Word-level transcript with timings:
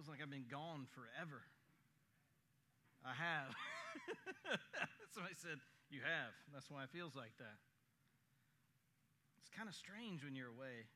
Feels 0.00 0.16
like 0.16 0.24
I've 0.24 0.32
been 0.32 0.48
gone 0.48 0.88
forever. 0.96 1.44
I 3.04 3.12
have. 3.12 3.52
Somebody 5.12 5.36
said, 5.36 5.60
You 5.92 6.00
have. 6.00 6.32
That's 6.56 6.72
why 6.72 6.88
it 6.88 6.88
feels 6.88 7.12
like 7.12 7.36
that. 7.36 7.60
It's 9.36 9.52
kind 9.52 9.68
of 9.68 9.76
strange 9.76 10.24
when 10.24 10.32
you're 10.32 10.48
away. 10.48 10.88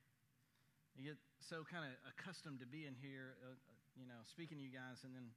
You 0.97 1.13
get 1.13 1.21
so 1.37 1.69
kind 1.69 1.85
of 1.85 1.93
accustomed 2.09 2.65
to 2.65 2.67
being 2.67 2.97
here, 2.97 3.37
uh, 3.45 3.53
uh, 3.53 3.77
you 3.93 4.09
know, 4.09 4.25
speaking 4.25 4.57
to 4.57 4.65
you 4.65 4.73
guys, 4.73 5.05
and 5.05 5.13
then 5.13 5.37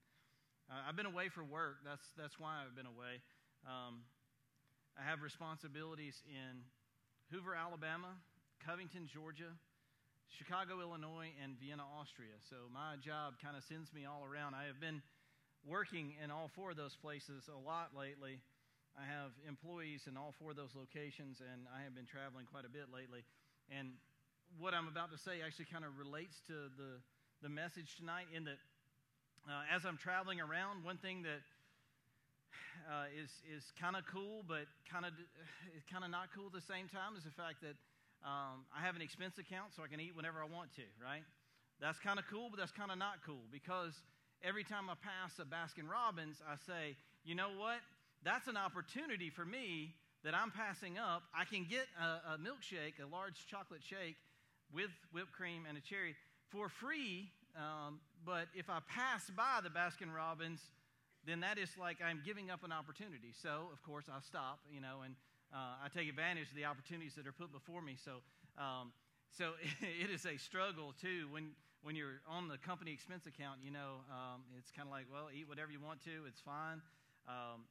uh, 0.71 0.87
I've 0.87 0.95
been 0.95 1.11
away 1.11 1.27
for 1.27 1.43
work. 1.43 1.83
That's 1.83 2.15
that's 2.15 2.39
why 2.39 2.63
I've 2.63 2.71
been 2.71 2.87
away. 2.87 3.19
Um, 3.67 4.07
I 4.95 5.03
have 5.03 5.19
responsibilities 5.19 6.23
in 6.23 6.63
Hoover, 7.35 7.51
Alabama, 7.51 8.15
Covington, 8.63 9.11
Georgia, 9.11 9.59
Chicago, 10.35 10.83
Illinois, 10.83 11.31
and 11.39 11.55
Vienna, 11.55 11.87
Austria. 11.95 12.35
So 12.51 12.67
my 12.73 12.99
job 12.99 13.39
kind 13.39 13.55
of 13.55 13.63
sends 13.63 13.93
me 13.95 14.03
all 14.03 14.27
around. 14.27 14.53
I 14.53 14.67
have 14.67 14.79
been 14.83 14.99
working 15.63 16.19
in 16.19 16.31
all 16.31 16.51
four 16.51 16.75
of 16.75 16.77
those 16.77 16.95
places 16.99 17.47
a 17.47 17.55
lot 17.55 17.95
lately. 17.95 18.43
I 18.97 19.05
have 19.07 19.31
employees 19.47 20.03
in 20.09 20.17
all 20.17 20.33
four 20.35 20.51
of 20.51 20.57
those 20.57 20.75
locations, 20.75 21.39
and 21.39 21.69
I 21.71 21.85
have 21.87 21.95
been 21.95 22.09
traveling 22.09 22.49
quite 22.49 22.65
a 22.65 22.71
bit 22.71 22.91
lately. 22.91 23.23
And 23.71 23.95
what 24.59 24.73
I'm 24.73 24.87
about 24.91 25.13
to 25.15 25.19
say 25.21 25.39
actually 25.45 25.69
kind 25.71 25.85
of 25.85 25.95
relates 25.95 26.35
to 26.51 26.67
the, 26.75 26.99
the 27.45 27.51
message 27.51 27.95
tonight 27.95 28.27
in 28.35 28.43
that 28.49 28.59
uh, 29.47 29.63
as 29.71 29.87
I'm 29.87 29.95
traveling 29.95 30.43
around, 30.43 30.83
one 30.83 30.99
thing 30.99 31.23
that 31.23 31.39
uh, 32.91 33.07
is, 33.15 33.31
is 33.47 33.63
kind 33.79 33.95
of 33.95 34.03
cool, 34.11 34.43
but 34.43 34.67
kind 34.91 35.07
of 35.07 35.15
kind 35.91 36.03
of 36.03 36.11
not 36.11 36.35
cool 36.35 36.51
at 36.51 36.55
the 36.57 36.67
same 36.67 36.91
time 36.91 37.15
is 37.15 37.23
the 37.23 37.35
fact 37.35 37.63
that 37.63 37.79
um, 38.27 38.67
I 38.75 38.83
have 38.83 38.99
an 38.99 39.01
expense 39.01 39.39
account 39.39 39.71
so 39.71 39.83
I 39.83 39.87
can 39.87 40.03
eat 40.03 40.11
whenever 40.11 40.43
I 40.43 40.47
want 40.51 40.75
to, 40.75 40.83
right? 40.99 41.23
That's 41.79 41.97
kind 41.99 42.19
of 42.19 42.25
cool, 42.27 42.49
but 42.51 42.59
that's 42.59 42.75
kind 42.75 42.91
of 42.91 42.97
not 42.99 43.23
cool 43.25 43.47
because 43.51 43.95
every 44.43 44.65
time 44.65 44.89
I 44.91 44.99
pass 44.99 45.39
a 45.39 45.47
Baskin 45.47 45.87
Robbins, 45.87 46.43
I 46.43 46.59
say, 46.59 46.97
you 47.23 47.35
know 47.35 47.55
what? 47.55 47.79
That's 48.23 48.47
an 48.47 48.57
opportunity 48.57 49.29
for 49.29 49.45
me 49.45 49.95
that 50.25 50.35
I'm 50.35 50.51
passing 50.51 50.97
up. 50.97 51.23
I 51.31 51.45
can 51.45 51.65
get 51.69 51.87
a, 51.95 52.35
a 52.35 52.37
milkshake, 52.37 52.99
a 52.99 53.07
large 53.07 53.47
chocolate 53.47 53.81
shake, 53.81 54.17
with 54.73 54.91
whipped 55.13 55.31
cream 55.31 55.63
and 55.63 55.77
a 55.77 55.81
cherry 55.81 56.15
for 56.51 56.67
free. 56.67 57.31
Um, 57.55 57.99
but 58.25 58.47
if 58.53 58.69
I 58.69 58.79
pass 58.89 59.31
by 59.31 59.61
the 59.63 59.69
Baskin 59.69 60.13
Robbins, 60.13 60.59
then 61.25 61.39
that 61.39 61.57
is 61.57 61.69
like 61.79 61.97
I'm 62.03 62.21
giving 62.25 62.49
up 62.49 62.65
an 62.65 62.73
opportunity. 62.73 63.31
So, 63.41 63.69
of 63.71 63.81
course, 63.83 64.05
I 64.11 64.19
stop, 64.19 64.59
you 64.69 64.81
know, 64.81 65.03
and 65.05 65.15
uh, 65.53 65.83
I 65.83 65.87
take 65.93 66.09
advantage 66.09 66.49
of 66.49 66.55
the 66.55 66.65
opportunities 66.65 67.15
that 67.15 67.27
are 67.27 67.35
put 67.35 67.51
before 67.51 67.81
me. 67.81 67.95
So, 67.95 68.19
um, 68.57 68.91
so 69.31 69.53
it 69.81 70.09
is 70.09 70.25
a 70.25 70.37
struggle 70.37 70.93
too 70.99 71.27
when 71.31 71.51
when 71.85 71.95
you're 71.95 72.19
on 72.27 72.47
the 72.47 72.57
company 72.57 72.91
expense 72.91 73.25
account. 73.25 73.59
You 73.63 73.71
know, 73.71 74.03
um, 74.11 74.43
it's 74.57 74.71
kind 74.71 74.87
of 74.87 74.91
like, 74.91 75.05
well, 75.11 75.29
eat 75.31 75.47
whatever 75.47 75.71
you 75.71 75.79
want 75.79 76.03
to, 76.03 76.25
it's 76.27 76.41
fine. 76.41 76.81
Um, 77.27 77.67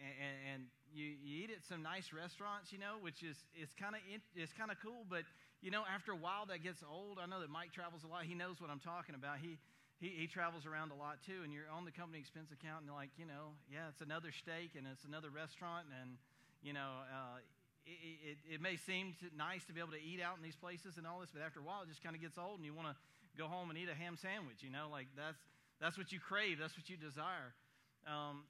and, 0.00 0.36
and 0.48 0.60
you, 0.96 1.12
you, 1.20 1.44
eat 1.44 1.50
at 1.52 1.60
some 1.60 1.84
nice 1.84 2.08
restaurants, 2.08 2.72
you 2.72 2.80
know, 2.80 2.96
which 3.04 3.20
is 3.20 3.36
it's 3.52 3.76
kind 3.76 3.92
of 3.92 4.00
it's 4.32 4.52
kind 4.56 4.72
of 4.72 4.80
cool. 4.80 5.04
But 5.04 5.28
you 5.60 5.68
know, 5.68 5.84
after 5.84 6.12
a 6.12 6.16
while, 6.16 6.48
that 6.48 6.64
gets 6.64 6.80
old. 6.80 7.20
I 7.20 7.28
know 7.28 7.44
that 7.44 7.52
Mike 7.52 7.72
travels 7.76 8.00
a 8.04 8.08
lot. 8.08 8.24
He 8.24 8.32
knows 8.32 8.64
what 8.64 8.72
I'm 8.72 8.80
talking 8.80 9.12
about. 9.12 9.44
He, 9.44 9.60
he, 10.00 10.24
he 10.24 10.26
travels 10.26 10.64
around 10.64 10.88
a 10.88 10.96
lot 10.96 11.20
too, 11.20 11.44
and 11.44 11.52
you're 11.52 11.68
on 11.68 11.84
the 11.84 11.92
company 11.92 12.16
expense 12.16 12.48
account, 12.48 12.88
and 12.88 12.90
like, 12.96 13.12
you 13.20 13.28
know, 13.28 13.52
yeah, 13.68 13.92
it's 13.92 14.00
another 14.00 14.32
steak 14.32 14.72
and 14.72 14.88
it's 14.88 15.04
another 15.04 15.28
restaurant, 15.28 15.84
and, 15.92 16.16
you 16.62 16.72
know, 16.72 17.04
uh, 17.08 17.40
it, 17.86 18.36
it, 18.36 18.38
it, 18.56 18.60
may 18.60 18.76
seem 18.76 19.16
to, 19.20 19.26
nice 19.36 19.64
to 19.64 19.72
be 19.72 19.80
able 19.80 19.96
to 19.96 20.02
eat 20.02 20.20
out 20.20 20.36
in 20.36 20.42
these 20.42 20.56
places 20.56 20.96
and 20.96 21.06
all 21.06 21.20
this, 21.20 21.30
but 21.32 21.42
after 21.42 21.60
a 21.60 21.64
while, 21.64 21.82
it 21.82 21.88
just 21.88 22.04
kind 22.04 22.14
of 22.14 22.20
gets 22.20 22.36
old, 22.36 22.60
and 22.60 22.64
you 22.64 22.74
want 22.74 22.88
to 22.88 22.96
go 23.36 23.48
home 23.48 23.70
and 23.70 23.78
eat 23.78 23.88
a 23.88 23.96
ham 23.96 24.16
sandwich, 24.20 24.60
you 24.60 24.70
know, 24.70 24.88
like 24.92 25.08
that's, 25.16 25.40
that's 25.80 25.96
what 25.96 26.12
you 26.12 26.20
crave, 26.20 26.60
that's 26.60 26.76
what 26.76 26.88
you 26.88 26.96
desire. 26.96 27.56
Um, 28.04 28.44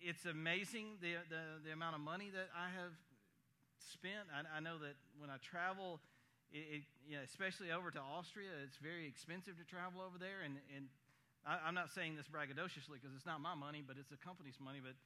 it's 0.00 0.26
amazing 0.26 0.98
the, 1.00 1.22
the, 1.30 1.70
the 1.70 1.72
amount 1.72 1.94
of 1.94 2.02
money 2.02 2.28
that 2.34 2.50
I 2.52 2.68
have 2.74 2.92
spent. 3.78 4.28
I, 4.34 4.58
I 4.58 4.60
know 4.60 4.76
that 4.82 4.98
when 5.16 5.30
I 5.30 5.38
travel, 5.40 6.02
it, 6.52 6.82
it, 6.82 6.82
you 7.06 7.16
know, 7.16 7.24
especially 7.24 7.72
over 7.72 7.90
to 7.90 8.02
Austria, 8.02 8.52
it's 8.62 8.76
very 8.76 9.06
expensive 9.06 9.56
to 9.56 9.64
travel 9.64 10.02
over 10.02 10.18
there. 10.18 10.44
And, 10.44 10.60
and 10.74 10.90
I, 11.46 11.68
am 11.68 11.74
not 11.74 11.92
saying 11.92 12.16
this 12.16 12.28
braggadociously 12.28 13.00
because 13.00 13.14
it's 13.16 13.26
not 13.26 13.40
my 13.40 13.54
money, 13.54 13.82
but 13.84 13.96
it's 13.96 14.10
the 14.10 14.20
company's 14.20 14.58
money. 14.60 14.80
But 14.82 14.96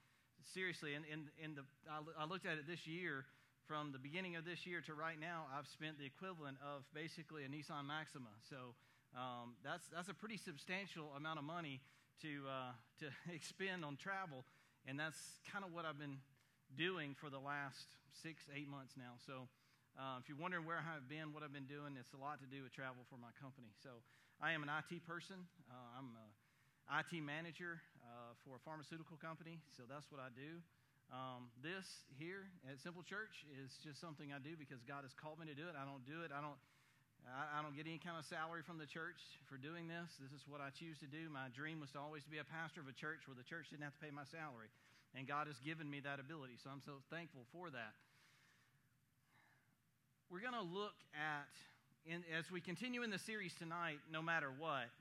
seriously, 0.54 0.94
in, 0.94 1.04
in, 1.04 1.28
in 1.43 1.54
the, 1.54 1.65
I, 1.91 2.25
looked 2.25 2.47
at 2.47 2.59
it 2.59 2.66
this 2.66 2.87
year. 2.87 3.25
From 3.66 3.93
the 3.93 3.99
beginning 3.99 4.37
of 4.37 4.47
this 4.49 4.65
year 4.65 4.81
to 4.88 4.94
right 4.94 5.21
now, 5.21 5.44
I've 5.53 5.69
spent 5.69 5.99
the 6.00 6.06
equivalent 6.09 6.56
of 6.65 6.88
basically 6.97 7.44
a 7.44 7.53
Nissan 7.53 7.84
Maxima. 7.84 8.32
So 8.48 8.72
um, 9.12 9.60
that's, 9.60 9.84
that's 9.93 10.09
a 10.09 10.16
pretty 10.16 10.41
substantial 10.41 11.12
amount 11.12 11.38
of 11.38 11.44
money 11.44 11.84
to, 12.25 12.48
uh, 12.48 12.72
to 13.04 13.12
expend 13.34 13.84
on 13.84 14.00
travel. 14.00 14.48
And 14.88 14.98
that's 14.98 15.21
kind 15.53 15.69
of 15.69 15.72
what 15.77 15.84
I've 15.84 16.00
been 16.00 16.16
doing 16.81 17.12
for 17.12 17.28
the 17.28 17.38
last 17.38 17.93
six, 18.22 18.48
eight 18.56 18.69
months 18.69 18.97
now. 18.97 19.21
So 19.21 19.53
uh, 20.00 20.16
if 20.22 20.28
you're 20.32 20.41
wondering 20.41 20.65
where 20.65 20.81
I've 20.81 21.09
been, 21.09 21.37
what 21.37 21.43
I've 21.43 21.53
been 21.53 21.69
doing, 21.69 22.00
it's 22.00 22.16
a 22.16 22.21
lot 22.21 22.41
to 22.41 22.48
do 22.48 22.65
with 22.65 22.72
travel 22.72 23.04
for 23.10 23.21
my 23.21 23.37
company. 23.37 23.69
So 23.82 24.00
I 24.41 24.53
am 24.53 24.62
an 24.62 24.71
IT 24.72 25.04
person. 25.04 25.44
Uh, 25.69 25.98
I'm 25.98 26.16
an 26.16 27.04
IT 27.04 27.21
manager 27.21 27.84
uh, 28.04 28.34
for 28.44 28.56
a 28.59 28.62
pharmaceutical 28.62 29.19
company. 29.19 29.59
So 29.76 29.84
that's 29.88 30.06
what 30.10 30.22
I 30.22 30.31
do. 30.34 30.62
Um, 31.09 31.48
this 31.64 32.04
here 32.20 32.47
at 32.69 32.76
Simple 32.84 33.00
Church 33.03 33.47
is 33.56 33.72
just 33.81 33.97
something 33.97 34.28
I 34.28 34.38
do 34.38 34.60
because 34.60 34.84
God 34.84 35.09
has 35.09 35.16
called 35.16 35.41
me 35.41 35.48
to 35.48 35.56
do 35.56 35.64
it. 35.66 35.75
I 35.75 35.88
don't 35.88 36.04
do 36.04 36.20
it. 36.22 36.31
I 36.31 36.44
don't. 36.44 36.59
I, 37.26 37.59
I 37.59 37.66
don't 37.66 37.75
get 37.75 37.84
any 37.84 37.98
kind 37.98 38.14
of 38.14 38.25
salary 38.31 38.62
from 38.62 38.78
the 38.78 38.86
church 38.86 39.19
for 39.50 39.59
doing 39.59 39.91
this. 39.91 40.06
This 40.22 40.31
is 40.31 40.47
what 40.47 40.62
I 40.62 40.70
choose 40.70 40.97
to 41.03 41.09
do. 41.10 41.28
My 41.28 41.50
dream 41.50 41.82
was 41.82 41.91
to 41.92 42.00
always 42.00 42.22
to 42.25 42.31
be 42.31 42.38
a 42.38 42.47
pastor 42.47 42.81
of 42.81 42.88
a 42.88 42.97
church 42.97 43.26
where 43.26 43.34
the 43.34 43.44
church 43.44 43.69
didn't 43.69 43.84
have 43.84 43.97
to 43.97 44.03
pay 44.04 44.15
my 44.15 44.25
salary, 44.30 44.70
and 45.19 45.26
God 45.26 45.50
has 45.50 45.59
given 45.60 45.91
me 45.91 45.98
that 46.06 46.22
ability. 46.22 46.56
So 46.62 46.70
I'm 46.70 46.84
so 46.84 47.03
thankful 47.10 47.42
for 47.50 47.69
that 47.75 47.97
we're 50.30 50.44
going 50.44 50.53
to 50.53 50.69
look 50.76 50.97
at, 51.16 51.48
in, 52.04 52.20
as 52.36 52.44
we 52.53 52.60
continue 52.60 53.00
in 53.00 53.09
the 53.09 53.19
series 53.19 53.53
tonight, 53.56 53.97
no 54.12 54.20
matter 54.20 54.53
what, 54.53 54.92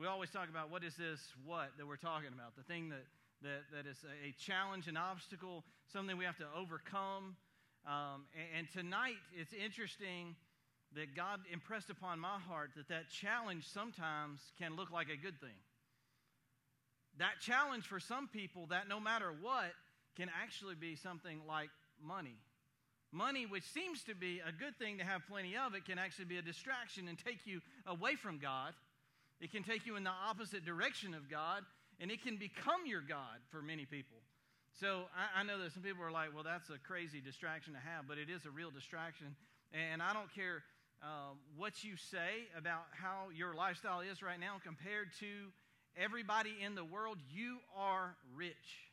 we 0.00 0.06
always 0.06 0.30
talk 0.30 0.48
about 0.48 0.70
what 0.70 0.82
is 0.82 0.94
this 0.96 1.20
what 1.44 1.76
that 1.76 1.86
we're 1.86 2.00
talking 2.00 2.30
about, 2.32 2.56
the 2.56 2.62
thing 2.62 2.88
that, 2.88 3.04
that, 3.42 3.68
that 3.70 3.86
is 3.86 3.98
a 4.24 4.32
challenge, 4.40 4.88
an 4.88 4.96
obstacle, 4.96 5.62
something 5.92 6.16
we 6.16 6.24
have 6.24 6.38
to 6.38 6.46
overcome. 6.56 7.36
Um, 7.86 8.24
and, 8.32 8.64
and 8.64 8.72
tonight, 8.72 9.20
it's 9.38 9.52
interesting 9.52 10.36
that 10.96 11.14
God 11.14 11.40
impressed 11.52 11.90
upon 11.90 12.18
my 12.18 12.38
heart 12.48 12.70
that 12.76 12.88
that 12.88 13.10
challenge 13.10 13.68
sometimes 13.68 14.40
can 14.58 14.74
look 14.74 14.90
like 14.90 15.08
a 15.10 15.16
good 15.20 15.38
thing. 15.38 15.60
That 17.18 17.34
challenge 17.42 17.84
for 17.84 18.00
some 18.00 18.26
people, 18.26 18.68
that 18.70 18.88
no 18.88 19.00
matter 19.00 19.30
what, 19.42 19.72
can 20.16 20.30
actually 20.42 20.76
be 20.76 20.96
something 20.96 21.42
like 21.46 21.68
money 22.02 22.38
Money, 23.12 23.44
which 23.44 23.64
seems 23.64 24.04
to 24.04 24.14
be 24.14 24.40
a 24.46 24.52
good 24.52 24.78
thing 24.78 24.98
to 24.98 25.04
have 25.04 25.22
plenty 25.28 25.56
of, 25.56 25.74
it 25.74 25.84
can 25.84 25.98
actually 25.98 26.26
be 26.26 26.38
a 26.38 26.42
distraction 26.42 27.08
and 27.08 27.18
take 27.18 27.44
you 27.44 27.60
away 27.84 28.14
from 28.14 28.38
God. 28.38 28.72
It 29.40 29.52
can 29.52 29.62
take 29.62 29.86
you 29.86 29.96
in 29.96 30.04
the 30.04 30.12
opposite 30.28 30.64
direction 30.64 31.14
of 31.14 31.30
God, 31.30 31.62
and 31.98 32.10
it 32.10 32.22
can 32.22 32.36
become 32.36 32.86
your 32.86 33.00
God 33.00 33.40
for 33.50 33.62
many 33.62 33.84
people. 33.86 34.18
So 34.78 35.04
I, 35.16 35.40
I 35.40 35.42
know 35.42 35.58
that 35.62 35.72
some 35.72 35.82
people 35.82 36.04
are 36.04 36.12
like, 36.12 36.34
well, 36.34 36.44
that's 36.44 36.70
a 36.70 36.78
crazy 36.78 37.20
distraction 37.20 37.72
to 37.74 37.80
have, 37.80 38.06
but 38.06 38.18
it 38.18 38.30
is 38.30 38.46
a 38.46 38.50
real 38.50 38.70
distraction. 38.70 39.34
And 39.72 40.02
I 40.02 40.12
don't 40.12 40.32
care 40.34 40.62
uh, 41.02 41.32
what 41.56 41.82
you 41.82 41.96
say 41.96 42.48
about 42.56 42.84
how 42.92 43.30
your 43.34 43.54
lifestyle 43.54 44.00
is 44.00 44.22
right 44.22 44.38
now 44.38 44.56
compared 44.62 45.08
to 45.20 45.26
everybody 45.96 46.54
in 46.64 46.74
the 46.74 46.84
world, 46.84 47.18
you 47.32 47.58
are 47.76 48.14
rich. 48.34 48.88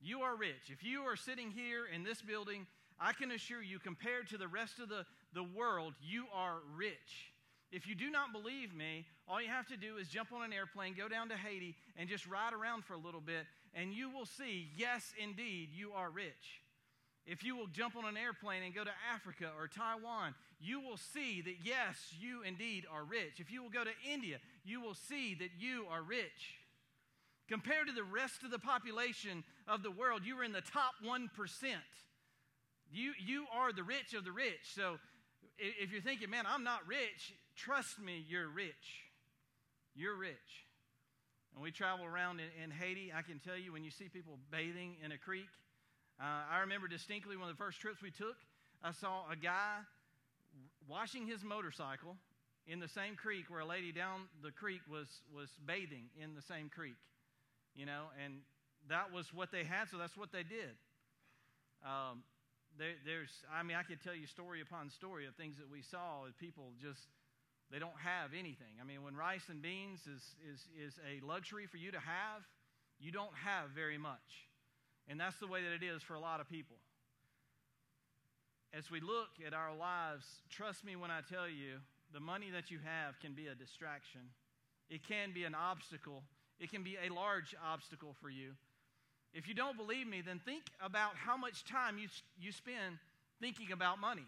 You 0.00 0.20
are 0.20 0.36
rich. 0.36 0.68
If 0.68 0.84
you 0.84 1.02
are 1.02 1.16
sitting 1.16 1.50
here 1.50 1.86
in 1.92 2.02
this 2.02 2.20
building, 2.20 2.66
I 3.00 3.12
can 3.12 3.30
assure 3.30 3.62
you, 3.62 3.78
compared 3.78 4.28
to 4.30 4.38
the 4.38 4.48
rest 4.48 4.78
of 4.78 4.88
the, 4.88 5.06
the 5.32 5.42
world, 5.42 5.94
you 6.02 6.24
are 6.34 6.58
rich. 6.76 7.32
If 7.72 7.88
you 7.88 7.94
do 7.94 8.10
not 8.10 8.32
believe 8.32 8.74
me, 8.74 9.06
all 9.28 9.40
you 9.40 9.48
have 9.48 9.66
to 9.68 9.76
do 9.76 9.96
is 9.96 10.08
jump 10.08 10.32
on 10.32 10.44
an 10.44 10.52
airplane, 10.52 10.94
go 10.96 11.08
down 11.08 11.28
to 11.30 11.36
Haiti, 11.36 11.74
and 11.96 12.08
just 12.08 12.26
ride 12.26 12.52
around 12.52 12.84
for 12.84 12.94
a 12.94 12.98
little 12.98 13.20
bit, 13.20 13.46
and 13.74 13.92
you 13.92 14.10
will 14.10 14.26
see, 14.26 14.68
yes, 14.76 15.12
indeed, 15.22 15.70
you 15.72 15.92
are 15.92 16.10
rich. 16.10 16.60
If 17.26 17.42
you 17.42 17.56
will 17.56 17.68
jump 17.68 17.96
on 17.96 18.04
an 18.04 18.18
airplane 18.18 18.62
and 18.62 18.74
go 18.74 18.84
to 18.84 18.90
Africa 19.14 19.50
or 19.58 19.66
Taiwan, 19.66 20.34
you 20.60 20.80
will 20.80 20.98
see 20.98 21.40
that, 21.40 21.54
yes, 21.64 21.96
you 22.20 22.42
indeed 22.42 22.84
are 22.92 23.02
rich. 23.02 23.38
If 23.38 23.50
you 23.50 23.62
will 23.62 23.70
go 23.70 23.82
to 23.82 23.90
India, 24.12 24.38
you 24.62 24.80
will 24.80 24.94
see 24.94 25.34
that 25.36 25.50
you 25.58 25.86
are 25.90 26.02
rich. 26.02 26.58
Compared 27.48 27.86
to 27.88 27.94
the 27.94 28.04
rest 28.04 28.42
of 28.42 28.50
the 28.50 28.58
population 28.58 29.42
of 29.66 29.82
the 29.82 29.90
world, 29.90 30.22
you 30.24 30.38
are 30.38 30.44
in 30.44 30.52
the 30.52 30.60
top 30.60 30.92
1%. 31.04 31.28
You, 32.92 33.12
you 33.18 33.46
are 33.54 33.72
the 33.72 33.82
rich 33.82 34.12
of 34.14 34.24
the 34.24 34.32
rich. 34.32 34.74
So 34.74 34.98
if 35.58 35.92
you're 35.92 36.02
thinking, 36.02 36.30
man, 36.30 36.44
I'm 36.46 36.64
not 36.64 36.86
rich, 36.86 37.34
trust 37.56 37.98
me, 37.98 38.24
you're 38.28 38.48
rich. 38.48 39.04
You're 39.94 40.16
rich. 40.16 40.66
And 41.54 41.62
we 41.62 41.70
travel 41.70 42.04
around 42.04 42.40
in, 42.40 42.50
in 42.62 42.70
Haiti, 42.70 43.12
I 43.16 43.22
can 43.22 43.38
tell 43.38 43.56
you 43.56 43.72
when 43.72 43.84
you 43.84 43.90
see 43.90 44.08
people 44.08 44.38
bathing 44.50 44.96
in 45.04 45.12
a 45.12 45.18
creek, 45.18 45.46
uh, 46.20 46.42
I 46.50 46.60
remember 46.60 46.88
distinctly 46.88 47.36
one 47.36 47.48
of 47.48 47.56
the 47.56 47.62
first 47.62 47.80
trips 47.80 48.02
we 48.02 48.10
took, 48.10 48.36
I 48.82 48.92
saw 48.92 49.22
a 49.30 49.36
guy 49.36 49.78
washing 50.88 51.26
his 51.26 51.42
motorcycle 51.42 52.16
in 52.66 52.80
the 52.80 52.88
same 52.88 53.14
creek 53.14 53.46
where 53.48 53.60
a 53.60 53.66
lady 53.66 53.92
down 53.92 54.22
the 54.42 54.50
creek 54.50 54.80
was, 54.90 55.06
was 55.34 55.48
bathing 55.66 56.10
in 56.20 56.34
the 56.34 56.42
same 56.42 56.68
creek, 56.68 56.98
you 57.74 57.86
know, 57.86 58.10
and 58.22 58.34
that 58.88 59.12
was 59.12 59.32
what 59.32 59.50
they 59.52 59.64
had, 59.64 59.88
so 59.90 59.98
that's 59.98 60.16
what 60.16 60.32
they 60.32 60.42
did. 60.42 60.74
Um, 61.84 62.22
there, 62.78 62.94
there's, 63.04 63.30
I 63.52 63.62
mean, 63.62 63.76
I 63.76 63.82
could 63.82 64.02
tell 64.02 64.14
you 64.14 64.26
story 64.26 64.60
upon 64.60 64.90
story 64.90 65.26
of 65.26 65.34
things 65.34 65.56
that 65.58 65.70
we 65.70 65.82
saw, 65.82 66.24
that 66.26 66.36
people 66.38 66.72
just, 66.80 67.00
they 67.70 67.78
don't 67.78 67.98
have 68.02 68.30
anything. 68.38 68.78
I 68.80 68.84
mean, 68.84 69.02
when 69.02 69.16
rice 69.16 69.48
and 69.48 69.60
beans 69.60 70.00
is, 70.06 70.22
is, 70.44 70.60
is 70.78 70.94
a 71.02 71.24
luxury 71.26 71.66
for 71.66 71.76
you 71.76 71.90
to 71.92 71.98
have, 71.98 72.42
you 73.00 73.10
don't 73.10 73.34
have 73.44 73.70
very 73.74 73.98
much. 73.98 74.48
And 75.08 75.18
that's 75.20 75.36
the 75.38 75.46
way 75.46 75.62
that 75.62 75.72
it 75.72 75.84
is 75.84 76.02
for 76.02 76.14
a 76.14 76.20
lot 76.20 76.40
of 76.40 76.48
people. 76.48 76.76
As 78.72 78.90
we 78.90 79.00
look 79.00 79.28
at 79.46 79.54
our 79.54 79.74
lives, 79.74 80.24
trust 80.50 80.84
me 80.84 80.96
when 80.96 81.10
I 81.10 81.20
tell 81.28 81.48
you, 81.48 81.78
the 82.12 82.20
money 82.20 82.50
that 82.52 82.70
you 82.70 82.78
have 82.84 83.18
can 83.20 83.34
be 83.34 83.48
a 83.48 83.54
distraction. 83.54 84.20
It 84.88 85.06
can 85.06 85.32
be 85.32 85.44
an 85.44 85.54
obstacle. 85.54 86.22
It 86.60 86.70
can 86.70 86.82
be 86.82 86.96
a 86.96 87.12
large 87.12 87.54
obstacle 87.64 88.14
for 88.20 88.30
you. 88.30 88.52
If 89.32 89.48
you 89.48 89.54
don't 89.54 89.76
believe 89.76 90.06
me, 90.06 90.22
then 90.24 90.40
think 90.44 90.62
about 90.80 91.16
how 91.16 91.36
much 91.36 91.64
time 91.64 91.98
you, 91.98 92.08
you 92.38 92.52
spend 92.52 92.98
thinking 93.40 93.72
about 93.72 93.98
money, 94.00 94.26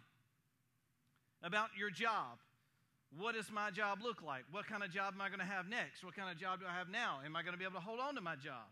about 1.42 1.68
your 1.78 1.90
job. 1.90 2.38
What 3.14 3.34
does 3.34 3.50
my 3.50 3.70
job 3.70 4.00
look 4.02 4.22
like? 4.22 4.44
What 4.50 4.66
kind 4.66 4.82
of 4.82 4.90
job 4.90 5.14
am 5.14 5.20
I 5.20 5.28
going 5.28 5.40
to 5.40 5.46
have 5.46 5.68
next? 5.68 6.04
What 6.04 6.16
kind 6.16 6.30
of 6.30 6.38
job 6.40 6.60
do 6.60 6.66
I 6.66 6.76
have 6.76 6.88
now? 6.88 7.20
Am 7.24 7.36
I 7.36 7.42
going 7.42 7.52
to 7.52 7.58
be 7.58 7.64
able 7.64 7.80
to 7.80 7.84
hold 7.84 8.00
on 8.00 8.14
to 8.16 8.20
my 8.20 8.36
job? 8.36 8.66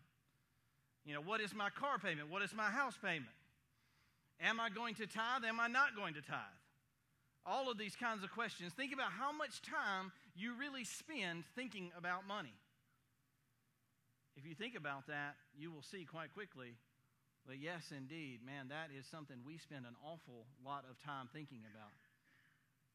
You 1.04 1.14
know, 1.14 1.20
what 1.20 1.40
is 1.40 1.54
my 1.54 1.70
car 1.70 1.98
payment? 1.98 2.30
What 2.30 2.42
is 2.42 2.54
my 2.54 2.70
house 2.70 2.98
payment? 3.02 3.30
Am 4.40 4.58
I 4.58 4.68
going 4.68 4.94
to 4.96 5.06
tithe? 5.06 5.44
Am 5.46 5.60
I 5.60 5.68
not 5.68 5.94
going 5.96 6.14
to 6.14 6.22
tithe? 6.22 6.58
All 7.46 7.70
of 7.70 7.78
these 7.78 7.94
kinds 7.94 8.24
of 8.24 8.32
questions. 8.32 8.72
Think 8.72 8.92
about 8.92 9.12
how 9.12 9.30
much 9.30 9.62
time 9.62 10.12
you 10.34 10.54
really 10.58 10.84
spend 10.84 11.44
thinking 11.54 11.92
about 11.96 12.26
money. 12.26 12.54
If 14.36 14.46
you 14.46 14.54
think 14.54 14.74
about 14.74 15.06
that, 15.06 15.36
you 15.56 15.70
will 15.70 15.82
see 15.82 16.04
quite 16.04 16.34
quickly 16.34 16.74
that, 17.46 17.58
yes, 17.60 17.92
indeed, 17.96 18.40
man, 18.44 18.68
that 18.68 18.88
is 18.96 19.06
something 19.06 19.36
we 19.46 19.58
spend 19.58 19.84
an 19.84 19.94
awful 20.02 20.46
lot 20.64 20.84
of 20.90 20.98
time 21.04 21.28
thinking 21.32 21.60
about. 21.70 21.92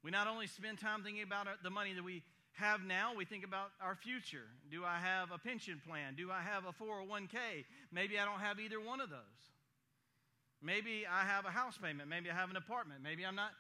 We 0.04 0.12
not 0.12 0.28
only 0.28 0.48
spend 0.48 0.80
time 0.80 1.04
thinking 1.04 1.24
about 1.24 1.48
the 1.64 1.70
money 1.70 1.94
that 1.94 2.04
we 2.04 2.24
have 2.54 2.84
now, 2.84 3.14
we 3.16 3.26
think 3.26 3.44
about 3.44 3.72
our 3.82 3.96
future. 3.96 4.48
Do 4.72 4.84
I 4.84 4.98
have 4.98 5.32
a 5.32 5.38
pension 5.38 5.82
plan? 5.86 6.16
Do 6.16 6.32
I 6.32 6.42
have 6.42 6.66
a 6.66 6.74
401k? 6.74 7.66
Maybe 7.92 8.20
I 8.20 8.26
don't 8.26 8.40
have 8.40 8.60
either 8.60 8.80
one 8.80 9.02
of 9.02 9.10
those. 9.10 9.42
Maybe 10.62 11.06
I 11.10 11.26
have 11.26 11.46
a 11.46 11.52
house 11.52 11.78
payment. 11.82 12.10
Maybe 12.10 12.30
I 12.30 12.36
have 12.36 12.50
an 12.50 12.58
apartment. 12.58 13.02
Maybe 13.04 13.26
I'm 13.26 13.36
not. 13.36 13.52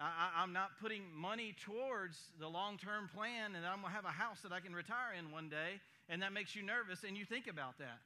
I, 0.00 0.42
am 0.42 0.54
not 0.54 0.70
putting 0.80 1.02
money 1.14 1.54
towards 1.64 2.18
the 2.40 2.48
long 2.48 2.78
term 2.78 3.10
plan 3.14 3.54
and 3.54 3.64
I'm 3.64 3.82
going 3.82 3.92
to 3.92 3.94
have 3.94 4.06
a 4.06 4.08
house 4.08 4.40
that 4.42 4.50
I 4.50 4.58
can 4.58 4.74
retire 4.74 5.12
in 5.16 5.30
one 5.30 5.50
day 5.50 5.80
and 6.08 6.22
that 6.22 6.32
makes 6.32 6.54
you 6.54 6.62
nervous, 6.62 7.04
and 7.06 7.16
you 7.16 7.24
think 7.24 7.46
about 7.46 7.78
that. 7.78 7.98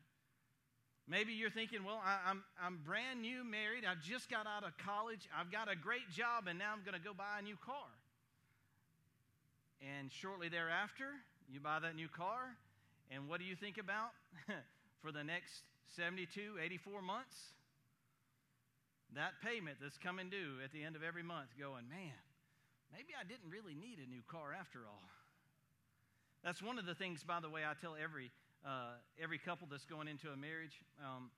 Maybe 1.08 1.32
you're 1.32 1.50
thinking, 1.50 1.85
well, 1.85 2.03
I, 2.05 2.31
am 2.31 2.43
I'm, 2.58 2.75
I'm 2.75 2.79
brand 2.85 3.23
new 3.23 3.44
married. 3.44 3.85
I've 3.87 4.03
just 4.03 4.29
got 4.29 4.47
out 4.47 4.67
of 4.67 4.76
college. 4.79 5.29
I've 5.31 5.53
got 5.53 5.70
a 5.70 5.76
great 5.76 6.11
job, 6.11 6.50
and 6.50 6.58
now 6.58 6.75
I'm 6.75 6.82
going 6.82 6.99
to 6.99 7.05
go 7.05 7.14
buy 7.14 7.38
a 7.38 7.43
new 7.43 7.56
car. 7.64 7.87
And 9.79 10.11
shortly 10.11 10.49
thereafter, 10.49 11.14
you 11.49 11.61
buy 11.61 11.79
that 11.79 11.94
new 11.94 12.08
car, 12.08 12.58
and 13.11 13.29
what 13.29 13.38
do 13.38 13.47
you 13.47 13.55
think 13.55 13.79
about 13.79 14.11
for 15.03 15.12
the 15.12 15.23
next 15.23 15.62
72, 15.94 16.58
84 16.58 17.03
months? 17.03 17.37
That 19.14 19.38
payment 19.44 19.79
that's 19.81 19.99
coming 19.99 20.29
due 20.29 20.59
at 20.64 20.73
the 20.73 20.82
end 20.82 20.97
of 20.97 21.02
every 21.06 21.23
month, 21.23 21.55
going, 21.55 21.87
man, 21.88 22.19
maybe 22.91 23.14
I 23.14 23.23
didn't 23.23 23.47
really 23.47 23.79
need 23.79 24.02
a 24.02 24.11
new 24.11 24.23
car 24.26 24.50
after 24.59 24.81
all. 24.91 25.06
That's 26.43 26.62
one 26.62 26.79
of 26.79 26.87
the 26.87 26.94
things, 26.94 27.23
by 27.23 27.41
the 27.41 27.50
way, 27.50 27.62
I 27.62 27.75
tell 27.79 27.94
every, 27.94 28.31
uh, 28.66 28.98
every 29.22 29.38
couple 29.38 29.68
that's 29.70 29.86
going 29.86 30.08
into 30.08 30.28
a 30.28 30.36
marriage 30.36 30.82
um, 30.98 31.30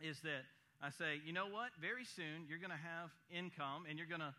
is 0.00 0.18
that 0.24 0.48
I 0.80 0.88
say, 0.90 1.20
you 1.24 1.32
know 1.32 1.46
what? 1.46 1.70
Very 1.80 2.04
soon 2.04 2.48
you're 2.48 2.58
going 2.58 2.72
to 2.72 2.80
have 2.80 3.12
income 3.30 3.84
and 3.88 3.98
you're 3.98 4.08
going 4.08 4.24
to 4.24 4.34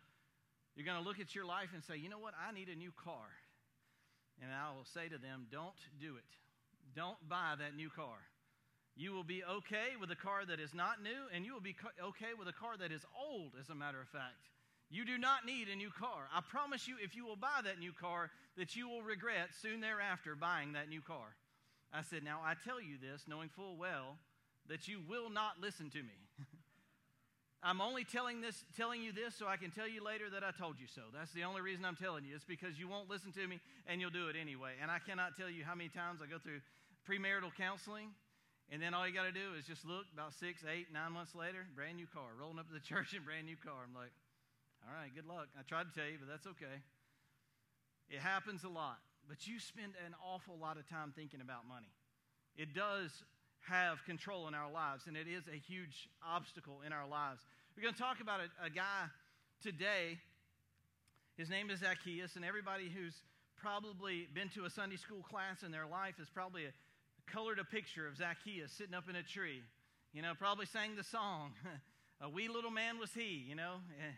you're 0.76 0.86
going 0.86 0.98
to 0.98 1.02
look 1.02 1.18
at 1.18 1.34
your 1.34 1.44
life 1.44 1.70
and 1.74 1.82
say, 1.82 1.96
you 1.96 2.08
know 2.08 2.20
what? 2.22 2.34
I 2.38 2.54
need 2.54 2.68
a 2.68 2.78
new 2.78 2.92
car. 2.94 3.26
And 4.40 4.52
I 4.54 4.70
will 4.70 4.86
say 4.86 5.08
to 5.08 5.18
them, 5.18 5.50
don't 5.50 5.74
do 5.98 6.14
it. 6.14 6.30
Don't 6.94 7.18
buy 7.28 7.58
that 7.58 7.74
new 7.74 7.90
car. 7.90 8.22
You 8.94 9.10
will 9.12 9.24
be 9.24 9.42
okay 9.42 9.98
with 10.00 10.10
a 10.12 10.16
car 10.16 10.46
that 10.46 10.60
is 10.60 10.74
not 10.74 11.02
new, 11.02 11.26
and 11.34 11.44
you 11.44 11.52
will 11.52 11.60
be 11.60 11.74
okay 11.98 12.30
with 12.38 12.46
a 12.46 12.52
car 12.52 12.76
that 12.78 12.92
is 12.92 13.02
old, 13.18 13.58
as 13.58 13.70
a 13.70 13.74
matter 13.74 14.00
of 14.00 14.06
fact. 14.06 14.50
You 14.90 15.04
do 15.04 15.18
not 15.18 15.44
need 15.44 15.68
a 15.68 15.74
new 15.74 15.90
car. 15.90 16.30
I 16.32 16.42
promise 16.48 16.86
you, 16.86 16.94
if 17.02 17.14
you 17.14 17.24
will 17.26 17.36
buy 17.36 17.60
that 17.64 17.78
new 17.78 17.92
car, 17.92 18.30
that 18.56 18.76
you 18.76 18.88
will 18.88 19.02
regret 19.02 19.50
soon 19.60 19.80
thereafter 19.80 20.36
buying 20.36 20.72
that 20.72 20.88
new 20.88 21.02
car. 21.02 21.34
I 21.92 22.02
said, 22.02 22.24
Now 22.24 22.40
I 22.44 22.54
tell 22.64 22.80
you 22.80 22.96
this, 23.00 23.24
knowing 23.26 23.48
full 23.48 23.76
well 23.76 24.16
that 24.68 24.88
you 24.88 25.00
will 25.08 25.30
not 25.30 25.60
listen 25.60 25.90
to 25.90 25.98
me. 25.98 26.18
I'm 27.62 27.80
only 27.80 28.04
telling, 28.04 28.40
this, 28.40 28.62
telling 28.76 29.02
you 29.02 29.12
this 29.12 29.34
so 29.34 29.48
I 29.48 29.56
can 29.56 29.70
tell 29.70 29.88
you 29.88 30.04
later 30.04 30.30
that 30.30 30.44
I 30.44 30.52
told 30.52 30.78
you 30.78 30.86
so. 30.86 31.02
That's 31.12 31.32
the 31.32 31.44
only 31.44 31.60
reason 31.60 31.84
I'm 31.84 31.96
telling 31.96 32.24
you. 32.24 32.36
It's 32.36 32.44
because 32.44 32.78
you 32.78 32.86
won't 32.86 33.10
listen 33.10 33.32
to 33.32 33.46
me 33.48 33.58
and 33.86 34.00
you'll 34.00 34.14
do 34.14 34.28
it 34.28 34.36
anyway. 34.38 34.72
And 34.80 34.90
I 34.90 34.98
cannot 35.00 35.36
tell 35.36 35.50
you 35.50 35.64
how 35.64 35.74
many 35.74 35.88
times 35.88 36.20
I 36.22 36.30
go 36.30 36.38
through 36.38 36.60
premarital 37.08 37.56
counseling 37.56 38.10
and 38.68 38.82
then 38.82 38.92
all 38.92 39.08
you 39.08 39.16
got 39.16 39.24
to 39.24 39.32
do 39.32 39.56
is 39.56 39.64
just 39.64 39.84
look 39.88 40.04
about 40.12 40.36
six, 40.36 40.60
eight, 40.68 40.92
nine 40.92 41.12
months 41.12 41.34
later, 41.34 41.64
brand 41.72 41.96
new 41.96 42.06
car, 42.06 42.36
rolling 42.36 42.60
up 42.60 42.68
to 42.68 42.74
the 42.76 42.84
church 42.84 43.16
in 43.16 43.24
brand 43.24 43.48
new 43.48 43.56
car. 43.56 43.80
I'm 43.80 43.96
like, 43.96 44.12
all 44.84 44.92
right, 44.92 45.08
good 45.14 45.24
luck. 45.24 45.48
I 45.56 45.64
tried 45.64 45.88
to 45.88 45.94
tell 45.96 46.08
you, 46.08 46.20
but 46.20 46.28
that's 46.28 46.46
okay. 46.52 46.84
It 48.12 48.20
happens 48.20 48.64
a 48.64 48.68
lot, 48.68 49.00
but 49.28 49.46
you 49.46 49.60
spend 49.60 49.92
an 50.06 50.14
awful 50.24 50.56
lot 50.58 50.76
of 50.76 50.88
time 50.88 51.12
thinking 51.14 51.40
about 51.40 51.68
money. 51.68 51.92
It 52.56 52.74
does 52.74 53.10
have 53.68 54.04
control 54.04 54.48
in 54.48 54.54
our 54.54 54.70
lives, 54.70 55.04
and 55.06 55.16
it 55.16 55.28
is 55.28 55.44
a 55.46 55.58
huge 55.58 56.08
obstacle 56.26 56.80
in 56.86 56.92
our 56.92 57.06
lives. 57.06 57.42
We're 57.76 57.82
going 57.82 57.94
to 57.94 58.00
talk 58.00 58.20
about 58.20 58.40
a, 58.40 58.66
a 58.66 58.70
guy 58.70 59.06
today. 59.62 60.18
His 61.36 61.50
name 61.50 61.70
is 61.70 61.80
Zacchaeus, 61.80 62.36
and 62.36 62.44
everybody 62.44 62.88
who's 62.88 63.14
probably 63.60 64.26
been 64.34 64.48
to 64.50 64.64
a 64.64 64.70
Sunday 64.70 64.96
school 64.96 65.22
class 65.22 65.62
in 65.62 65.70
their 65.70 65.86
life 65.86 66.14
has 66.18 66.28
probably 66.28 66.64
a, 66.64 66.72
colored 67.30 67.58
a 67.58 67.64
picture 67.64 68.08
of 68.08 68.16
Zacchaeus 68.16 68.72
sitting 68.72 68.94
up 68.94 69.08
in 69.08 69.16
a 69.16 69.22
tree. 69.22 69.62
You 70.12 70.22
know, 70.22 70.32
probably 70.38 70.66
sang 70.66 70.96
the 70.96 71.04
song, 71.04 71.52
A 72.20 72.28
wee 72.28 72.48
little 72.48 72.72
man 72.72 72.98
was 72.98 73.12
he, 73.14 73.44
you 73.48 73.54
know. 73.54 73.74
Eh, 74.00 74.12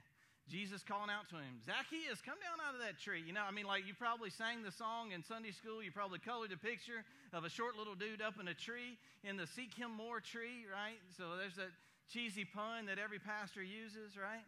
Jesus 0.51 0.83
calling 0.83 1.15
out 1.15 1.31
to 1.31 1.39
him, 1.39 1.63
Zacchaeus, 1.63 2.19
come 2.27 2.35
down 2.43 2.59
out 2.59 2.75
of 2.75 2.83
that 2.83 2.99
tree. 2.99 3.23
You 3.23 3.31
know, 3.31 3.47
I 3.47 3.55
mean, 3.55 3.71
like 3.71 3.87
you 3.87 3.95
probably 3.95 4.35
sang 4.35 4.67
the 4.67 4.75
song 4.75 5.15
in 5.15 5.23
Sunday 5.23 5.55
school. 5.55 5.79
You 5.79 5.95
probably 5.95 6.19
colored 6.19 6.51
a 6.51 6.59
picture 6.59 7.07
of 7.33 7.47
a 7.47 7.49
short 7.49 7.79
little 7.79 7.95
dude 7.95 8.19
up 8.19 8.35
in 8.43 8.51
a 8.51 8.55
tree 8.55 8.99
in 9.23 9.39
the 9.39 9.47
Seek 9.47 9.79
Him 9.79 9.95
More 9.95 10.19
tree, 10.19 10.67
right? 10.67 10.99
So 11.15 11.39
there's 11.39 11.55
that 11.55 11.71
cheesy 12.11 12.43
pun 12.43 12.91
that 12.91 12.99
every 12.99 13.23
pastor 13.23 13.63
uses, 13.63 14.19
right? 14.19 14.43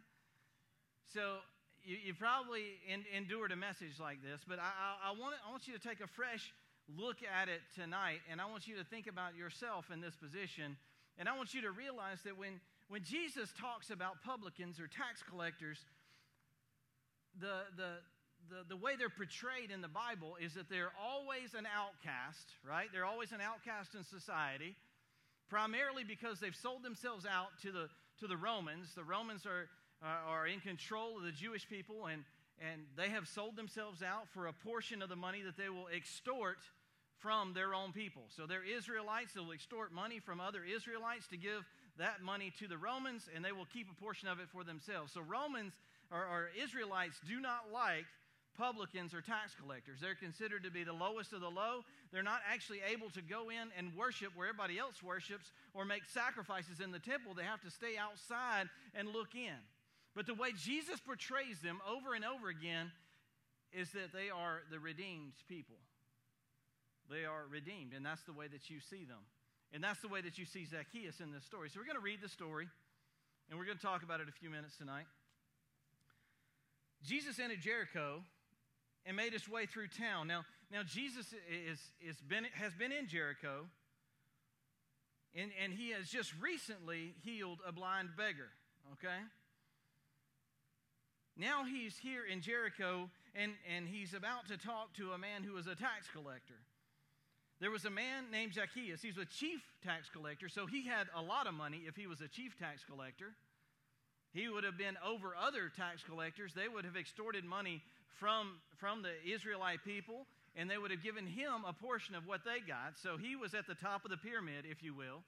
So 1.15 1.39
you, 1.87 1.95
you 1.95 2.13
probably 2.13 2.83
in, 2.83 3.07
endured 3.15 3.55
a 3.55 3.59
message 3.59 3.95
like 3.95 4.19
this, 4.19 4.43
but 4.43 4.59
I, 4.59 4.67
I, 4.67 4.89
I, 5.07 5.11
want, 5.15 5.39
I 5.47 5.55
want 5.55 5.71
you 5.71 5.73
to 5.73 5.79
take 5.79 6.03
a 6.03 6.11
fresh 6.11 6.51
look 6.91 7.23
at 7.23 7.47
it 7.47 7.63
tonight, 7.79 8.19
and 8.27 8.43
I 8.43 8.45
want 8.51 8.67
you 8.67 8.75
to 8.75 8.83
think 8.83 9.07
about 9.07 9.39
yourself 9.39 9.87
in 9.87 10.03
this 10.03 10.19
position. 10.19 10.75
And 11.15 11.31
I 11.31 11.37
want 11.37 11.53
you 11.53 11.63
to 11.63 11.71
realize 11.71 12.19
that 12.27 12.35
when 12.35 12.59
when 12.93 13.03
Jesus 13.03 13.49
talks 13.59 13.89
about 13.89 14.21
publicans 14.23 14.79
or 14.79 14.87
tax 14.87 15.23
collectors, 15.23 15.85
the, 17.39 17.63
the, 17.77 17.91
the, 18.49 18.69
the 18.69 18.77
way 18.77 18.95
they're 18.97 19.09
portrayed 19.09 19.71
in 19.71 19.81
the 19.81 19.87
Bible 19.87 20.37
is 20.41 20.53
that 20.53 20.69
they're 20.69 20.93
always 21.01 21.53
an 21.53 21.65
outcast, 21.65 22.53
right? 22.67 22.87
They're 22.91 23.05
always 23.05 23.31
an 23.31 23.41
outcast 23.41 23.95
in 23.95 24.03
society, 24.03 24.75
primarily 25.49 26.03
because 26.03 26.39
they've 26.39 26.55
sold 26.55 26.83
themselves 26.83 27.25
out 27.25 27.49
to 27.63 27.71
the, 27.71 27.89
to 28.19 28.27
the 28.27 28.37
Romans. 28.37 28.93
The 28.95 29.03
Romans 29.03 29.45
are, 29.45 29.69
uh, 30.03 30.29
are 30.29 30.47
in 30.47 30.59
control 30.59 31.17
of 31.17 31.23
the 31.23 31.31
Jewish 31.31 31.67
people, 31.67 32.07
and, 32.07 32.23
and 32.59 32.83
they 32.95 33.09
have 33.09 33.27
sold 33.27 33.55
themselves 33.55 34.03
out 34.03 34.27
for 34.33 34.47
a 34.47 34.53
portion 34.53 35.01
of 35.01 35.09
the 35.09 35.15
money 35.15 35.41
that 35.41 35.57
they 35.57 35.69
will 35.69 35.87
extort 35.95 36.59
from 37.19 37.53
their 37.53 37.73
own 37.73 37.93
people. 37.93 38.23
So 38.35 38.45
they're 38.45 38.65
Israelites, 38.65 39.33
they'll 39.33 39.53
extort 39.53 39.93
money 39.93 40.19
from 40.19 40.41
other 40.41 40.59
Israelites 40.63 41.27
to 41.27 41.37
give 41.37 41.63
that 41.97 42.21
money 42.21 42.51
to 42.59 42.67
the 42.67 42.77
Romans, 42.77 43.29
and 43.33 43.45
they 43.45 43.53
will 43.53 43.67
keep 43.71 43.87
a 43.89 43.95
portion 43.95 44.27
of 44.27 44.39
it 44.39 44.49
for 44.51 44.63
themselves. 44.63 45.13
So 45.13 45.21
Romans 45.21 45.73
or, 46.13 46.21
or 46.21 46.49
Israelites 46.61 47.19
do 47.27 47.41
not 47.41 47.73
like 47.73 48.05
publicans 48.55 49.13
or 49.13 49.21
tax 49.21 49.55
collectors. 49.59 49.99
They're 49.99 50.13
considered 50.13 50.63
to 50.63 50.71
be 50.71 50.83
the 50.83 50.93
lowest 50.93 51.33
of 51.33 51.41
the 51.41 51.49
low. 51.49 51.81
They're 52.11 52.21
not 52.21 52.41
actually 52.47 52.81
able 52.85 53.09
to 53.11 53.21
go 53.21 53.49
in 53.49 53.73
and 53.77 53.97
worship 53.97 54.29
where 54.35 54.47
everybody 54.47 54.77
else 54.77 55.01
worships 55.01 55.51
or 55.73 55.85
make 55.85 56.05
sacrifices 56.05 56.79
in 56.79 56.91
the 56.91 56.99
temple. 56.99 57.33
They 57.33 57.43
have 57.43 57.61
to 57.61 57.71
stay 57.71 57.97
outside 57.97 58.69
and 58.93 59.09
look 59.09 59.33
in. 59.33 59.57
But 60.15 60.27
the 60.27 60.35
way 60.35 60.51
Jesus 60.53 60.99
portrays 60.99 61.59
them 61.61 61.81
over 61.89 62.13
and 62.13 62.23
over 62.23 62.47
again 62.49 62.91
is 63.73 63.89
that 63.93 64.13
they 64.13 64.29
are 64.29 64.61
the 64.69 64.77
redeemed 64.77 65.33
people. 65.49 65.77
They 67.09 67.25
are 67.25 67.49
redeemed, 67.49 67.93
and 67.93 68.05
that's 68.05 68.21
the 68.23 68.33
way 68.33 68.47
that 68.47 68.69
you 68.69 68.79
see 68.79 69.03
them. 69.03 69.25
And 69.73 69.83
that's 69.83 69.99
the 70.01 70.07
way 70.07 70.21
that 70.21 70.37
you 70.37 70.45
see 70.45 70.65
Zacchaeus 70.65 71.19
in 71.19 71.31
this 71.31 71.43
story. 71.43 71.69
So 71.69 71.79
we're 71.79 71.89
going 71.89 71.97
to 71.97 72.05
read 72.05 72.21
the 72.21 72.29
story, 72.29 72.69
and 73.49 73.57
we're 73.57 73.65
going 73.65 73.77
to 73.77 73.83
talk 73.83 74.03
about 74.03 74.21
it 74.21 74.29
a 74.29 74.31
few 74.31 74.51
minutes 74.51 74.77
tonight. 74.77 75.05
Jesus 77.03 77.39
entered 77.39 77.61
Jericho 77.61 78.23
and 79.05 79.17
made 79.17 79.33
his 79.33 79.47
way 79.49 79.65
through 79.65 79.87
town. 79.87 80.27
Now, 80.27 80.45
now 80.71 80.83
Jesus 80.83 81.33
is, 81.49 81.79
is 82.01 82.15
been, 82.21 82.45
has 82.53 82.73
been 82.73 82.91
in 82.91 83.07
Jericho, 83.07 83.65
and, 85.35 85.51
and 85.61 85.73
he 85.73 85.91
has 85.91 86.07
just 86.09 86.31
recently 86.41 87.15
healed 87.23 87.59
a 87.67 87.71
blind 87.71 88.09
beggar, 88.17 88.49
okay? 88.93 89.21
Now 91.35 91.65
he's 91.65 91.97
here 91.97 92.23
in 92.25 92.41
Jericho, 92.41 93.09
and, 93.35 93.53
and 93.75 93.87
he's 93.87 94.13
about 94.13 94.47
to 94.47 94.57
talk 94.57 94.93
to 94.97 95.11
a 95.11 95.17
man 95.17 95.43
who 95.43 95.53
was 95.53 95.67
a 95.67 95.75
tax 95.75 96.07
collector. 96.13 96.59
There 97.59 97.71
was 97.71 97.85
a 97.85 97.89
man 97.89 98.25
named 98.31 98.53
Zacchaeus. 98.53 99.01
He's 99.01 99.17
a 99.17 99.25
chief 99.25 99.61
tax 99.83 100.09
collector, 100.09 100.49
so 100.49 100.67
he 100.67 100.85
had 100.85 101.07
a 101.15 101.21
lot 101.21 101.47
of 101.47 101.53
money 101.53 101.83
if 101.87 101.95
he 101.95 102.07
was 102.07 102.21
a 102.21 102.27
chief 102.27 102.57
tax 102.57 102.83
collector. 102.83 103.33
He 104.33 104.49
would 104.49 104.63
have 104.63 104.77
been 104.77 104.97
over 105.05 105.35
other 105.35 105.71
tax 105.75 106.03
collectors. 106.03 106.53
They 106.53 106.67
would 106.67 106.85
have 106.85 106.97
extorted 106.97 107.45
money 107.45 107.81
from, 108.19 108.53
from 108.77 109.03
the 109.03 109.13
Israelite 109.31 109.83
people, 109.85 110.25
and 110.55 110.69
they 110.69 110.77
would 110.77 110.91
have 110.91 111.03
given 111.03 111.27
him 111.27 111.63
a 111.67 111.73
portion 111.73 112.15
of 112.15 112.25
what 112.25 112.41
they 112.43 112.59
got. 112.59 112.97
So 113.01 113.17
he 113.17 113.35
was 113.35 113.53
at 113.53 113.67
the 113.67 113.75
top 113.75 114.05
of 114.05 114.11
the 114.11 114.17
pyramid, 114.17 114.65
if 114.69 114.81
you 114.83 114.93
will. 114.93 115.21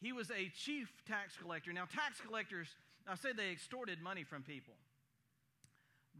He 0.00 0.12
was 0.12 0.30
a 0.30 0.52
chief 0.56 0.88
tax 1.08 1.36
collector. 1.40 1.72
Now, 1.72 1.86
tax 1.86 2.20
collectors, 2.20 2.68
I 3.08 3.16
say 3.16 3.32
they 3.36 3.50
extorted 3.50 4.00
money 4.00 4.24
from 4.24 4.42
people. 4.42 4.74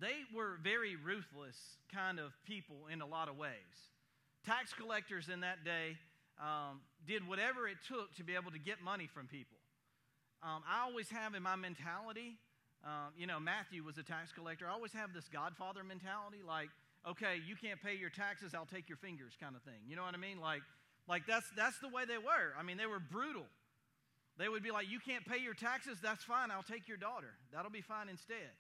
They 0.01 0.27
were 0.35 0.59
very 0.63 0.97
ruthless 0.97 1.57
kind 1.95 2.19
of 2.19 2.33
people 2.47 2.89
in 2.93 3.01
a 3.01 3.07
lot 3.07 3.29
of 3.29 3.37
ways. 3.39 3.51
Tax 4.45 4.73
collectors 4.73 5.29
in 5.33 5.41
that 5.41 5.65
day 5.65 5.97
um, 6.41 6.81
did 7.07 7.27
whatever 7.27 7.67
it 7.69 7.79
took 7.87 8.15
to 8.17 8.25
be 8.25 8.35
able 8.35 8.51
to 8.51 8.59
get 8.59 8.83
money 8.83 9.09
from 9.13 9.27
people. 9.27 9.57
Um, 10.43 10.63
I 10.69 10.85
always 10.85 11.09
have 11.11 11.35
in 11.35 11.43
my 11.43 11.57
mentality 11.57 12.39
um, 12.87 13.11
you 13.19 13.27
know, 13.27 13.41
Matthew 13.41 13.83
was 13.83 13.99
a 13.99 14.05
tax 14.05 14.31
collector. 14.31 14.67
I 14.69 14.73
always 14.73 14.93
have 14.93 15.13
this 15.13 15.27
Godfather 15.27 15.83
mentality, 15.83 16.39
like, 16.47 16.71
okay, 17.03 17.43
you 17.43 17.57
can't 17.57 17.83
pay 17.83 17.97
your 17.97 18.11
taxes, 18.11 18.55
I'll 18.55 18.65
take 18.67 18.89
your 18.89 18.99
fingers, 18.99 19.35
kind 19.41 19.57
of 19.57 19.63
thing. 19.63 19.83
You 19.89 19.97
know 19.97 20.03
what 20.03 20.15
I 20.15 20.19
mean? 20.19 20.41
Like, 20.41 20.63
like 21.09 21.27
that's 21.27 21.47
that's 21.57 21.79
the 21.81 21.89
way 21.89 22.05
they 22.07 22.19
were. 22.19 22.55
I 22.59 22.63
mean, 22.63 22.77
they 22.77 22.87
were 22.87 23.01
brutal. 23.01 23.47
They 24.39 24.49
would 24.49 24.63
be 24.63 24.71
like, 24.71 24.89
you 24.89 25.01
can't 25.01 25.27
pay 25.27 25.43
your 25.43 25.55
taxes, 25.55 25.99
that's 26.01 26.23
fine, 26.23 26.51
I'll 26.51 26.63
take 26.63 26.87
your 26.87 26.97
daughter. 26.97 27.35
That'll 27.53 27.75
be 27.75 27.81
fine 27.81 28.09
instead. 28.09 28.55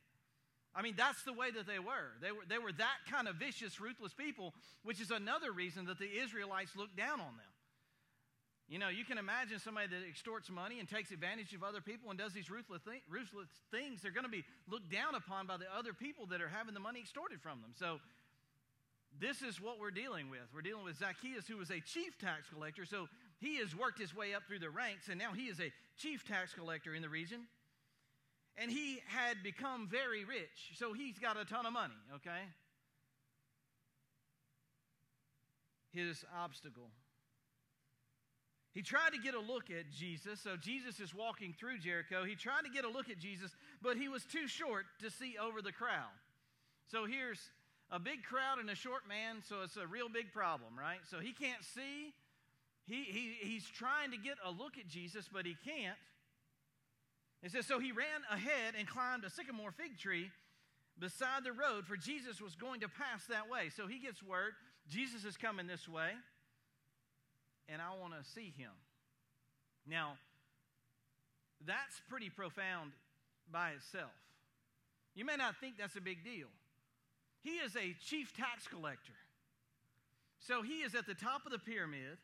I 0.74 0.82
mean, 0.82 0.94
that's 0.96 1.22
the 1.22 1.32
way 1.32 1.50
that 1.52 1.66
they 1.66 1.78
were. 1.78 2.18
They 2.20 2.32
were, 2.32 2.42
they 2.48 2.58
were 2.58 2.72
that 2.72 2.98
kind 3.10 3.28
of 3.28 3.36
vicious, 3.36 3.80
ruthless 3.80 4.12
people, 4.12 4.54
which 4.82 5.00
is 5.00 5.10
another 5.10 5.52
reason 5.52 5.86
that 5.86 5.98
the 5.98 6.10
Israelites 6.18 6.74
looked 6.76 6.96
down 6.96 7.20
on 7.20 7.36
them. 7.38 7.52
You 8.68 8.80
know, 8.80 8.88
you 8.88 9.04
can 9.04 9.16
imagine 9.16 9.60
somebody 9.60 9.86
that 9.88 10.02
extorts 10.08 10.50
money 10.50 10.80
and 10.80 10.88
takes 10.88 11.12
advantage 11.12 11.54
of 11.54 11.62
other 11.62 11.80
people 11.80 12.10
and 12.10 12.18
does 12.18 12.32
these 12.32 12.50
ruthless, 12.50 12.82
th- 12.82 13.02
ruthless 13.08 13.46
things. 13.70 14.02
They're 14.02 14.10
going 14.10 14.24
to 14.24 14.30
be 14.30 14.44
looked 14.68 14.90
down 14.90 15.14
upon 15.14 15.46
by 15.46 15.56
the 15.56 15.66
other 15.72 15.92
people 15.92 16.26
that 16.26 16.40
are 16.40 16.48
having 16.48 16.74
the 16.74 16.80
money 16.80 17.00
extorted 17.00 17.40
from 17.40 17.60
them. 17.60 17.70
So, 17.78 18.00
this 19.18 19.40
is 19.40 19.60
what 19.60 19.78
we're 19.78 19.92
dealing 19.92 20.30
with. 20.30 20.42
We're 20.52 20.62
dealing 20.62 20.84
with 20.84 20.98
Zacchaeus, 20.98 21.46
who 21.46 21.56
was 21.56 21.70
a 21.70 21.80
chief 21.80 22.18
tax 22.18 22.48
collector. 22.52 22.84
So, 22.84 23.08
he 23.38 23.58
has 23.58 23.74
worked 23.74 24.00
his 24.00 24.14
way 24.16 24.34
up 24.34 24.42
through 24.48 24.58
the 24.58 24.70
ranks, 24.70 25.08
and 25.08 25.18
now 25.18 25.32
he 25.32 25.44
is 25.44 25.60
a 25.60 25.72
chief 25.96 26.26
tax 26.26 26.52
collector 26.52 26.92
in 26.92 27.02
the 27.02 27.08
region. 27.08 27.46
And 28.58 28.70
he 28.70 28.98
had 29.06 29.44
become 29.44 29.86
very 29.88 30.24
rich. 30.24 30.74
So, 30.74 30.92
he's 30.92 31.20
got 31.20 31.36
a 31.36 31.44
ton 31.44 31.66
of 31.66 31.72
money, 31.72 31.94
okay? 32.16 32.42
His 35.92 36.24
obstacle 36.36 36.90
he 38.76 38.82
tried 38.82 39.14
to 39.14 39.18
get 39.18 39.32
a 39.32 39.40
look 39.40 39.70
at 39.70 39.90
Jesus. 39.90 40.38
So 40.38 40.54
Jesus 40.54 41.00
is 41.00 41.14
walking 41.14 41.54
through 41.58 41.78
Jericho. 41.78 42.24
He 42.24 42.34
tried 42.34 42.64
to 42.64 42.70
get 42.70 42.84
a 42.84 42.90
look 42.90 43.08
at 43.08 43.18
Jesus, 43.18 43.56
but 43.80 43.96
he 43.96 44.06
was 44.06 44.22
too 44.26 44.46
short 44.46 44.84
to 45.00 45.10
see 45.10 45.36
over 45.40 45.62
the 45.62 45.72
crowd. 45.72 46.12
So 46.92 47.06
here's 47.06 47.40
a 47.90 47.98
big 47.98 48.22
crowd 48.22 48.58
and 48.60 48.68
a 48.68 48.74
short 48.74 49.08
man, 49.08 49.36
so 49.48 49.62
it's 49.64 49.78
a 49.78 49.86
real 49.86 50.10
big 50.10 50.30
problem, 50.30 50.78
right? 50.78 50.98
So 51.10 51.20
he 51.20 51.32
can't 51.32 51.64
see. 51.64 52.12
He, 52.84 53.04
he, 53.04 53.48
he's 53.48 53.64
trying 53.64 54.10
to 54.10 54.18
get 54.18 54.36
a 54.44 54.50
look 54.50 54.76
at 54.76 54.86
Jesus, 54.88 55.24
but 55.32 55.46
he 55.46 55.56
can't. 55.64 55.96
It 57.42 57.52
says, 57.52 57.64
So 57.64 57.80
he 57.80 57.92
ran 57.92 58.28
ahead 58.30 58.74
and 58.78 58.86
climbed 58.86 59.24
a 59.24 59.30
sycamore 59.30 59.72
fig 59.72 59.96
tree 59.96 60.30
beside 60.98 61.44
the 61.44 61.52
road, 61.52 61.86
for 61.86 61.96
Jesus 61.96 62.42
was 62.42 62.54
going 62.54 62.80
to 62.80 62.88
pass 62.88 63.24
that 63.30 63.48
way. 63.48 63.70
So 63.74 63.86
he 63.86 63.98
gets 64.00 64.22
word 64.22 64.52
Jesus 64.86 65.24
is 65.24 65.38
coming 65.38 65.66
this 65.66 65.88
way 65.88 66.10
and 67.68 67.80
I 67.82 67.98
want 68.00 68.12
to 68.12 68.28
see 68.30 68.52
him. 68.56 68.70
Now, 69.86 70.14
that's 71.64 72.00
pretty 72.08 72.30
profound 72.30 72.92
by 73.50 73.70
itself. 73.70 74.12
You 75.14 75.24
may 75.24 75.36
not 75.36 75.56
think 75.56 75.78
that's 75.78 75.96
a 75.96 76.00
big 76.00 76.24
deal. 76.24 76.48
He 77.42 77.52
is 77.52 77.76
a 77.76 77.94
chief 78.04 78.36
tax 78.36 78.66
collector. 78.66 79.14
So 80.40 80.62
he 80.62 80.82
is 80.82 80.94
at 80.94 81.06
the 81.06 81.14
top 81.14 81.46
of 81.46 81.52
the 81.52 81.58
pyramid. 81.58 82.18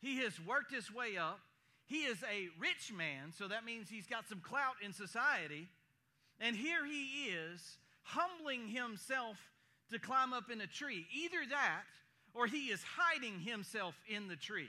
He 0.00 0.18
has 0.18 0.40
worked 0.40 0.72
his 0.72 0.92
way 0.92 1.16
up. 1.16 1.40
He 1.86 2.04
is 2.04 2.18
a 2.22 2.48
rich 2.58 2.92
man, 2.96 3.32
so 3.36 3.48
that 3.48 3.64
means 3.64 3.90
he's 3.90 4.06
got 4.06 4.28
some 4.28 4.40
clout 4.40 4.76
in 4.82 4.92
society. 4.92 5.68
And 6.40 6.56
here 6.56 6.86
he 6.86 7.30
is, 7.30 7.78
humbling 8.02 8.68
himself 8.68 9.36
to 9.92 9.98
climb 9.98 10.32
up 10.32 10.50
in 10.50 10.60
a 10.60 10.66
tree. 10.66 11.06
Either 11.14 11.38
that 11.50 11.82
or 12.34 12.46
he 12.46 12.66
is 12.66 12.82
hiding 12.82 13.40
himself 13.40 13.94
in 14.08 14.28
the 14.28 14.36
tree. 14.36 14.68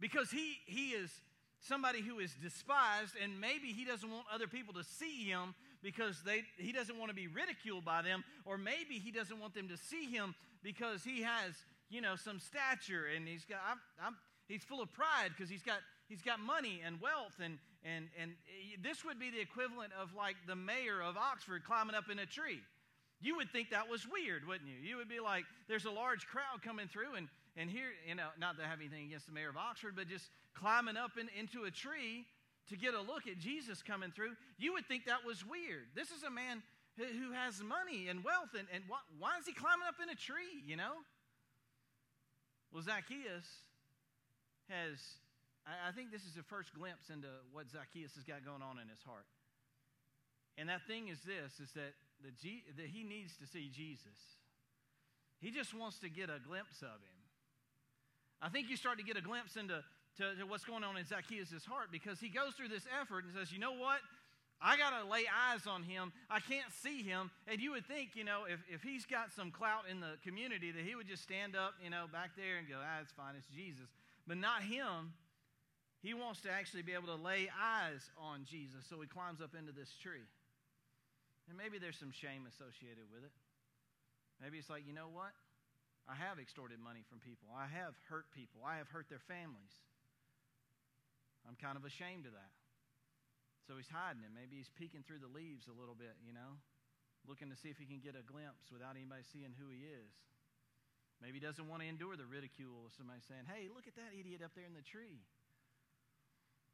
Because 0.00 0.30
he, 0.30 0.56
he 0.66 0.90
is 0.90 1.10
somebody 1.60 2.00
who 2.00 2.18
is 2.18 2.34
despised, 2.42 3.14
and 3.22 3.40
maybe 3.40 3.68
he 3.68 3.84
doesn't 3.84 4.10
want 4.10 4.24
other 4.32 4.46
people 4.46 4.74
to 4.74 4.84
see 4.84 5.24
him 5.24 5.54
because 5.82 6.22
they, 6.24 6.42
he 6.56 6.72
doesn't 6.72 6.98
want 6.98 7.10
to 7.10 7.14
be 7.14 7.26
ridiculed 7.26 7.84
by 7.84 8.02
them, 8.02 8.24
or 8.44 8.58
maybe 8.58 8.94
he 8.94 9.10
doesn't 9.10 9.38
want 9.38 9.54
them 9.54 9.68
to 9.68 9.76
see 9.76 10.06
him 10.06 10.34
because 10.62 11.04
he 11.04 11.22
has, 11.22 11.52
you 11.88 12.00
know, 12.00 12.16
some 12.16 12.38
stature 12.38 13.06
and 13.14 13.26
he's 13.28 13.44
got, 13.44 13.60
I'm, 13.70 13.78
I'm, 14.04 14.16
he's 14.48 14.64
full 14.64 14.82
of 14.82 14.92
pride 14.92 15.30
because 15.36 15.50
he's 15.50 15.62
got, 15.62 15.78
he's 16.08 16.22
got 16.22 16.40
money 16.40 16.82
and 16.84 17.00
wealth, 17.00 17.36
and, 17.42 17.58
and, 17.84 18.08
and 18.20 18.32
eh, 18.48 18.76
this 18.82 19.04
would 19.04 19.18
be 19.18 19.30
the 19.30 19.40
equivalent 19.40 19.92
of 20.00 20.14
like 20.14 20.36
the 20.46 20.56
mayor 20.56 21.00
of 21.02 21.16
Oxford 21.16 21.64
climbing 21.64 21.94
up 21.94 22.10
in 22.10 22.18
a 22.18 22.26
tree. 22.26 22.60
You 23.20 23.36
would 23.36 23.50
think 23.50 23.70
that 23.70 23.88
was 23.88 24.06
weird, 24.08 24.48
wouldn't 24.48 24.68
you? 24.68 24.76
You 24.82 24.96
would 24.96 25.08
be 25.08 25.20
like, 25.20 25.44
there's 25.68 25.84
a 25.84 25.90
large 25.90 26.26
crowd 26.26 26.62
coming 26.64 26.88
through, 26.88 27.16
and, 27.16 27.28
and 27.56 27.68
here, 27.68 27.92
you 28.08 28.14
know, 28.14 28.28
not 28.38 28.56
to 28.56 28.64
have 28.64 28.80
anything 28.80 29.04
against 29.04 29.26
the 29.26 29.32
mayor 29.32 29.50
of 29.50 29.58
Oxford, 29.58 29.92
but 29.94 30.08
just 30.08 30.24
climbing 30.54 30.96
up 30.96 31.12
in, 31.20 31.28
into 31.38 31.64
a 31.64 31.70
tree 31.70 32.24
to 32.68 32.76
get 32.76 32.94
a 32.94 33.00
look 33.00 33.26
at 33.28 33.38
Jesus 33.38 33.82
coming 33.82 34.10
through. 34.10 34.32
You 34.56 34.72
would 34.72 34.86
think 34.86 35.04
that 35.04 35.26
was 35.26 35.44
weird. 35.44 35.92
This 35.94 36.08
is 36.10 36.22
a 36.22 36.30
man 36.30 36.62
who, 36.96 37.04
who 37.04 37.32
has 37.32 37.60
money 37.60 38.08
and 38.08 38.24
wealth, 38.24 38.56
and, 38.56 38.66
and 38.72 38.84
why, 38.88 39.04
why 39.18 39.36
is 39.38 39.44
he 39.44 39.52
climbing 39.52 39.86
up 39.86 39.96
in 40.02 40.08
a 40.08 40.16
tree, 40.16 40.64
you 40.64 40.76
know? 40.76 41.04
Well, 42.72 42.82
Zacchaeus 42.82 43.44
has, 44.70 44.96
I, 45.66 45.90
I 45.90 45.92
think 45.92 46.10
this 46.10 46.24
is 46.24 46.34
the 46.34 46.46
first 46.46 46.72
glimpse 46.72 47.10
into 47.10 47.28
what 47.52 47.68
Zacchaeus 47.68 48.14
has 48.14 48.24
got 48.24 48.46
going 48.46 48.62
on 48.62 48.78
in 48.80 48.88
his 48.88 49.02
heart. 49.04 49.26
And 50.56 50.68
that 50.68 50.86
thing 50.86 51.08
is 51.08 51.20
this, 51.20 51.60
is 51.60 51.72
that 51.72 51.92
that, 52.24 52.38
G, 52.38 52.62
that 52.76 52.86
he 52.86 53.04
needs 53.04 53.36
to 53.38 53.46
see 53.46 53.70
Jesus. 53.72 54.38
He 55.40 55.50
just 55.50 55.74
wants 55.74 55.98
to 56.00 56.08
get 56.08 56.28
a 56.28 56.38
glimpse 56.46 56.82
of 56.82 57.00
him. 57.00 57.20
I 58.42 58.48
think 58.48 58.70
you 58.70 58.76
start 58.76 58.98
to 58.98 59.04
get 59.04 59.16
a 59.16 59.22
glimpse 59.22 59.56
into 59.56 59.82
to, 60.18 60.34
to 60.36 60.44
what's 60.44 60.64
going 60.64 60.84
on 60.84 60.96
in 60.96 61.06
Zacchaeus' 61.06 61.64
heart 61.64 61.88
because 61.92 62.20
he 62.20 62.28
goes 62.28 62.54
through 62.54 62.68
this 62.68 62.84
effort 63.00 63.24
and 63.24 63.32
says, 63.34 63.52
you 63.52 63.58
know 63.58 63.72
what? 63.72 64.00
I 64.60 64.76
got 64.76 64.92
to 65.00 65.08
lay 65.08 65.24
eyes 65.24 65.66
on 65.66 65.82
him. 65.82 66.12
I 66.28 66.40
can't 66.40 66.68
see 66.82 67.02
him. 67.02 67.30
And 67.48 67.60
you 67.60 67.72
would 67.72 67.86
think, 67.86 68.10
you 68.14 68.24
know, 68.24 68.44
if, 68.44 68.60
if 68.68 68.82
he's 68.82 69.06
got 69.06 69.32
some 69.32 69.50
clout 69.50 69.84
in 69.90 70.00
the 70.00 70.20
community, 70.22 70.70
that 70.70 70.84
he 70.84 70.94
would 70.94 71.08
just 71.08 71.22
stand 71.22 71.56
up, 71.56 71.74
you 71.82 71.88
know, 71.88 72.04
back 72.12 72.36
there 72.36 72.58
and 72.58 72.68
go, 72.68 72.76
ah, 72.76 73.00
it's 73.00 73.12
fine, 73.12 73.34
it's 73.38 73.48
Jesus. 73.48 73.88
But 74.26 74.36
not 74.36 74.62
him. 74.62 75.16
He 76.02 76.12
wants 76.12 76.42
to 76.42 76.50
actually 76.50 76.82
be 76.82 76.92
able 76.92 77.08
to 77.08 77.22
lay 77.22 77.48
eyes 77.56 78.10
on 78.18 78.44
Jesus. 78.44 78.84
So 78.88 79.00
he 79.00 79.06
climbs 79.06 79.40
up 79.40 79.54
into 79.58 79.72
this 79.72 79.96
tree. 80.02 80.28
And 81.50 81.58
maybe 81.58 81.82
there's 81.82 81.98
some 81.98 82.14
shame 82.14 82.46
associated 82.46 83.10
with 83.10 83.26
it. 83.26 83.34
Maybe 84.38 84.62
it's 84.62 84.70
like, 84.70 84.86
you 84.86 84.94
know 84.94 85.10
what? 85.10 85.34
I 86.06 86.14
have 86.14 86.38
extorted 86.38 86.78
money 86.78 87.02
from 87.10 87.18
people. 87.18 87.50
I 87.50 87.66
have 87.66 87.98
hurt 88.06 88.30
people. 88.30 88.62
I 88.62 88.78
have 88.78 88.86
hurt 88.86 89.10
their 89.10 89.20
families. 89.26 89.74
I'm 91.42 91.58
kind 91.58 91.74
of 91.74 91.82
ashamed 91.82 92.30
of 92.30 92.38
that. 92.38 92.54
So 93.66 93.74
he's 93.74 93.90
hiding 93.90 94.22
it. 94.22 94.30
Maybe 94.30 94.62
he's 94.62 94.70
peeking 94.78 95.02
through 95.02 95.20
the 95.20 95.30
leaves 95.30 95.66
a 95.66 95.74
little 95.74 95.98
bit, 95.98 96.14
you 96.22 96.30
know, 96.30 96.54
looking 97.26 97.50
to 97.50 97.58
see 97.58 97.68
if 97.68 97.82
he 97.82 97.86
can 97.86 97.98
get 97.98 98.14
a 98.14 98.22
glimpse 98.22 98.70
without 98.70 98.94
anybody 98.94 99.26
seeing 99.34 99.50
who 99.58 99.68
he 99.68 99.90
is. 99.90 100.10
Maybe 101.18 101.42
he 101.42 101.44
doesn't 101.44 101.66
want 101.66 101.82
to 101.82 101.88
endure 101.90 102.14
the 102.14 102.30
ridicule 102.30 102.86
of 102.86 102.94
somebody 102.94 103.20
saying, 103.26 103.50
hey, 103.50 103.66
look 103.68 103.90
at 103.90 103.98
that 103.98 104.14
idiot 104.14 104.40
up 104.40 104.54
there 104.54 104.64
in 104.64 104.72
the 104.72 104.86
tree. 104.86 105.20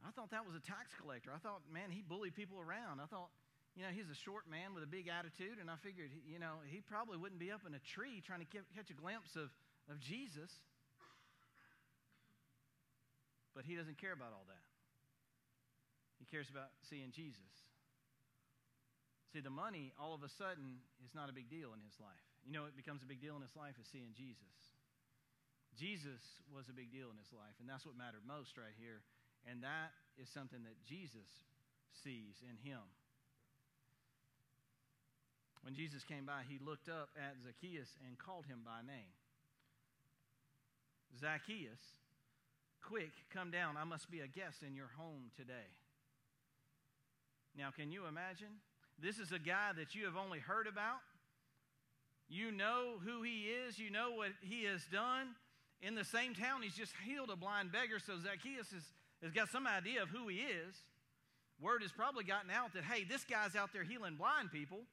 I 0.04 0.12
thought 0.12 0.30
that 0.37 0.45
was 0.45 0.54
a 0.54 0.62
tax 0.62 0.92
collector. 1.00 1.33
I 1.33 1.40
thought, 1.40 1.64
man, 1.73 1.88
he 1.88 2.04
bullied 2.04 2.37
people 2.37 2.61
around. 2.61 3.00
I 3.00 3.09
thought, 3.09 3.33
you 3.76 3.85
know, 3.85 3.92
he's 3.92 4.09
a 4.09 4.16
short 4.25 4.49
man 4.49 4.73
with 4.73 4.80
a 4.80 4.88
big 4.88 5.12
attitude, 5.12 5.61
and 5.61 5.68
I 5.68 5.76
figured, 5.85 6.09
you 6.25 6.40
know, 6.40 6.64
he 6.64 6.80
probably 6.80 7.21
wouldn't 7.21 7.37
be 7.37 7.52
up 7.52 7.68
in 7.68 7.76
a 7.76 7.83
tree 7.92 8.25
trying 8.25 8.40
to 8.40 8.49
catch 8.49 8.88
a 8.88 8.97
glimpse 8.97 9.37
of, 9.37 9.52
of 9.92 10.00
Jesus. 10.00 10.49
But 13.52 13.68
he 13.68 13.76
doesn't 13.76 14.00
care 14.00 14.16
about 14.16 14.33
all 14.33 14.49
that. 14.49 14.64
He 16.16 16.25
cares 16.25 16.49
about 16.49 16.73
seeing 16.88 17.12
Jesus. 17.12 17.52
See, 19.37 19.45
the 19.45 19.52
money 19.52 19.92
all 20.00 20.16
of 20.16 20.25
a 20.25 20.33
sudden 20.40 20.80
is 21.04 21.12
not 21.12 21.28
a 21.28 21.37
big 21.37 21.52
deal 21.52 21.76
in 21.76 21.85
his 21.85 22.00
life. 22.00 22.25
You 22.49 22.56
know, 22.56 22.64
it 22.64 22.80
becomes 22.80 23.04
a 23.04 23.09
big 23.09 23.21
deal 23.21 23.37
in 23.37 23.45
his 23.45 23.52
life 23.52 23.76
is 23.76 23.85
seeing 23.92 24.16
Jesus. 24.16 24.56
Jesus 25.76 26.25
was 26.49 26.73
a 26.73 26.76
big 26.76 26.88
deal 26.88 27.12
in 27.12 27.21
his 27.21 27.28
life, 27.37 27.61
and 27.61 27.68
that's 27.68 27.85
what 27.85 27.92
mattered 27.92 28.25
most 28.25 28.56
right 28.56 28.73
here. 28.80 29.04
And 29.45 29.61
that 29.61 29.92
is 30.16 30.33
something 30.33 30.64
that 30.64 30.80
Jesus 30.88 31.28
sees 31.92 32.40
in 32.40 32.56
him. 32.64 32.80
When 35.66 35.75
Jesus 35.75 36.04
came 36.04 36.25
by, 36.25 36.46
he 36.49 36.61
looked 36.64 36.88
up 36.88 37.08
at 37.18 37.42
Zacchaeus 37.42 37.90
and 38.06 38.16
called 38.16 38.46
him 38.46 38.61
by 38.64 38.87
name. 38.87 39.11
Zacchaeus, 41.18 41.82
quick, 42.87 43.11
come 43.35 43.50
down. 43.50 43.75
I 43.76 43.82
must 43.82 44.08
be 44.08 44.20
a 44.20 44.28
guest 44.28 44.62
in 44.64 44.76
your 44.76 44.90
home 44.96 45.35
today. 45.37 45.75
Now, 47.58 47.70
can 47.75 47.90
you 47.90 48.06
imagine? 48.06 48.62
This 49.02 49.18
is 49.18 49.32
a 49.32 49.40
guy 49.40 49.73
that 49.76 49.92
you 49.92 50.04
have 50.04 50.16
only 50.16 50.38
heard 50.38 50.68
about. 50.68 51.02
You 52.28 52.52
know 52.52 53.02
who 53.04 53.23
he 53.23 53.50
is, 53.66 53.76
you 53.76 53.90
know 53.90 54.12
what 54.12 54.30
he 54.42 54.62
has 54.70 54.82
done. 54.92 55.35
In 55.82 55.96
the 55.96 56.04
same 56.04 56.37
town, 56.37 56.62
he's 56.62 56.76
just 56.76 56.92
healed 57.04 57.30
a 57.30 57.37
blind 57.37 57.73
beggar, 57.73 57.99
so 57.99 58.12
Zacchaeus 58.23 58.70
has, 58.70 58.85
has 59.20 59.32
got 59.32 59.49
some 59.49 59.66
idea 59.66 60.00
of 60.00 60.11
who 60.11 60.28
he 60.28 60.37
is. 60.37 60.76
Word 61.61 61.82
has 61.82 61.90
probably 61.90 62.23
gotten 62.23 62.52
out 62.52 62.73
that, 62.75 62.85
hey, 62.85 63.02
this 63.02 63.25
guy's 63.25 63.56
out 63.56 63.73
there 63.73 63.82
healing 63.82 64.14
blind 64.14 64.52
people. 64.52 64.87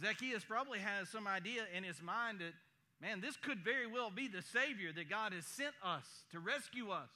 Zacchaeus 0.00 0.44
probably 0.44 0.78
has 0.78 1.08
some 1.08 1.26
idea 1.26 1.62
in 1.76 1.84
his 1.84 2.00
mind 2.02 2.40
that, 2.40 2.54
man, 3.00 3.20
this 3.20 3.36
could 3.36 3.58
very 3.58 3.86
well 3.86 4.10
be 4.10 4.28
the 4.28 4.42
Savior 4.42 4.92
that 4.92 5.10
God 5.10 5.32
has 5.32 5.44
sent 5.44 5.74
us 5.84 6.04
to 6.32 6.40
rescue 6.40 6.90
us. 6.90 7.10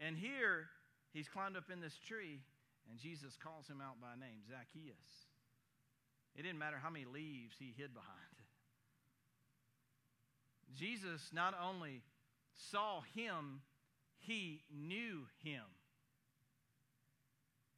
And 0.00 0.16
here, 0.16 0.66
he's 1.12 1.28
climbed 1.28 1.56
up 1.56 1.70
in 1.72 1.80
this 1.80 1.98
tree, 2.06 2.40
and 2.90 2.98
Jesus 2.98 3.36
calls 3.42 3.68
him 3.68 3.80
out 3.80 4.00
by 4.00 4.14
name 4.18 4.40
Zacchaeus. 4.48 5.26
It 6.34 6.42
didn't 6.42 6.58
matter 6.58 6.76
how 6.82 6.90
many 6.90 7.04
leaves 7.04 7.56
he 7.58 7.74
hid 7.76 7.94
behind. 7.94 8.10
Jesus 10.78 11.30
not 11.32 11.54
only 11.62 12.02
saw 12.70 13.00
him, 13.14 13.60
he 14.18 14.62
knew 14.70 15.26
him. 15.42 15.62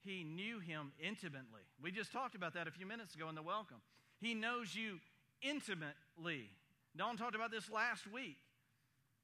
He 0.05 0.25
knew 0.25 0.61
him 0.61 0.93
intimately. 1.03 1.63
We 1.83 1.93
just 1.93 2.13
talked 2.13 2.35
about 2.35 2.55
that 2.55 2.67
a 2.67 2.71
few 2.71 2.87
minutes 2.87 3.15
ago 3.15 3.29
in 3.29 3.35
the 3.35 3.43
welcome. 3.43 3.79
He 4.21 4.35
knows 4.35 4.75
you 4.75 4.99
intimately. 5.43 6.51
Don 6.97 7.17
talked 7.17 7.35
about 7.35 7.51
this 7.51 7.71
last 7.71 8.11
week 8.11 8.37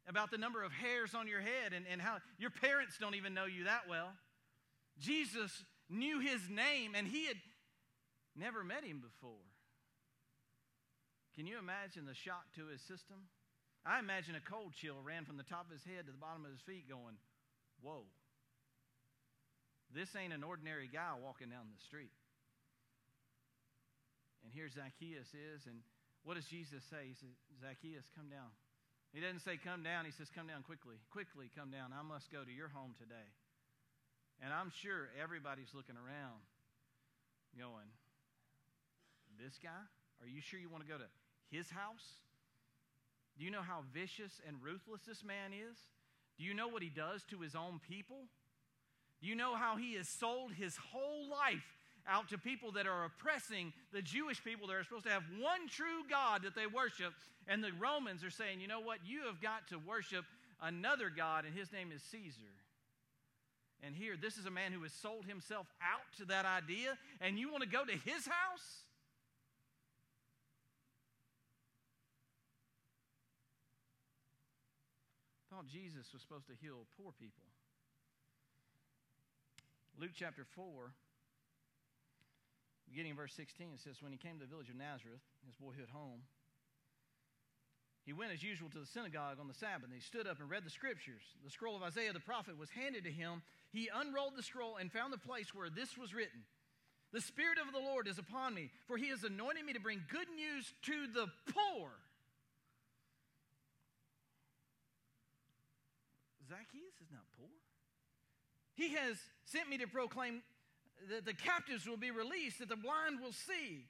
about 0.07 0.31
the 0.31 0.39
number 0.39 0.63
of 0.63 0.73
hairs 0.73 1.15
on 1.15 1.27
your 1.27 1.41
head 1.41 1.73
and, 1.75 1.87
and 1.91 2.01
how 2.01 2.19
your 2.39 2.51
parents 2.51 2.99
don't 3.01 3.15
even 3.15 3.35
know 3.35 3.47
you 3.47 3.65
that 3.65 3.89
well. 3.89 4.13
Jesus 4.99 5.65
knew 5.89 6.21
his 6.21 6.49
name 6.49 6.95
and 6.95 7.07
he 7.07 7.27
had 7.27 7.37
never 8.37 8.63
met 8.63 8.85
him 8.85 9.01
before. 9.01 9.45
Can 11.35 11.47
you 11.47 11.59
imagine 11.59 12.07
the 12.07 12.15
shock 12.15 12.45
to 12.57 12.67
his 12.67 12.81
system? 12.81 13.27
I 13.85 13.99
imagine 13.99 14.35
a 14.35 14.41
cold 14.41 14.73
chill 14.75 14.97
ran 15.03 15.25
from 15.25 15.37
the 15.37 15.43
top 15.43 15.67
of 15.67 15.73
his 15.73 15.85
head 15.85 16.07
to 16.07 16.13
the 16.13 16.19
bottom 16.19 16.45
of 16.45 16.51
his 16.51 16.61
feet, 16.61 16.89
going, 16.89 17.17
Whoa. 17.83 18.05
This 19.93 20.15
ain't 20.17 20.33
an 20.33 20.43
ordinary 20.43 20.89
guy 20.89 21.13
walking 21.23 21.51
down 21.51 21.67
the 21.75 21.85
street. 21.85 22.11
And 24.45 24.53
here 24.53 24.69
Zacchaeus 24.69 25.33
is, 25.33 25.65
and 25.65 25.81
what 26.23 26.37
does 26.37 26.45
Jesus 26.45 26.85
say? 26.93 27.09
He 27.09 27.17
says, 27.17 27.33
Zacchaeus, 27.65 28.05
come 28.13 28.29
down. 28.29 28.53
He 29.15 29.23
doesn't 29.23 29.41
say, 29.41 29.57
Come 29.57 29.87
down. 29.87 30.05
He 30.05 30.11
says, 30.11 30.29
Come 30.29 30.51
down 30.51 30.67
quickly. 30.67 30.99
Quickly 31.09 31.49
come 31.55 31.71
down. 31.71 31.95
I 31.95 32.03
must 32.03 32.35
go 32.35 32.43
to 32.43 32.51
your 32.51 32.69
home 32.69 32.99
today. 32.99 33.31
And 34.43 34.53
I'm 34.53 34.75
sure 34.83 35.09
everybody's 35.15 35.71
looking 35.73 35.95
around 35.95 36.43
going, 37.57 37.87
This 39.39 39.57
guy? 39.63 39.87
Are 40.21 40.29
you 40.29 40.43
sure 40.43 40.59
you 40.59 40.69
want 40.69 40.83
to 40.83 40.91
go 40.91 40.99
to 40.99 41.09
his 41.51 41.71
house? 41.71 42.27
Do 43.39 43.45
you 43.45 43.51
know 43.51 43.63
how 43.63 43.87
vicious 43.95 44.41
and 44.47 44.59
ruthless 44.63 45.03
this 45.07 45.23
man 45.23 45.53
is? 45.55 45.79
Do 46.39 46.45
you 46.45 46.55
know 46.55 46.69
what 46.69 46.83
he 46.83 46.91
does 46.91 47.23
to 47.31 47.39
his 47.39 47.55
own 47.55 47.81
people? 47.87 48.27
Do 49.23 49.29
you 49.29 49.35
know 49.35 49.55
how 49.55 49.77
he 49.77 49.95
has 49.95 50.09
sold 50.09 50.53
his 50.53 50.77
whole 50.77 51.31
life 51.31 51.66
out 52.09 52.29
to 52.29 52.38
people 52.38 52.73
that 52.73 52.87
are 52.87 53.05
oppressing 53.05 53.73
the 53.93 54.03
Jewish 54.03 54.43
people 54.43 54.67
that 54.69 54.75
are 54.75 54.85
supposed 54.85 55.07
to 55.07 55.11
have 55.11 55.25
one 55.40 55.69
true 55.69 56.05
God 56.09 56.43
that 56.43 56.55
they 56.55 56.67
worship? 56.67 57.12
And 57.47 57.62
the 57.62 57.73
Romans 57.79 58.25
are 58.25 58.31
saying, 58.31 58.61
you 58.61 58.69
know 58.69 58.81
what? 58.81 58.99
You 59.07 59.27
have 59.27 59.40
got 59.40 59.69
to 59.69 59.79
worship 59.79 60.25
another 60.62 61.11
God, 61.14 61.45
and 61.45 61.55
his 61.55 61.73
name 61.73 61.90
is 61.95 62.03
Caesar. 62.11 62.53
And 63.83 63.95
here, 63.95 64.17
this 64.21 64.38
is 64.38 64.47
a 64.47 64.51
man 64.51 64.73
who 64.73 64.83
has 64.83 64.93
sold 64.93 65.27
himself 65.27 65.67
out 65.83 66.07
to 66.19 66.25
that 66.27 66.47
idea, 66.47 66.97
and 67.21 67.38
you 67.38 67.51
want 67.51 67.62
to 67.62 67.69
go 67.69 67.85
to 67.85 67.93
his 67.93 68.27
house? 68.27 68.85
thought 75.55 75.71
Jesus 75.71 76.11
was 76.12 76.21
supposed 76.21 76.49
to 76.49 76.55
heal 76.61 76.83
poor 76.99 77.12
people. 77.14 77.47
Luke 80.01 80.11
chapter 80.12 80.45
4, 80.57 80.90
beginning 82.88 83.11
in 83.11 83.16
verse 83.16 83.33
16, 83.35 83.68
it 83.75 83.81
says, 83.81 84.03
When 84.03 84.12
he 84.12 84.18
came 84.18 84.38
to 84.38 84.44
the 84.44 84.51
village 84.51 84.68
of 84.68 84.77
Nazareth, 84.77 85.23
his 85.47 85.55
boyhood 85.57 85.88
home, 85.92 86.23
he 88.05 88.12
went 88.12 88.33
as 88.33 88.42
usual 88.42 88.68
to 88.68 88.79
the 88.79 88.87
synagogue 88.87 89.38
on 89.40 89.49
the 89.49 89.55
Sabbath, 89.55 89.85
and 89.85 89.94
he 89.94 90.01
stood 90.01 90.27
up 90.27 90.38
and 90.38 90.51
read 90.51 90.64
the 90.64 90.70
scriptures. 90.70 91.23
The 91.42 91.51
scroll 91.51 91.75
of 91.75 91.83
Isaiah 91.83 92.12
the 92.12 92.20
prophet 92.20 92.59
was 92.59 92.68
handed 92.68 93.05
to 93.05 93.11
him. 93.11 93.42
He 93.73 93.88
unrolled 93.92 94.37
the 94.37 94.42
scroll 94.42 94.77
and 94.77 94.92
found 94.92 95.12
the 95.12 95.18
place 95.18 95.55
where 95.55 95.70
this 95.70 95.97
was 95.97 96.12
written 96.12 96.44
The 97.12 97.23
Spirit 97.23 97.57
of 97.59 97.73
the 97.73 97.81
Lord 97.81 98.07
is 98.07 98.18
upon 98.18 98.55
me, 98.55 98.70
for 98.87 98.99
he 98.99 99.09
has 99.09 99.25
anointed 99.25 99.64
me 99.64 99.73
to 99.73 99.81
bring 99.81 100.05
good 100.11 100.29
news 100.37 100.73
to 100.83 101.07
the 101.14 101.29
poor. 101.49 101.90
Zacchaeus 106.47 107.01
is 107.01 107.11
not 107.11 107.25
poor. 107.38 107.49
He 108.75 108.92
has 108.94 109.16
sent 109.47 109.70
me 109.70 109.79
to 109.79 109.87
proclaim 109.87 110.42
that 111.11 111.24
the 111.24 111.35
captives 111.35 111.87
will 111.87 111.96
be 111.96 112.11
released, 112.11 112.59
that 112.59 112.68
the 112.68 112.76
blind 112.76 113.20
will 113.20 113.33
see, 113.33 113.87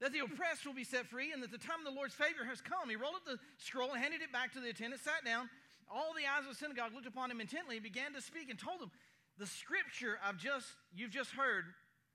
that 0.00 0.12
the 0.12 0.20
oppressed 0.20 0.66
will 0.66 0.74
be 0.74 0.84
set 0.84 1.06
free, 1.06 1.32
and 1.32 1.42
that 1.42 1.52
the 1.52 1.58
time 1.58 1.78
of 1.78 1.86
the 1.86 1.96
Lord's 1.96 2.14
favor 2.14 2.44
has 2.48 2.60
come. 2.60 2.88
He 2.88 2.96
rolled 2.96 3.14
up 3.14 3.24
the 3.24 3.38
scroll 3.58 3.94
handed 3.94 4.22
it 4.22 4.32
back 4.32 4.52
to 4.54 4.60
the 4.60 4.70
attendant, 4.70 5.02
sat 5.02 5.24
down. 5.24 5.48
All 5.92 6.12
the 6.16 6.26
eyes 6.26 6.48
of 6.48 6.50
the 6.50 6.58
synagogue 6.58 6.94
looked 6.94 7.06
upon 7.06 7.30
him 7.30 7.40
intently 7.40 7.78
began 7.78 8.12
to 8.14 8.20
speak 8.20 8.50
and 8.50 8.58
told 8.58 8.80
him, 8.80 8.90
The 9.38 9.46
scripture 9.46 10.18
I've 10.24 10.38
just, 10.38 10.66
you've 10.94 11.12
just 11.12 11.30
heard 11.30 11.64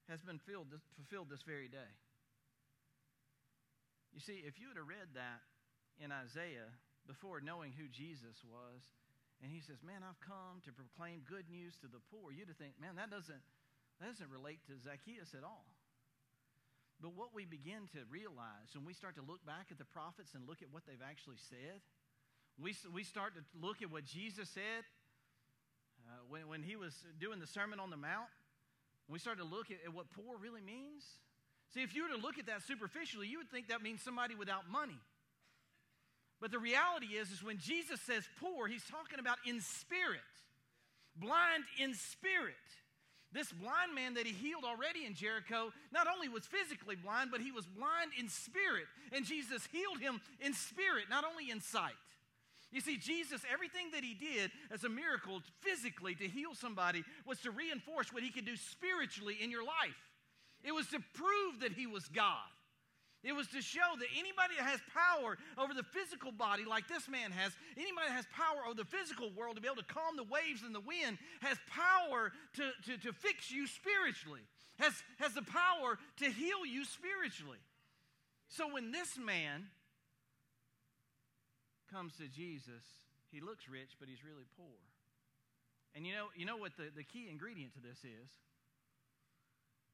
has 0.09 0.21
been 0.21 0.39
filled, 0.39 0.73
fulfilled 0.97 1.29
this 1.29 1.43
very 1.43 1.69
day. 1.69 1.93
You 4.13 4.19
see, 4.19 4.41
if 4.41 4.59
you 4.59 4.67
would 4.67 4.77
have 4.77 4.89
read 4.89 5.13
that 5.13 5.45
in 6.01 6.11
Isaiah 6.11 6.73
before 7.05 7.41
knowing 7.41 7.71
who 7.77 7.87
Jesus 7.87 8.41
was, 8.41 8.81
and 9.39 9.51
he 9.51 9.61
says, 9.61 9.79
Man, 9.85 10.03
I've 10.03 10.19
come 10.19 10.59
to 10.65 10.73
proclaim 10.73 11.23
good 11.23 11.47
news 11.47 11.77
to 11.79 11.87
the 11.87 12.03
poor. 12.11 12.33
You'd 12.33 12.51
have 12.51 12.59
think, 12.59 12.75
man, 12.81 12.97
that 12.97 13.13
doesn't, 13.13 13.39
that 13.99 14.07
doesn't 14.07 14.31
relate 14.31 14.59
to 14.67 14.73
Zacchaeus 14.79 15.35
at 15.35 15.43
all. 15.43 15.67
But 17.01 17.15
what 17.15 17.31
we 17.33 17.45
begin 17.45 17.88
to 17.95 17.99
realize 18.12 18.75
when 18.75 18.83
we 18.83 18.93
start 18.93 19.15
to 19.15 19.23
look 19.23 19.45
back 19.45 19.71
at 19.71 19.77
the 19.77 19.88
prophets 19.88 20.35
and 20.35 20.47
look 20.47 20.62
at 20.62 20.67
what 20.71 20.83
they've 20.85 21.03
actually 21.03 21.39
said, 21.49 21.79
we, 22.59 22.75
we 22.93 23.03
start 23.03 23.35
to 23.35 23.43
look 23.55 23.81
at 23.81 23.91
what 23.91 24.03
Jesus 24.03 24.49
said 24.49 24.83
uh, 26.07 26.19
when, 26.27 26.47
when 26.49 26.62
he 26.63 26.75
was 26.75 26.93
doing 27.19 27.39
the 27.39 27.47
Sermon 27.47 27.79
on 27.79 27.89
the 27.89 27.97
Mount. 27.97 28.27
We 29.07 29.17
start 29.17 29.38
to 29.39 29.47
look 29.47 29.71
at, 29.71 29.77
at 29.85 29.93
what 29.93 30.12
poor 30.12 30.38
really 30.38 30.62
means. 30.62 31.03
See, 31.73 31.83
if 31.83 31.95
you 31.95 32.03
were 32.03 32.09
to 32.09 32.21
look 32.21 32.38
at 32.38 32.47
that 32.47 32.63
superficially, 32.63 33.27
you 33.27 33.38
would 33.38 33.49
think 33.49 33.69
that 33.69 33.81
means 33.81 34.01
somebody 34.01 34.35
without 34.35 34.69
money. 34.69 34.99
But 36.41 36.51
the 36.51 36.59
reality 36.59 37.15
is, 37.15 37.31
is 37.31 37.43
when 37.43 37.57
Jesus 37.59 37.99
says 38.01 38.23
poor, 38.39 38.67
he's 38.67 38.83
talking 38.85 39.19
about 39.19 39.38
in 39.45 39.62
spirit, 39.62 40.19
blind 41.15 41.63
in 41.79 41.93
spirit. 41.93 42.55
This 43.31 43.51
blind 43.51 43.93
man 43.93 44.15
that 44.15 44.25
he 44.25 44.33
healed 44.33 44.63
already 44.63 45.05
in 45.05 45.13
Jericho 45.13 45.71
not 45.93 46.07
only 46.07 46.27
was 46.27 46.47
physically 46.47 46.95
blind, 46.95 47.29
but 47.31 47.41
he 47.41 47.51
was 47.51 47.65
blind 47.65 48.11
in 48.19 48.27
spirit. 48.27 48.85
And 49.11 49.25
Jesus 49.25 49.67
healed 49.71 49.99
him 49.99 50.19
in 50.39 50.53
spirit, 50.53 51.05
not 51.09 51.23
only 51.23 51.51
in 51.51 51.61
sight. 51.61 51.97
You 52.71 52.81
see, 52.81 52.97
Jesus, 52.97 53.41
everything 53.51 53.91
that 53.93 54.03
he 54.03 54.13
did 54.13 54.51
as 54.71 54.83
a 54.83 54.89
miracle 54.89 55.41
physically 55.61 56.15
to 56.15 56.27
heal 56.27 56.53
somebody 56.53 57.03
was 57.25 57.39
to 57.41 57.51
reinforce 57.51 58.13
what 58.13 58.23
he 58.23 58.29
could 58.29 58.45
do 58.45 58.55
spiritually 58.55 59.37
in 59.41 59.49
your 59.49 59.63
life. 59.63 59.97
It 60.63 60.73
was 60.73 60.87
to 60.87 60.99
prove 61.13 61.61
that 61.61 61.73
he 61.73 61.87
was 61.87 62.07
God. 62.07 62.49
It 63.21 63.36
was 63.36 63.47
to 63.47 63.62
show 63.62 63.84
that 63.99 64.08
anybody 64.15 64.55
that 64.58 64.63
has 64.63 64.79
power 64.95 65.38
over 65.58 65.73
the 65.73 65.84
physical 65.84 66.32
body, 66.32 66.63
like 66.63 66.88
this 66.88 67.10
man 67.10 67.32
has, 67.32 67.51
anybody 67.75 68.08
that 68.08 68.15
has 68.15 68.25
power 68.32 68.63
over 68.63 68.75
the 68.75 68.88
physical 68.88 69.29
world 69.36 69.55
to 69.58 69.62
be 69.62 69.67
able 69.67 69.84
to 69.84 69.91
calm 69.91 70.15
the 70.15 70.23
waves 70.23 70.63
and 70.63 70.73
the 70.73 70.79
wind, 70.79 71.19
has 71.41 71.58
power 71.67 72.32
to, 72.55 72.71
to, 72.88 72.97
to 73.03 73.12
fix 73.12 73.51
you 73.51 73.67
spiritually, 73.67 74.47
has, 74.79 74.93
has 75.19 75.34
the 75.34 75.43
power 75.43 75.99
to 76.23 76.32
heal 76.32 76.63
you 76.63 76.86
spiritually. 76.86 77.60
So 78.47 78.71
when 78.71 78.91
this 78.95 79.19
man 79.19 79.67
comes 81.91 82.15
to 82.23 82.27
Jesus, 82.32 82.88
he 83.32 83.41
looks 83.41 83.67
rich, 83.67 83.99
but 83.99 84.08
he's 84.08 84.23
really 84.23 84.47
poor. 84.55 84.79
And 85.93 86.08
you 86.08 86.13
know, 86.13 86.32
you 86.36 86.45
know 86.45 86.55
what 86.55 86.77
the, 86.77 86.88
the 86.95 87.03
key 87.03 87.27
ingredient 87.29 87.73
to 87.73 87.82
this 87.82 87.99
is? 88.08 88.32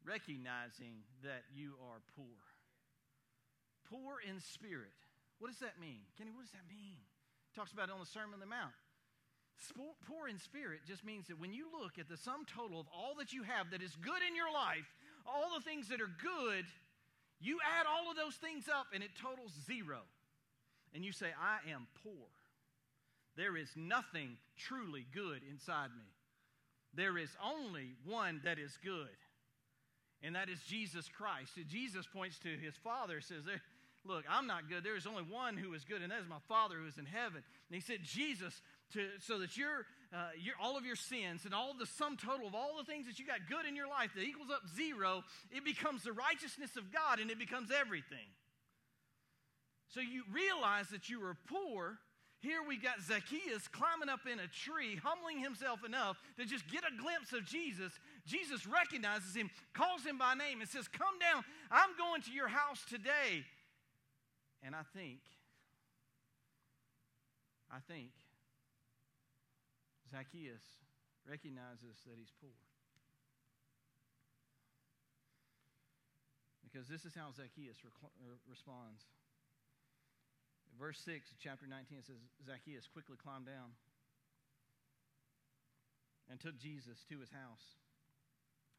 Recognizing 0.05 1.01
that 1.23 1.41
you 1.55 1.73
are 1.89 2.05
poor 2.15 2.37
poor 3.89 4.17
in 4.21 4.39
spirit. 4.39 4.93
What 5.39 5.49
does 5.49 5.59
that 5.59 5.79
mean? 5.79 6.01
Kenny, 6.17 6.31
what 6.31 6.43
does 6.43 6.55
that 6.55 6.67
mean? 6.69 6.97
He 6.97 7.53
talks 7.55 7.71
about 7.71 7.89
it 7.89 7.93
on 7.93 7.99
the 7.99 8.05
Sermon 8.05 8.33
on 8.33 8.39
the 8.39 8.45
Mount. 8.45 8.73
Poor 10.07 10.27
in 10.27 10.37
spirit 10.37 10.81
just 10.87 11.05
means 11.05 11.27
that 11.27 11.39
when 11.39 11.53
you 11.53 11.67
look 11.71 11.97
at 11.97 12.09
the 12.09 12.17
sum 12.17 12.45
total 12.45 12.79
of 12.79 12.87
all 12.93 13.15
that 13.19 13.31
you 13.33 13.43
have 13.43 13.71
that 13.71 13.81
is 13.81 13.95
good 13.95 14.21
in 14.27 14.35
your 14.35 14.51
life, 14.51 14.85
all 15.25 15.55
the 15.55 15.63
things 15.63 15.87
that 15.89 16.01
are 16.01 16.11
good, 16.21 16.65
you 17.39 17.59
add 17.79 17.85
all 17.87 18.11
of 18.11 18.17
those 18.17 18.35
things 18.35 18.65
up 18.67 18.87
and 18.93 19.03
it 19.03 19.11
totals 19.21 19.51
zero. 19.65 19.99
And 20.93 21.03
you 21.03 21.11
say, 21.11 21.27
I 21.35 21.71
am 21.71 21.87
poor. 22.03 22.27
There 23.35 23.57
is 23.57 23.69
nothing 23.75 24.37
truly 24.57 25.05
good 25.13 25.41
inside 25.49 25.89
me. 25.95 26.07
There 26.93 27.17
is 27.17 27.35
only 27.43 27.95
one 28.05 28.41
that 28.45 28.59
is 28.59 28.77
good, 28.83 29.17
and 30.23 30.35
that 30.35 30.49
is 30.49 30.59
Jesus 30.67 31.07
Christ. 31.07 31.51
Jesus 31.67 32.05
points 32.11 32.39
to 32.39 32.49
his 32.49 32.75
Father, 32.83 33.21
says, 33.21 33.43
Look, 34.05 34.23
I'm 34.29 34.45
not 34.45 34.69
good. 34.69 34.83
There 34.83 34.95
is 34.95 35.07
only 35.07 35.23
one 35.23 35.57
who 35.57 35.73
is 35.73 35.83
good, 35.83 36.03
and 36.03 36.11
that 36.11 36.21
is 36.21 36.29
my 36.29 36.41
Father 36.47 36.75
who 36.77 36.87
is 36.87 36.97
in 36.97 37.05
heaven. 37.05 37.41
And 37.69 37.73
he 37.73 37.81
said, 37.81 38.03
Jesus, 38.03 38.61
to, 38.93 39.07
so 39.19 39.39
that 39.39 39.49
uh, 40.13 40.29
all 40.61 40.77
of 40.77 40.85
your 40.85 40.95
sins 40.95 41.45
and 41.45 41.53
all 41.53 41.73
the 41.73 41.87
sum 41.87 42.15
total 42.15 42.47
of 42.47 42.53
all 42.53 42.77
the 42.77 42.85
things 42.85 43.07
that 43.07 43.17
you 43.17 43.25
got 43.25 43.49
good 43.49 43.65
in 43.65 43.75
your 43.75 43.89
life 43.89 44.11
that 44.15 44.21
equals 44.21 44.51
up 44.53 44.61
zero, 44.75 45.23
it 45.51 45.65
becomes 45.65 46.03
the 46.03 46.13
righteousness 46.13 46.75
of 46.77 46.93
God 46.93 47.19
and 47.19 47.31
it 47.31 47.39
becomes 47.39 47.69
everything. 47.71 48.29
So 49.89 50.01
you 50.01 50.23
realize 50.31 50.89
that 50.89 51.09
you 51.09 51.19
were 51.19 51.35
poor. 51.47 51.97
Here 52.41 52.61
we 52.67 52.77
got 52.77 53.01
Zacchaeus 53.01 53.67
climbing 53.67 54.09
up 54.09 54.27
in 54.31 54.39
a 54.39 54.47
tree, 54.47 54.99
humbling 55.01 55.39
himself 55.39 55.83
enough 55.83 56.21
to 56.37 56.45
just 56.45 56.69
get 56.69 56.83
a 56.83 57.01
glimpse 57.01 57.33
of 57.33 57.45
Jesus. 57.45 57.91
Jesus 58.25 58.65
recognizes 58.65 59.35
him, 59.35 59.49
calls 59.73 60.03
him 60.03 60.17
by 60.17 60.33
name, 60.33 60.61
and 60.61 60.69
says, 60.69 60.87
Come 60.87 61.19
down. 61.21 61.43
I'm 61.69 61.93
going 61.97 62.21
to 62.23 62.31
your 62.31 62.47
house 62.47 62.81
today. 62.89 63.45
And 64.65 64.73
I 64.73 64.81
think, 64.97 65.21
I 67.69 67.77
think 67.87 68.09
Zacchaeus 70.09 70.65
recognizes 71.29 72.01
that 72.09 72.17
he's 72.17 72.33
poor. 72.41 72.57
Because 76.65 76.89
this 76.89 77.05
is 77.05 77.13
how 77.13 77.29
Zacchaeus 77.29 77.77
uh, 77.85 78.07
responds. 78.49 79.05
Verse 80.79 80.99
6 81.05 81.29
chapter 81.39 81.67
19 81.69 82.03
says 82.03 82.19
Zacchaeus 82.43 82.89
quickly 82.91 83.15
climbed 83.21 83.45
down 83.45 83.77
and 86.29 86.39
took 86.39 86.57
Jesus 86.57 87.05
to 87.07 87.19
his 87.21 87.29
house 87.29 87.79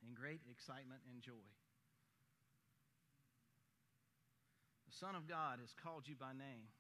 in 0.06 0.14
great 0.14 0.40
excitement 0.46 1.02
and 1.10 1.18
joy. 1.18 1.46
The 4.86 4.94
Son 4.94 5.18
of 5.18 5.26
God 5.26 5.58
has 5.58 5.74
called 5.82 6.06
you 6.06 6.14
by 6.14 6.30
name. 6.30 6.70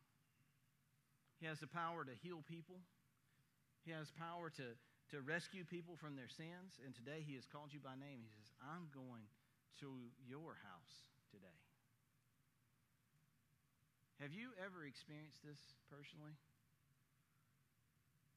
He 1.42 1.46
has 1.50 1.58
the 1.58 1.68
power 1.68 2.06
to 2.06 2.14
heal 2.22 2.40
people. 2.46 2.78
He 3.84 3.90
has 3.90 4.08
power 4.14 4.48
to, 4.56 4.78
to 5.10 5.20
rescue 5.26 5.66
people 5.66 5.98
from 5.98 6.14
their 6.14 6.30
sins. 6.30 6.78
And 6.86 6.94
today 6.94 7.26
he 7.26 7.34
has 7.34 7.44
called 7.44 7.74
you 7.74 7.82
by 7.82 7.98
name. 7.98 8.22
He 8.22 8.30
says, 8.30 8.54
I'm 8.62 8.88
going 8.94 9.26
to 9.82 9.90
your 10.24 10.56
house 10.64 10.94
today. 11.34 11.60
Have 14.22 14.32
you 14.32 14.56
ever 14.56 14.86
experienced 14.88 15.44
this 15.44 15.60
personally? 15.92 16.32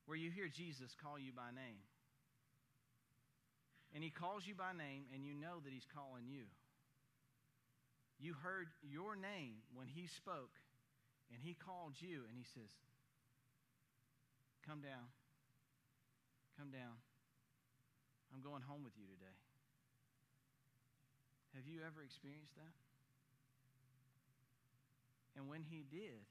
Where 0.09 0.19
you 0.19 0.27
hear 0.27 0.51
Jesus 0.51 0.91
call 0.99 1.15
you 1.15 1.31
by 1.31 1.55
name. 1.55 1.79
And 3.93 4.03
he 4.03 4.09
calls 4.09 4.45
you 4.45 4.53
by 4.53 4.71
name, 4.73 5.09
and 5.13 5.25
you 5.25 5.33
know 5.33 5.59
that 5.63 5.73
he's 5.73 5.87
calling 5.89 6.29
you. 6.29 6.45
You 8.19 8.35
heard 8.43 8.67
your 8.83 9.15
name 9.15 9.63
when 9.73 9.87
he 9.87 10.05
spoke, 10.05 10.53
and 11.33 11.41
he 11.41 11.55
called 11.55 11.95
you, 11.97 12.27
and 12.29 12.37
he 12.37 12.45
says, 12.53 12.69
Come 14.67 14.81
down. 14.81 15.09
Come 16.59 16.69
down. 16.69 16.99
I'm 18.29 18.45
going 18.45 18.61
home 18.61 18.83
with 18.83 18.93
you 18.99 19.07
today. 19.09 19.37
Have 21.55 21.65
you 21.65 21.81
ever 21.81 22.05
experienced 22.05 22.53
that? 22.61 22.75
And 25.33 25.49
when 25.49 25.63
he 25.65 25.87
did, 25.89 26.21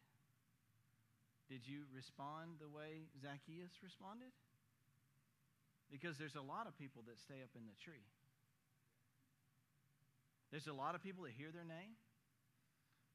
did 1.49 1.67
you 1.67 1.89
respond 1.91 2.61
the 2.61 2.69
way 2.69 3.09
Zacchaeus 3.19 3.73
responded? 3.83 4.31
Because 5.91 6.19
there's 6.19 6.37
a 6.37 6.45
lot 6.45 6.67
of 6.69 6.77
people 6.77 7.03
that 7.09 7.19
stay 7.19 7.41
up 7.43 7.51
in 7.57 7.65
the 7.65 7.77
tree. 7.81 8.05
There's 10.51 10.69
a 10.69 10.73
lot 10.73 10.95
of 10.95 11.03
people 11.03 11.25
that 11.25 11.33
hear 11.37 11.53
their 11.53 11.65
name. 11.65 11.97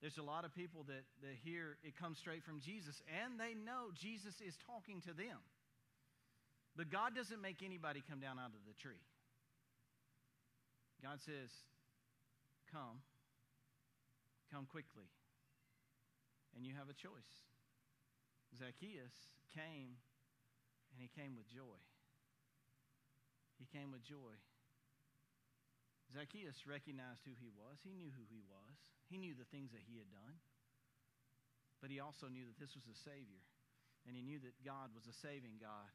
There's 0.01 0.17
a 0.17 0.25
lot 0.25 0.43
of 0.43 0.53
people 0.53 0.83
that, 0.91 1.07
that 1.21 1.36
hear 1.45 1.77
it 1.81 1.95
comes 1.95 2.19
straight 2.19 2.43
from 2.43 2.59
Jesus, 2.59 3.01
and 3.07 3.39
they 3.39 3.55
know 3.55 3.89
Jesus 3.95 4.36
is 4.43 4.53
talking 4.67 4.99
to 5.07 5.13
them. 5.13 5.39
But 6.75 6.91
God 6.91 7.15
doesn't 7.15 7.41
make 7.41 7.63
anybody 7.63 8.03
come 8.03 8.19
down 8.19 8.38
out 8.38 8.51
of 8.51 8.63
the 8.67 8.75
tree. 8.75 8.99
God 11.01 11.21
says, 11.21 11.49
Come, 12.73 12.99
come 14.51 14.65
quickly. 14.65 15.07
And 16.57 16.65
you 16.65 16.73
have 16.77 16.89
a 16.89 16.97
choice. 16.97 17.33
Zacchaeus 18.57 19.13
came, 19.53 19.97
and 20.91 20.97
he 20.97 21.09
came 21.15 21.38
with 21.38 21.49
joy. 21.49 21.79
Came 23.73 23.89
with 23.89 24.05
joy. 24.05 24.38
Zacchaeus 26.13 26.69
recognized 26.69 27.25
who 27.25 27.33
he 27.41 27.49
was. 27.49 27.81
He 27.81 27.97
knew 27.97 28.13
who 28.13 28.21
he 28.29 28.45
was. 28.45 28.77
He 29.09 29.17
knew 29.17 29.33
the 29.33 29.49
things 29.49 29.73
that 29.73 29.81
he 29.81 29.97
had 29.97 30.13
done. 30.13 30.38
But 31.81 31.89
he 31.89 31.97
also 31.97 32.29
knew 32.29 32.45
that 32.45 32.62
this 32.62 32.77
was 32.77 32.86
a 32.86 32.93
Savior. 33.01 33.41
And 34.05 34.13
he 34.13 34.21
knew 34.21 34.38
that 34.45 34.53
God 34.62 34.93
was 34.93 35.09
a 35.09 35.15
saving 35.25 35.57
God. 35.57 35.89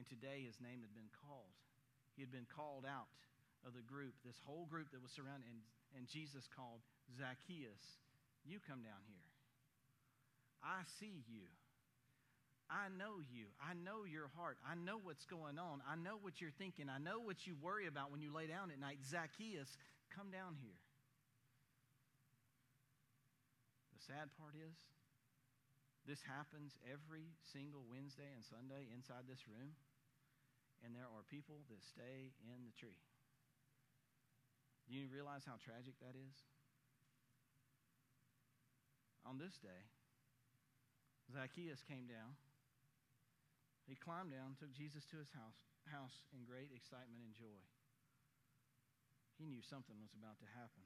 And 0.00 0.08
today 0.08 0.48
his 0.48 0.56
name 0.56 0.80
had 0.80 0.96
been 0.96 1.12
called. 1.20 1.52
He 2.16 2.24
had 2.24 2.32
been 2.32 2.48
called 2.48 2.88
out 2.88 3.12
of 3.60 3.76
the 3.76 3.84
group, 3.84 4.16
this 4.24 4.40
whole 4.48 4.64
group 4.64 4.88
that 4.96 5.04
was 5.04 5.12
surrounded. 5.12 5.52
And, 5.52 5.60
and 6.00 6.08
Jesus 6.08 6.48
called 6.48 6.80
Zacchaeus, 7.12 8.00
You 8.48 8.56
come 8.64 8.80
down 8.80 9.04
here. 9.04 9.28
I 10.64 10.88
see 10.96 11.28
you. 11.28 11.44
I 12.68 12.92
know 12.92 13.24
you. 13.24 13.48
I 13.56 13.72
know 13.72 14.04
your 14.04 14.28
heart. 14.36 14.60
I 14.60 14.76
know 14.76 15.00
what's 15.00 15.24
going 15.24 15.56
on. 15.56 15.80
I 15.88 15.96
know 15.96 16.20
what 16.20 16.36
you're 16.36 16.52
thinking. 16.52 16.92
I 16.92 17.00
know 17.00 17.16
what 17.16 17.48
you 17.48 17.56
worry 17.56 17.88
about 17.88 18.12
when 18.12 18.20
you 18.20 18.28
lay 18.28 18.44
down 18.44 18.68
at 18.68 18.76
night. 18.76 19.00
Zacchaeus, 19.08 19.72
come 20.12 20.28
down 20.28 20.52
here. 20.60 20.76
The 23.96 24.04
sad 24.04 24.28
part 24.36 24.52
is, 24.52 24.76
this 26.04 26.20
happens 26.24 26.76
every 26.84 27.32
single 27.52 27.88
Wednesday 27.88 28.28
and 28.36 28.44
Sunday 28.44 28.88
inside 28.92 29.24
this 29.24 29.48
room, 29.48 29.76
and 30.84 30.92
there 30.92 31.08
are 31.08 31.24
people 31.28 31.64
that 31.72 31.80
stay 31.80 32.36
in 32.44 32.64
the 32.68 32.72
tree. 32.76 33.00
Do 34.88 34.96
you 34.96 35.08
realize 35.08 35.44
how 35.44 35.56
tragic 35.60 35.96
that 36.00 36.16
is? 36.16 36.36
On 39.24 39.36
this 39.36 39.56
day, 39.60 39.84
Zacchaeus 41.28 41.84
came 41.84 42.08
down 42.08 42.36
he 43.88 43.96
climbed 43.96 44.36
down, 44.36 44.52
took 44.60 44.76
Jesus 44.76 45.08
to 45.08 45.16
his 45.16 45.32
house, 45.32 45.64
house 45.88 46.28
in 46.36 46.44
great 46.44 46.68
excitement 46.76 47.24
and 47.24 47.32
joy. 47.32 47.64
He 49.40 49.48
knew 49.48 49.64
something 49.64 49.96
was 49.96 50.12
about 50.12 50.36
to 50.44 50.48
happen. 50.52 50.84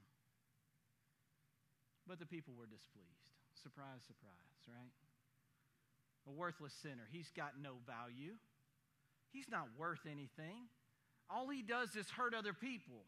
But 2.07 2.23
the 2.23 2.25
people 2.25 2.55
were 2.55 2.69
displeased. 2.69 3.35
Surprise, 3.59 4.07
surprise, 4.07 4.59
right? 4.71 4.95
A 6.27 6.31
worthless 6.31 6.73
sinner. 6.73 7.03
He's 7.11 7.31
got 7.35 7.59
no 7.59 7.83
value. 7.83 8.39
He's 9.31 9.51
not 9.51 9.67
worth 9.77 10.07
anything. 10.07 10.71
All 11.29 11.49
he 11.49 11.61
does 11.61 11.95
is 11.95 12.09
hurt 12.09 12.33
other 12.33 12.53
people. 12.53 13.03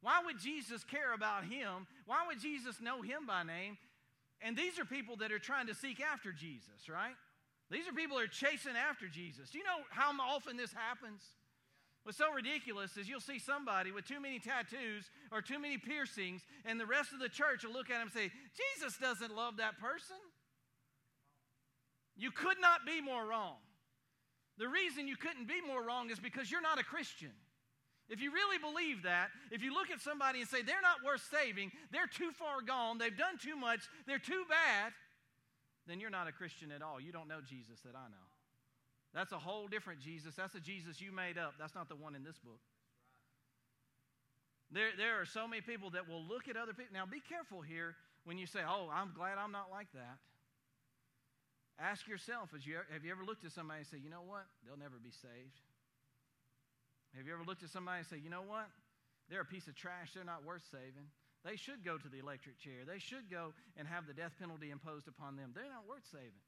Why 0.00 0.20
would 0.24 0.40
Jesus 0.40 0.84
care 0.84 1.12
about 1.12 1.44
him? 1.44 1.86
Why 2.06 2.24
would 2.26 2.40
Jesus 2.40 2.80
know 2.80 3.02
him 3.02 3.26
by 3.26 3.42
name? 3.42 3.76
And 4.40 4.56
these 4.56 4.78
are 4.78 4.84
people 4.84 5.16
that 5.16 5.32
are 5.32 5.38
trying 5.38 5.66
to 5.68 5.74
seek 5.74 6.00
after 6.00 6.32
Jesus, 6.32 6.88
right? 6.88 7.14
These 7.72 7.88
are 7.88 7.92
people 7.92 8.18
who 8.18 8.24
are 8.24 8.28
chasing 8.28 8.76
after 8.76 9.08
Jesus. 9.08 9.48
Do 9.48 9.56
you 9.56 9.64
know 9.64 9.80
how 9.90 10.12
often 10.20 10.58
this 10.58 10.74
happens? 10.74 11.22
What's 12.04 12.18
so 12.18 12.30
ridiculous 12.30 12.98
is 12.98 13.08
you'll 13.08 13.20
see 13.20 13.38
somebody 13.38 13.92
with 13.92 14.04
too 14.04 14.20
many 14.20 14.38
tattoos 14.38 15.08
or 15.30 15.40
too 15.40 15.58
many 15.58 15.78
piercings, 15.78 16.42
and 16.66 16.78
the 16.78 16.84
rest 16.84 17.14
of 17.14 17.20
the 17.20 17.30
church 17.30 17.64
will 17.64 17.72
look 17.72 17.88
at 17.88 17.96
him 17.96 18.02
and 18.02 18.12
say, 18.12 18.30
Jesus 18.52 18.98
doesn't 18.98 19.34
love 19.34 19.56
that 19.56 19.78
person. 19.78 20.20
You 22.14 22.30
could 22.30 22.60
not 22.60 22.84
be 22.84 23.00
more 23.00 23.24
wrong. 23.24 23.56
The 24.58 24.68
reason 24.68 25.08
you 25.08 25.16
couldn't 25.16 25.48
be 25.48 25.62
more 25.66 25.82
wrong 25.82 26.10
is 26.10 26.18
because 26.18 26.50
you're 26.50 26.60
not 26.60 26.78
a 26.78 26.84
Christian. 26.84 27.32
If 28.10 28.20
you 28.20 28.32
really 28.32 28.58
believe 28.58 29.04
that, 29.04 29.28
if 29.50 29.62
you 29.62 29.72
look 29.72 29.90
at 29.90 30.02
somebody 30.02 30.40
and 30.40 30.48
say 30.48 30.60
they're 30.60 30.82
not 30.82 31.06
worth 31.06 31.26
saving, 31.30 31.70
they're 31.90 32.06
too 32.06 32.32
far 32.32 32.60
gone, 32.60 32.98
they've 32.98 33.16
done 33.16 33.38
too 33.38 33.56
much, 33.56 33.88
they're 34.06 34.18
too 34.18 34.44
bad, 34.48 34.92
then 35.86 36.00
you're 36.00 36.10
not 36.10 36.28
a 36.28 36.32
Christian 36.32 36.70
at 36.70 36.82
all. 36.82 37.00
You 37.00 37.12
don't 37.12 37.28
know 37.28 37.40
Jesus 37.44 37.80
that 37.84 37.94
I 37.96 38.06
know. 38.08 38.26
That's 39.14 39.32
a 39.32 39.38
whole 39.38 39.68
different 39.68 40.00
Jesus. 40.00 40.34
That's 40.34 40.54
a 40.54 40.60
Jesus 40.60 41.00
you 41.00 41.12
made 41.12 41.36
up. 41.36 41.54
That's 41.58 41.74
not 41.74 41.88
the 41.88 41.96
one 41.96 42.14
in 42.14 42.24
this 42.24 42.38
book. 42.38 42.60
There, 44.72 44.88
there 44.96 45.20
are 45.20 45.26
so 45.26 45.46
many 45.46 45.60
people 45.60 45.90
that 45.90 46.08
will 46.08 46.24
look 46.24 46.48
at 46.48 46.56
other 46.56 46.72
people. 46.72 46.94
Now, 46.94 47.04
be 47.04 47.20
careful 47.20 47.60
here 47.60 47.94
when 48.24 48.38
you 48.38 48.46
say, 48.46 48.60
Oh, 48.64 48.88
I'm 48.88 49.12
glad 49.12 49.36
I'm 49.36 49.52
not 49.52 49.68
like 49.70 49.92
that. 49.92 50.16
Ask 51.78 52.08
yourself, 52.08 52.50
you, 52.64 52.76
have 52.92 53.04
you 53.04 53.12
ever 53.12 53.24
looked 53.24 53.44
at 53.44 53.52
somebody 53.52 53.80
and 53.80 53.86
said, 53.86 54.00
You 54.02 54.08
know 54.08 54.24
what? 54.24 54.48
They'll 54.64 54.80
never 54.80 54.96
be 54.96 55.12
saved. 55.12 55.60
Have 57.16 57.26
you 57.26 57.34
ever 57.34 57.44
looked 57.44 57.62
at 57.62 57.68
somebody 57.68 57.98
and 57.98 58.06
said, 58.06 58.20
You 58.24 58.30
know 58.30 58.46
what? 58.48 58.68
They're 59.28 59.44
a 59.44 59.48
piece 59.48 59.68
of 59.68 59.76
trash. 59.76 60.12
They're 60.14 60.24
not 60.24 60.44
worth 60.44 60.64
saving. 60.70 61.12
They 61.44 61.56
should 61.56 61.84
go 61.84 61.98
to 61.98 62.08
the 62.08 62.20
electric 62.20 62.58
chair. 62.58 62.86
They 62.86 62.98
should 62.98 63.30
go 63.30 63.52
and 63.76 63.88
have 63.88 64.06
the 64.06 64.14
death 64.14 64.32
penalty 64.38 64.70
imposed 64.70 65.08
upon 65.08 65.36
them. 65.36 65.50
They're 65.54 65.70
not 65.70 65.88
worth 65.88 66.06
saving. 66.10 66.42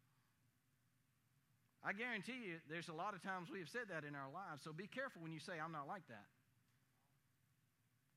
I 1.85 1.93
guarantee 1.93 2.41
you, 2.47 2.57
there's 2.71 2.89
a 2.89 2.95
lot 2.95 3.13
of 3.13 3.23
times 3.23 3.51
we 3.51 3.59
have 3.59 3.69
said 3.69 3.91
that 3.91 4.05
in 4.09 4.15
our 4.15 4.31
lives. 4.33 4.65
So 4.65 4.73
be 4.73 4.87
careful 4.87 5.21
when 5.21 5.33
you 5.33 5.41
say, 5.41 5.55
I'm 5.63 5.73
not 5.73 5.87
like 5.87 6.07
that. 6.09 6.27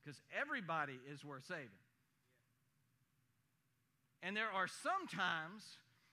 Because 0.04 0.22
everybody 0.32 0.98
is 1.12 1.26
worth 1.26 1.46
saving. 1.48 1.82
And 4.24 4.38
there 4.38 4.52
are 4.54 4.68
some 4.68 5.08
times 5.12 5.64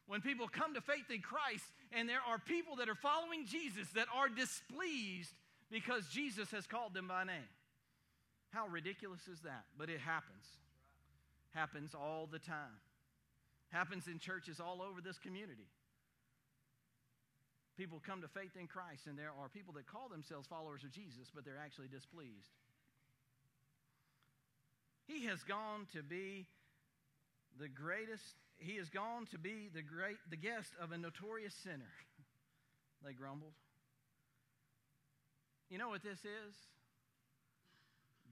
when 0.06 0.20
people 0.20 0.48
come 0.48 0.74
to 0.74 0.80
faith 0.80 1.10
in 1.10 1.20
Christ 1.20 1.64
and 1.92 2.08
there 2.08 2.20
are 2.26 2.38
people 2.38 2.76
that 2.76 2.88
are 2.88 2.96
following 2.96 3.46
Jesus 3.46 3.88
that 3.94 4.08
are 4.14 4.28
displeased 4.28 5.32
because 5.70 6.06
Jesus 6.08 6.50
has 6.50 6.66
called 6.66 6.92
them 6.92 7.08
by 7.08 7.24
name. 7.24 7.48
How 8.54 8.68
ridiculous 8.68 9.26
is 9.26 9.40
that? 9.40 9.64
But 9.76 9.90
it 9.90 9.98
happens. 9.98 10.46
Happens 11.54 11.92
all 11.92 12.28
the 12.30 12.38
time. 12.38 12.78
Happens 13.70 14.06
in 14.06 14.20
churches 14.20 14.60
all 14.60 14.80
over 14.80 15.00
this 15.00 15.18
community. 15.18 15.66
People 17.76 18.00
come 18.06 18.22
to 18.22 18.28
faith 18.28 18.54
in 18.58 18.68
Christ, 18.68 19.08
and 19.08 19.18
there 19.18 19.32
are 19.42 19.48
people 19.48 19.74
that 19.74 19.88
call 19.88 20.08
themselves 20.08 20.46
followers 20.46 20.84
of 20.84 20.92
Jesus, 20.92 21.32
but 21.34 21.44
they're 21.44 21.58
actually 21.58 21.88
displeased. 21.88 22.54
He 25.08 25.26
has 25.26 25.42
gone 25.42 25.88
to 25.92 26.04
be 26.04 26.46
the 27.58 27.68
greatest, 27.68 28.38
he 28.56 28.76
has 28.76 28.88
gone 28.88 29.26
to 29.32 29.38
be 29.38 29.68
the 29.74 29.82
great 29.82 30.16
the 30.30 30.36
guest 30.36 30.70
of 30.80 30.92
a 30.92 30.98
notorious 30.98 31.54
sinner. 31.54 31.92
they 33.04 33.12
grumbled. 33.12 33.58
You 35.68 35.78
know 35.78 35.88
what 35.88 36.04
this 36.04 36.20
is? 36.20 36.54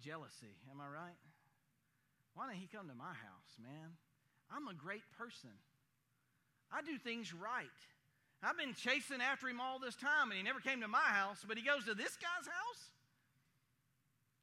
Jealousy. 0.03 0.59
Am 0.71 0.81
I 0.81 0.89
right? 0.89 1.23
Why 2.35 2.49
didn't 2.49 2.61
he 2.61 2.67
come 2.67 2.89
to 2.89 2.95
my 2.95 3.15
house, 3.15 3.55
man? 3.63 3.95
I'm 4.51 4.69
a 4.69 4.75
great 4.75 5.05
person. 5.17 5.51
I 6.73 6.83
do 6.83 6.99
things 6.99 7.33
right. 7.33 7.81
I've 8.43 8.59
been 8.59 8.75
chasing 8.75 9.21
after 9.21 9.49
him 9.49 9.61
all 9.61 9.79
this 9.79 9.95
time 9.95 10.31
and 10.31 10.35
he 10.35 10.43
never 10.43 10.59
came 10.59 10.81
to 10.81 10.89
my 10.89 10.99
house, 10.99 11.45
but 11.47 11.57
he 11.57 11.63
goes 11.63 11.85
to 11.85 11.95
this 11.95 12.17
guy's 12.17 12.47
house? 12.47 12.83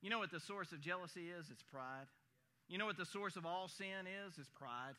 You 0.02 0.10
know 0.10 0.20
what 0.20 0.32
the 0.32 0.40
source 0.40 0.72
of 0.72 0.80
jealousy 0.80 1.28
is? 1.28 1.48
It's 1.52 1.64
pride. 1.64 2.08
You 2.70 2.78
know 2.78 2.86
what 2.86 2.98
the 2.98 3.06
source 3.06 3.36
of 3.36 3.46
all 3.46 3.68
sin 3.68 4.08
is? 4.26 4.38
It's 4.38 4.50
pride. 4.50 4.96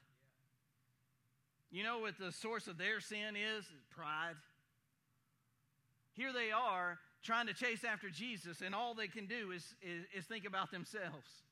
You 1.71 1.85
know 1.85 2.01
what 2.01 2.19
the 2.19 2.33
source 2.33 2.67
of 2.67 2.77
their 2.77 3.01
sin 3.01 3.37
is? 3.37 3.65
It's 3.65 3.87
pride. 3.91 4.37
Here 6.13 6.33
they 6.33 6.51
are 6.51 6.99
trying 7.23 7.47
to 7.47 7.55
chase 7.55 7.85
after 7.85 8.09
Jesus, 8.09 8.61
and 8.65 8.75
all 8.75 8.95
they 8.95 9.09
can 9.09 9.27
do 9.27 9.53
is, 9.53 9.75
is, 9.83 10.05
is 10.17 10.25
think 10.25 10.47
about 10.47 10.71
themselves. 10.71 11.45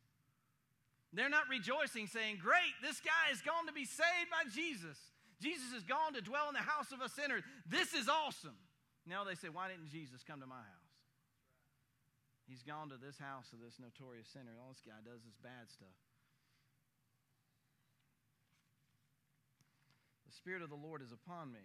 They're 1.12 1.33
not 1.33 1.48
rejoicing, 1.48 2.07
saying, 2.07 2.40
Great, 2.42 2.76
this 2.83 3.00
guy 3.00 3.33
is 3.33 3.40
going 3.40 3.66
to 3.66 3.72
be 3.72 3.85
saved 3.85 4.28
by 4.28 4.48
Jesus. 4.52 4.96
Jesus 5.40 5.72
has 5.72 5.85
gone 5.85 6.12
to 6.14 6.20
dwell 6.20 6.48
in 6.48 6.54
the 6.54 6.64
house 6.64 6.92
of 6.92 7.00
a 7.00 7.09
sinner. 7.09 7.40
This 7.64 7.94
is 7.94 8.09
awesome. 8.09 8.57
Now 9.07 9.24
they 9.24 9.35
say, 9.35 9.48
Why 9.48 9.68
didn't 9.72 9.88
Jesus 9.88 10.20
come 10.20 10.40
to 10.40 10.48
my 10.48 10.61
house? 10.61 10.88
He's 12.48 12.64
gone 12.64 12.88
to 12.92 12.96
this 12.96 13.20
house 13.20 13.52
of 13.52 13.61
this 13.61 13.76
notorious 13.76 14.28
sinner. 14.28 14.57
All 14.57 14.72
this 14.72 14.85
guy 14.85 14.96
does 15.04 15.20
is 15.20 15.37
bad 15.44 15.68
stuff. 15.68 15.96
The 20.24 20.33
Spirit 20.33 20.64
of 20.64 20.72
the 20.72 20.81
Lord 20.81 21.04
is 21.04 21.12
upon 21.12 21.52
me, 21.52 21.64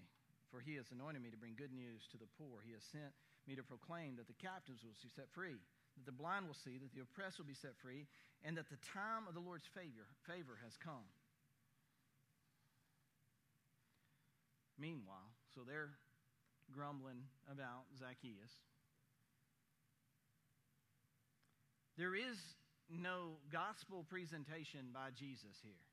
for 0.52 0.60
he 0.60 0.76
has 0.76 0.92
anointed 0.92 1.24
me 1.24 1.32
to 1.32 1.40
bring 1.40 1.56
good 1.56 1.72
news 1.72 2.04
to 2.12 2.20
the 2.20 2.28
poor. 2.36 2.60
He 2.64 2.76
has 2.76 2.84
sent 2.84 3.16
me 3.48 3.56
to 3.56 3.64
proclaim 3.64 4.16
that 4.18 4.28
the 4.28 4.40
captives 4.40 4.84
will 4.84 4.96
be 4.96 5.10
set 5.16 5.30
free, 5.32 5.60
that 5.98 6.06
the 6.06 6.16
blind 6.16 6.48
will 6.48 6.58
see, 6.58 6.78
that 6.78 6.94
the 6.94 7.02
oppressed 7.02 7.38
will 7.38 7.50
be 7.50 7.58
set 7.58 7.76
free, 7.82 8.08
and 8.44 8.58
that 8.58 8.70
the 8.70 8.80
time 8.82 9.28
of 9.28 9.34
the 9.34 9.44
Lord's 9.44 9.68
favor, 9.74 10.08
favor 10.28 10.60
has 10.64 10.78
come. 10.78 11.08
Meanwhile, 14.80 15.30
so 15.54 15.62
they're 15.68 15.94
grumbling 16.72 17.24
about 17.52 17.86
Zacchaeus. 18.00 18.52
There 21.98 22.16
is 22.16 22.38
no 22.90 23.38
gospel 23.52 24.06
presentation 24.10 24.90
by 24.94 25.14
Jesus 25.14 25.62
here. 25.62 25.93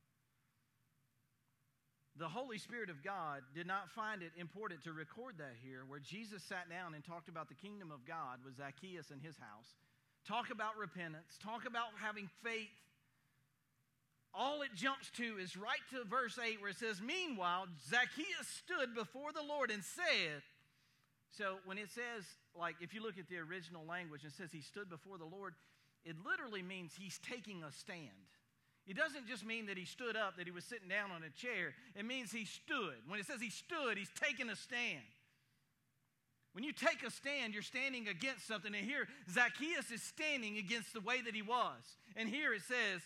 The 2.21 2.29
Holy 2.29 2.59
Spirit 2.59 2.91
of 2.91 3.03
God 3.03 3.41
did 3.55 3.67
not 3.67 3.89
find 3.89 4.21
it 4.21 4.33
important 4.37 4.85
to 4.85 4.93
record 4.93 5.37
that 5.39 5.57
here, 5.65 5.85
where 5.89 5.99
Jesus 5.99 6.43
sat 6.43 6.69
down 6.69 6.93
and 6.93 7.03
talked 7.03 7.31
about 7.31 7.49
the 7.49 7.55
kingdom 7.55 7.91
of 7.91 8.05
God 8.05 8.45
with 8.45 8.59
Zacchaeus 8.59 9.11
and 9.11 9.23
his 9.23 9.39
house, 9.39 9.73
talk 10.29 10.51
about 10.51 10.77
repentance, 10.77 11.41
talk 11.43 11.65
about 11.65 11.97
having 11.97 12.29
faith. 12.45 12.69
All 14.35 14.61
it 14.61 14.69
jumps 14.77 15.09
to 15.17 15.39
is 15.41 15.57
right 15.57 15.81
to 15.97 16.05
verse 16.05 16.39
8 16.39 16.61
where 16.61 16.69
it 16.69 16.77
says, 16.77 17.01
Meanwhile, 17.01 17.69
Zacchaeus 17.89 18.45
stood 18.45 18.95
before 18.95 19.33
the 19.33 19.43
Lord 19.43 19.71
and 19.71 19.83
said, 19.83 20.45
So 21.31 21.57
when 21.65 21.79
it 21.79 21.89
says, 21.89 22.29
like, 22.55 22.77
if 22.83 22.93
you 22.93 23.03
look 23.03 23.17
at 23.17 23.31
the 23.31 23.39
original 23.39 23.87
language 23.89 24.25
and 24.25 24.33
says 24.33 24.51
he 24.53 24.61
stood 24.61 24.91
before 24.91 25.17
the 25.17 25.25
Lord, 25.25 25.55
it 26.05 26.17
literally 26.21 26.61
means 26.61 26.93
he's 26.93 27.19
taking 27.25 27.63
a 27.63 27.73
stand. 27.73 28.29
It 28.87 28.97
doesn't 28.97 29.29
just 29.29 29.45
mean 29.45 29.66
that 29.66 29.79
he 29.79 29.85
stood 29.85 30.16
up, 30.16 30.37
that 30.37 30.47
he 30.47 30.51
was 30.51 30.64
sitting 30.64 30.88
down 30.88 31.11
on 31.12 31.23
a 31.23 31.31
chair. 31.31 31.75
It 31.95 32.05
means 32.05 32.33
he 32.33 32.45
stood. 32.45 32.97
When 33.07 33.21
it 33.21 33.27
says 33.27 33.40
he 33.40 33.51
stood, 33.51 33.97
he's 33.97 34.11
taking 34.21 34.51
a 34.51 34.57
stand. 34.57 35.05
When 36.53 36.64
you 36.64 36.73
take 36.73 37.05
a 37.07 37.11
stand, 37.11 37.55
you're 37.55 37.62
standing 37.62 38.09
against 38.09 38.49
something. 38.49 38.75
And 38.75 38.85
here, 38.85 39.07
Zacchaeus 39.31 39.90
is 39.93 40.03
standing 40.03 40.59
against 40.59 40.93
the 40.93 41.01
way 41.01 41.21
that 41.21 41.35
he 41.35 41.43
was. 41.43 41.79
And 42.16 42.29
here 42.29 42.53
it 42.53 42.62
says, 42.62 43.03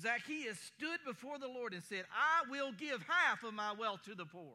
Zacchaeus 0.00 0.58
stood 0.58 1.00
before 1.04 1.38
the 1.38 1.48
Lord 1.48 1.74
and 1.74 1.82
said, 1.82 2.04
I 2.10 2.50
will 2.50 2.72
give 2.72 3.04
half 3.06 3.44
of 3.44 3.52
my 3.52 3.72
wealth 3.78 4.04
to 4.04 4.14
the 4.14 4.24
poor. 4.24 4.54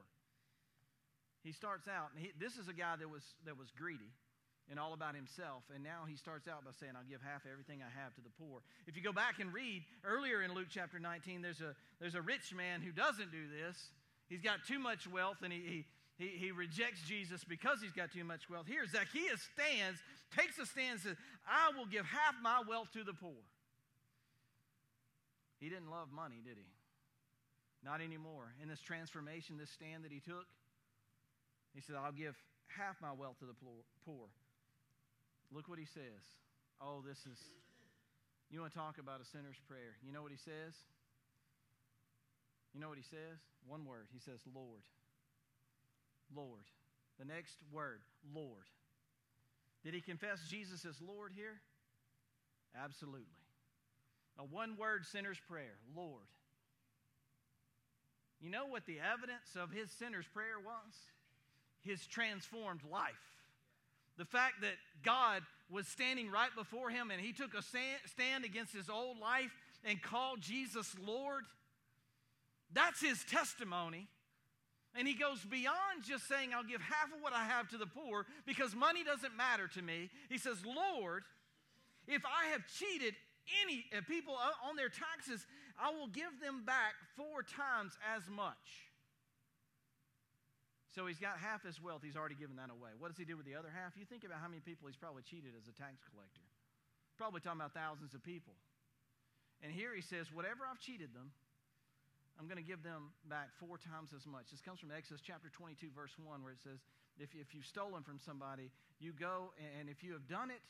He 1.43 1.51
starts 1.51 1.87
out, 1.87 2.09
and 2.15 2.25
he, 2.25 2.31
this 2.39 2.57
is 2.57 2.67
a 2.67 2.73
guy 2.73 2.95
that 2.97 3.09
was, 3.09 3.23
that 3.45 3.57
was 3.57 3.69
greedy 3.71 4.11
and 4.71 4.79
all 4.79 4.93
about 4.93 5.13
himself. 5.13 5.67
And 5.75 5.83
now 5.83 6.07
he 6.07 6.15
starts 6.15 6.47
out 6.47 6.63
by 6.63 6.71
saying, 6.79 6.93
I'll 6.95 7.03
give 7.03 7.19
half 7.19 7.43
everything 7.43 7.83
I 7.83 7.91
have 7.91 8.15
to 8.15 8.21
the 8.23 8.31
poor. 8.39 8.63
If 8.87 8.95
you 8.95 9.03
go 9.03 9.11
back 9.11 9.43
and 9.43 9.53
read 9.53 9.83
earlier 10.07 10.41
in 10.41 10.55
Luke 10.55 10.71
chapter 10.71 10.97
19, 10.97 11.43
there's 11.43 11.59
a, 11.59 11.75
there's 11.99 12.15
a 12.15 12.23
rich 12.23 12.55
man 12.55 12.79
who 12.79 12.95
doesn't 12.95 13.35
do 13.35 13.51
this. 13.51 13.75
He's 14.31 14.39
got 14.39 14.63
too 14.65 14.79
much 14.79 15.11
wealth 15.11 15.43
and 15.43 15.51
he, 15.51 15.85
he, 16.15 16.27
he, 16.39 16.51
rejects 16.55 17.03
Jesus 17.03 17.43
because 17.43 17.83
he's 17.83 17.91
got 17.91 18.15
too 18.15 18.23
much 18.23 18.49
wealth. 18.49 18.65
Here, 18.65 18.87
Zacchaeus 18.87 19.43
stands, 19.51 19.99
takes 20.31 20.57
a 20.57 20.65
stand, 20.65 21.01
says, 21.01 21.17
I 21.43 21.75
will 21.77 21.85
give 21.85 22.05
half 22.05 22.39
my 22.41 22.63
wealth 22.63 22.87
to 22.93 23.03
the 23.03 23.13
poor. 23.13 23.43
He 25.59 25.67
didn't 25.67 25.91
love 25.91 26.07
money, 26.15 26.39
did 26.41 26.55
he? 26.55 26.71
Not 27.83 27.99
anymore. 27.99 28.55
In 28.63 28.69
this 28.69 28.79
transformation, 28.79 29.57
this 29.57 29.69
stand 29.69 30.05
that 30.05 30.13
he 30.13 30.21
took, 30.21 30.47
he 31.75 31.81
said, 31.81 31.97
I'll 31.99 32.15
give 32.15 32.35
half 32.67 32.95
my 33.01 33.11
wealth 33.11 33.39
to 33.39 33.45
the 33.45 33.55
poor. 34.05 34.31
Look 35.51 35.67
what 35.67 35.79
he 35.79 35.85
says. 35.85 36.23
Oh, 36.79 37.03
this 37.05 37.19
is, 37.27 37.37
you 38.49 38.59
want 38.59 38.71
to 38.71 38.77
talk 38.77 38.97
about 38.97 39.21
a 39.21 39.25
sinner's 39.25 39.59
prayer. 39.67 39.99
You 40.05 40.13
know 40.13 40.23
what 40.23 40.31
he 40.31 40.37
says? 40.37 40.73
You 42.73 42.79
know 42.79 42.87
what 42.87 42.97
he 42.97 43.03
says? 43.03 43.37
One 43.67 43.85
word. 43.85 44.07
He 44.13 44.19
says, 44.19 44.39
Lord. 44.55 44.81
Lord. 46.33 46.63
The 47.19 47.25
next 47.25 47.57
word, 47.71 47.99
Lord. 48.33 48.65
Did 49.83 49.93
he 49.93 50.01
confess 50.01 50.39
Jesus 50.49 50.85
as 50.85 50.95
Lord 51.01 51.33
here? 51.35 51.59
Absolutely. 52.75 53.27
A 54.39 54.43
one 54.43 54.77
word 54.77 55.05
sinner's 55.05 55.39
prayer 55.49 55.75
Lord. 55.95 56.23
You 58.39 58.49
know 58.49 58.65
what 58.67 58.85
the 58.85 58.97
evidence 58.99 59.55
of 59.55 59.69
his 59.71 59.91
sinner's 59.91 60.25
prayer 60.33 60.57
was? 60.63 60.93
His 61.81 62.05
transformed 62.07 62.81
life. 62.89 63.11
The 64.21 64.25
fact 64.25 64.61
that 64.61 64.77
God 65.01 65.41
was 65.71 65.87
standing 65.87 66.29
right 66.29 66.53
before 66.55 66.91
him 66.91 67.09
and 67.09 67.19
he 67.19 67.33
took 67.33 67.55
a 67.55 67.63
stand 67.63 68.45
against 68.45 68.71
his 68.71 68.87
old 68.87 69.17
life 69.17 69.49
and 69.83 69.99
called 69.99 70.41
Jesus 70.41 70.93
Lord. 71.03 71.43
That's 72.71 73.01
his 73.01 73.23
testimony. 73.23 74.05
And 74.93 75.07
he 75.07 75.15
goes 75.15 75.39
beyond 75.43 76.05
just 76.07 76.27
saying, 76.27 76.51
I'll 76.53 76.63
give 76.63 76.81
half 76.81 77.05
of 77.05 77.23
what 77.23 77.33
I 77.33 77.45
have 77.45 77.67
to 77.69 77.79
the 77.79 77.87
poor 77.87 78.27
because 78.45 78.75
money 78.75 79.03
doesn't 79.03 79.35
matter 79.35 79.67
to 79.69 79.81
me. 79.81 80.11
He 80.29 80.37
says, 80.37 80.57
Lord, 80.63 81.23
if 82.07 82.21
I 82.23 82.51
have 82.51 82.61
cheated 82.77 83.15
any 83.65 83.85
uh, 83.97 84.01
people 84.07 84.35
on 84.69 84.75
their 84.75 84.89
taxes, 84.89 85.47
I 85.81 85.89
will 85.89 86.09
give 86.09 86.39
them 86.43 86.61
back 86.63 86.93
four 87.17 87.41
times 87.41 87.93
as 88.15 88.21
much. 88.29 88.90
So 90.91 91.07
he's 91.07 91.23
got 91.23 91.39
half 91.39 91.63
his 91.63 91.79
wealth, 91.79 92.03
he's 92.03 92.19
already 92.19 92.35
given 92.35 92.59
that 92.59 92.67
away. 92.67 92.91
What 92.99 93.07
does 93.07 93.19
he 93.19 93.23
do 93.23 93.39
with 93.39 93.47
the 93.47 93.55
other 93.55 93.71
half? 93.71 93.95
You 93.95 94.03
think 94.03 94.27
about 94.27 94.43
how 94.43 94.51
many 94.51 94.59
people 94.59 94.91
he's 94.91 94.99
probably 94.99 95.23
cheated 95.23 95.55
as 95.55 95.63
a 95.71 95.75
tax 95.75 96.03
collector. 96.11 96.43
Probably 97.15 97.39
talking 97.39 97.63
about 97.63 97.71
thousands 97.71 98.11
of 98.11 98.19
people. 98.27 98.59
And 99.63 99.71
here 99.71 99.95
he 99.95 100.03
says, 100.03 100.27
Whatever 100.35 100.67
I've 100.67 100.83
cheated 100.83 101.15
them, 101.15 101.31
I'm 102.41 102.49
going 102.49 102.59
to 102.59 102.65
give 102.65 102.83
them 102.83 103.13
back 103.29 103.53
four 103.61 103.77
times 103.77 104.11
as 104.17 104.25
much. 104.25 104.49
This 104.49 104.59
comes 104.65 104.81
from 104.81 104.89
Exodus 104.89 105.21
chapter 105.21 105.53
22, 105.53 105.93
verse 105.93 106.11
1, 106.17 106.41
where 106.41 106.51
it 106.51 106.63
says, 106.63 106.79
if, 107.19 107.29
if 107.35 107.53
you've 107.53 107.69
stolen 107.69 108.01
from 108.01 108.17
somebody, 108.17 108.71
you 108.97 109.13
go, 109.13 109.53
and 109.77 109.85
if 109.89 110.01
you 110.01 110.13
have 110.17 110.25
done 110.25 110.49
it, 110.49 110.63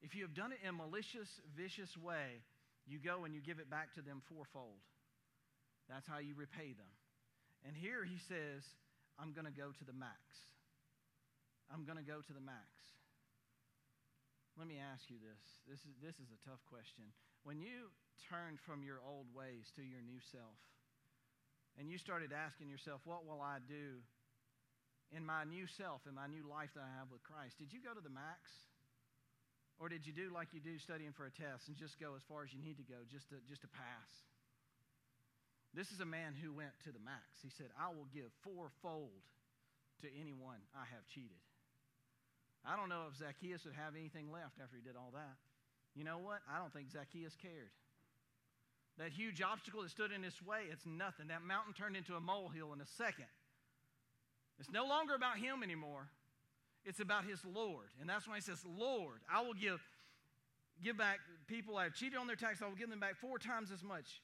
if 0.00 0.14
you 0.14 0.22
have 0.22 0.32
done 0.32 0.52
it 0.52 0.58
in 0.62 0.70
a 0.70 0.76
malicious, 0.76 1.28
vicious 1.52 1.92
way, 2.00 2.40
you 2.86 2.96
go 2.96 3.24
and 3.24 3.34
you 3.34 3.40
give 3.40 3.58
it 3.58 3.68
back 3.68 3.92
to 3.94 4.02
them 4.02 4.22
fourfold. 4.28 4.80
That's 5.88 6.06
how 6.08 6.18
you 6.24 6.32
repay 6.36 6.72
them. 6.72 6.92
And 7.68 7.76
here 7.76 8.04
he 8.04 8.16
says, 8.28 8.64
I'm 9.18 9.32
going 9.32 9.46
to 9.46 9.54
go 9.54 9.70
to 9.70 9.84
the 9.84 9.94
max. 9.94 10.22
I'm 11.70 11.86
going 11.86 11.98
to 11.98 12.06
go 12.06 12.20
to 12.20 12.34
the 12.34 12.42
max. 12.42 12.70
Let 14.54 14.70
me 14.70 14.78
ask 14.78 15.10
you 15.10 15.18
this. 15.18 15.42
This 15.66 15.82
is, 15.82 15.94
this 15.98 16.16
is 16.22 16.30
a 16.30 16.40
tough 16.46 16.62
question. 16.70 17.10
When 17.42 17.58
you 17.58 17.90
turned 18.30 18.62
from 18.62 18.86
your 18.86 19.02
old 19.02 19.26
ways 19.34 19.66
to 19.74 19.82
your 19.82 20.02
new 20.02 20.22
self, 20.30 20.58
and 21.74 21.90
you 21.90 21.98
started 21.98 22.30
asking 22.30 22.70
yourself, 22.70 23.02
What 23.02 23.26
will 23.26 23.42
I 23.42 23.58
do 23.66 23.98
in 25.10 25.26
my 25.26 25.42
new 25.42 25.66
self, 25.66 26.06
in 26.06 26.14
my 26.14 26.30
new 26.30 26.46
life 26.46 26.70
that 26.78 26.86
I 26.86 26.92
have 27.02 27.10
with 27.10 27.26
Christ? 27.26 27.58
Did 27.58 27.74
you 27.74 27.82
go 27.82 27.90
to 27.90 28.02
the 28.02 28.12
max? 28.12 28.46
Or 29.82 29.90
did 29.90 30.06
you 30.06 30.14
do 30.14 30.30
like 30.30 30.54
you 30.54 30.62
do 30.62 30.78
studying 30.78 31.10
for 31.10 31.26
a 31.26 31.34
test 31.34 31.66
and 31.66 31.74
just 31.74 31.98
go 31.98 32.14
as 32.14 32.22
far 32.30 32.46
as 32.46 32.54
you 32.54 32.62
need 32.62 32.78
to 32.78 32.86
go 32.86 33.02
just 33.10 33.26
to, 33.34 33.42
just 33.50 33.66
to 33.66 33.70
pass? 33.74 34.10
This 35.74 35.90
is 35.90 35.98
a 35.98 36.06
man 36.06 36.38
who 36.38 36.54
went 36.54 36.70
to 36.86 36.92
the 36.94 37.02
max. 37.02 37.42
He 37.42 37.50
said, 37.50 37.66
I 37.74 37.90
will 37.90 38.06
give 38.14 38.30
fourfold 38.46 39.26
to 40.02 40.08
anyone 40.14 40.62
I 40.70 40.86
have 40.94 41.02
cheated. 41.10 41.42
I 42.64 42.76
don't 42.78 42.88
know 42.88 43.10
if 43.10 43.18
Zacchaeus 43.18 43.66
would 43.66 43.74
have 43.74 43.98
anything 43.98 44.30
left 44.30 44.62
after 44.62 44.78
he 44.78 44.82
did 44.82 44.96
all 44.96 45.10
that. 45.12 45.36
You 45.94 46.04
know 46.04 46.18
what? 46.18 46.40
I 46.48 46.58
don't 46.58 46.72
think 46.72 46.90
Zacchaeus 46.90 47.36
cared. 47.36 47.74
That 48.98 49.10
huge 49.10 49.42
obstacle 49.42 49.82
that 49.82 49.90
stood 49.90 50.12
in 50.12 50.22
his 50.22 50.40
way, 50.40 50.70
it's 50.70 50.86
nothing. 50.86 51.28
That 51.28 51.42
mountain 51.42 51.74
turned 51.74 51.96
into 51.96 52.14
a 52.14 52.20
molehill 52.20 52.72
in 52.72 52.80
a 52.80 52.86
second. 52.86 53.30
It's 54.58 54.70
no 54.70 54.86
longer 54.86 55.14
about 55.14 55.38
him 55.38 55.62
anymore. 55.62 56.08
It's 56.84 57.00
about 57.00 57.24
his 57.24 57.40
Lord. 57.44 57.90
And 58.00 58.08
that's 58.08 58.28
why 58.28 58.36
he 58.36 58.40
says, 58.40 58.62
Lord, 58.64 59.18
I 59.30 59.42
will 59.42 59.54
give, 59.54 59.80
give 60.82 60.96
back 60.96 61.18
people 61.48 61.76
I 61.76 61.84
have 61.84 61.94
cheated 61.94 62.18
on 62.18 62.26
their 62.26 62.36
tax, 62.36 62.62
I 62.62 62.66
will 62.66 62.76
give 62.76 62.90
them 62.90 63.00
back 63.00 63.16
four 63.16 63.38
times 63.38 63.72
as 63.72 63.82
much. 63.82 64.22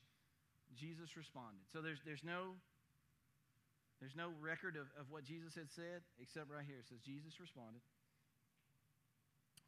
Jesus 0.76 1.16
responded. 1.16 1.66
So 1.72 1.80
there's, 1.80 1.98
there's, 2.04 2.24
no, 2.24 2.54
there's 3.98 4.16
no 4.16 4.30
record 4.38 4.76
of, 4.76 4.87
of 4.98 5.11
what 5.11 5.24
Jesus 5.24 5.54
had 5.54 5.70
said, 5.70 6.06
except 6.22 6.50
right 6.50 6.66
here. 6.66 6.78
It 6.78 6.88
says, 6.88 7.02
Jesus 7.02 7.38
responded. 7.40 7.83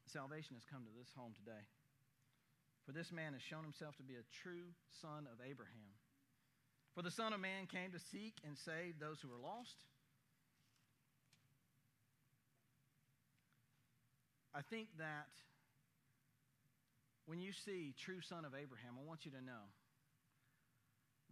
Salvation 0.07 0.55
has 0.55 0.67
come 0.69 0.85
to 0.85 0.93
this 0.95 1.11
home 1.17 1.33
today. 1.35 1.65
For 2.85 2.93
this 2.93 3.13
man 3.15 3.33
has 3.33 3.43
shown 3.43 3.63
himself 3.63 3.97
to 3.97 4.07
be 4.07 4.19
a 4.19 4.27
true 4.43 4.75
son 5.01 5.31
of 5.31 5.39
Abraham. 5.41 5.95
For 6.95 7.01
the 7.01 7.11
Son 7.11 7.33
of 7.33 7.41
Man 7.41 7.65
came 7.67 7.91
to 7.93 7.99
seek 7.99 8.37
and 8.45 8.59
save 8.59 8.99
those 9.01 9.17
who 9.23 9.29
were 9.29 9.41
lost. 9.41 9.81
I 14.55 14.61
think 14.61 14.89
that 14.99 15.33
when 17.25 17.41
you 17.41 17.53
see 17.53 17.95
true 17.97 18.21
son 18.21 18.45
of 18.45 18.53
Abraham, 18.53 19.01
I 19.01 19.09
want 19.09 19.25
you 19.25 19.31
to 19.33 19.41
know 19.41 19.73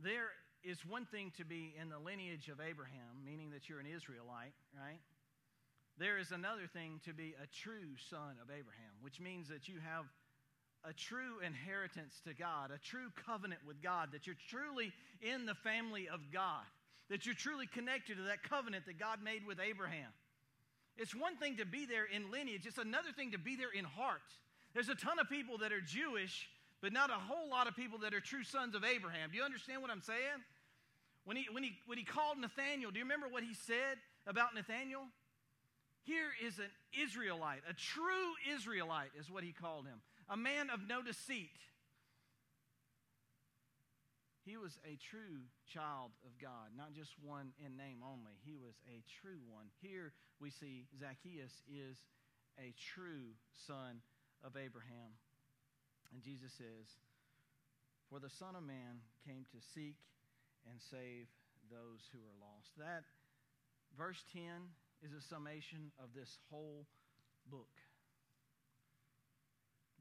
there 0.02 0.30
is 0.62 0.84
one 0.84 1.06
thing 1.06 1.32
to 1.36 1.44
be 1.44 1.74
in 1.80 1.88
the 1.88 1.98
lineage 1.98 2.48
of 2.48 2.60
Abraham, 2.60 3.24
meaning 3.24 3.50
that 3.50 3.68
you're 3.68 3.80
an 3.80 3.86
Israelite, 3.86 4.52
right? 4.76 5.00
There 5.98 6.18
is 6.18 6.32
another 6.32 6.66
thing 6.66 7.00
to 7.04 7.12
be 7.12 7.34
a 7.42 7.46
true 7.46 7.96
son 8.08 8.36
of 8.42 8.48
Abraham, 8.48 8.94
which 9.00 9.20
means 9.20 9.48
that 9.48 9.68
you 9.68 9.76
have 9.84 10.04
a 10.84 10.92
true 10.92 11.40
inheritance 11.44 12.20
to 12.24 12.32
God, 12.32 12.70
a 12.70 12.78
true 12.78 13.12
covenant 13.26 13.60
with 13.66 13.82
God, 13.82 14.08
that 14.12 14.26
you're 14.26 14.40
truly 14.48 14.92
in 15.20 15.44
the 15.44 15.54
family 15.54 16.08
of 16.08 16.20
God, 16.32 16.64
that 17.10 17.26
you're 17.26 17.34
truly 17.34 17.66
connected 17.66 18.16
to 18.16 18.22
that 18.24 18.42
covenant 18.42 18.86
that 18.86 18.98
God 18.98 19.22
made 19.22 19.46
with 19.46 19.58
Abraham. 19.60 20.08
It's 20.96 21.14
one 21.14 21.36
thing 21.36 21.56
to 21.58 21.66
be 21.66 21.86
there 21.86 22.04
in 22.04 22.30
lineage, 22.30 22.66
it's 22.66 22.78
another 22.78 23.12
thing 23.14 23.32
to 23.32 23.38
be 23.38 23.56
there 23.56 23.72
in 23.72 23.84
heart. 23.84 24.20
There's 24.72 24.88
a 24.88 24.94
ton 24.94 25.18
of 25.18 25.28
people 25.28 25.58
that 25.58 25.72
are 25.72 25.80
Jewish, 25.80 26.48
but 26.82 26.92
not 26.92 27.10
a 27.10 27.14
whole 27.14 27.50
lot 27.50 27.66
of 27.66 27.76
people 27.76 27.98
that 28.00 28.14
are 28.14 28.20
true 28.20 28.44
sons 28.44 28.74
of 28.74 28.84
Abraham. 28.84 29.30
Do 29.30 29.36
you 29.36 29.44
understand 29.44 29.82
what 29.82 29.90
I'm 29.90 30.02
saying? 30.02 30.44
When 31.24 31.36
he, 31.36 31.46
when 31.52 31.62
he, 31.62 31.78
when 31.86 31.98
he 31.98 32.04
called 32.04 32.38
Nathaniel, 32.38 32.90
do 32.90 32.98
you 32.98 33.04
remember 33.04 33.28
what 33.28 33.42
he 33.42 33.54
said 33.54 33.98
about 34.26 34.54
Nathaniel? 34.54 35.02
Here 36.02 36.32
is 36.44 36.58
an 36.58 36.70
Israelite, 36.96 37.60
a 37.68 37.74
true 37.74 38.32
Israelite 38.54 39.10
is 39.18 39.30
what 39.30 39.44
he 39.44 39.52
called 39.52 39.86
him, 39.86 40.00
a 40.28 40.36
man 40.36 40.70
of 40.70 40.80
no 40.88 41.02
deceit. 41.02 41.50
He 44.42 44.56
was 44.56 44.78
a 44.88 44.96
true 44.96 45.44
child 45.68 46.10
of 46.24 46.32
God, 46.40 46.72
not 46.74 46.94
just 46.94 47.12
one 47.22 47.52
in 47.64 47.76
name 47.76 48.00
only. 48.02 48.32
He 48.42 48.56
was 48.56 48.74
a 48.88 49.04
true 49.20 49.38
one. 49.46 49.66
Here 49.82 50.12
we 50.40 50.50
see 50.50 50.86
Zacchaeus 50.98 51.52
is 51.68 51.98
a 52.58 52.72
true 52.74 53.36
son 53.68 54.00
of 54.42 54.56
Abraham. 54.56 55.12
And 56.12 56.23
Jesus 56.23 56.53
says, 56.59 56.87
For 58.11 58.18
the 58.18 58.31
Son 58.31 58.57
of 58.57 58.64
Man 58.66 59.03
came 59.27 59.46
to 59.55 59.61
seek 59.75 59.96
and 60.66 60.81
save 60.90 61.31
those 61.70 62.03
who 62.11 62.18
are 62.18 62.38
lost. 62.42 62.75
That 62.79 63.07
verse 63.96 64.20
10 64.35 64.42
is 65.07 65.14
a 65.14 65.23
summation 65.23 65.94
of 66.03 66.11
this 66.14 66.38
whole 66.51 66.87
book. 67.46 67.73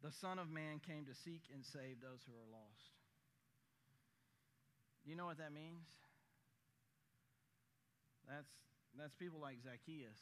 The 0.02 0.12
Son 0.12 0.40
of 0.40 0.50
Man 0.50 0.80
came 0.80 1.06
to 1.06 1.16
seek 1.16 1.44
and 1.54 1.64
save 1.64 2.00
those 2.00 2.24
who 2.24 2.34
are 2.34 2.50
lost. 2.52 2.96
You 5.04 5.16
know 5.16 5.26
what 5.26 5.38
that 5.38 5.52
means? 5.52 5.84
That's, 8.28 8.52
that's 8.96 9.16
people 9.18 9.42
like 9.42 9.58
Zacchaeus 9.60 10.20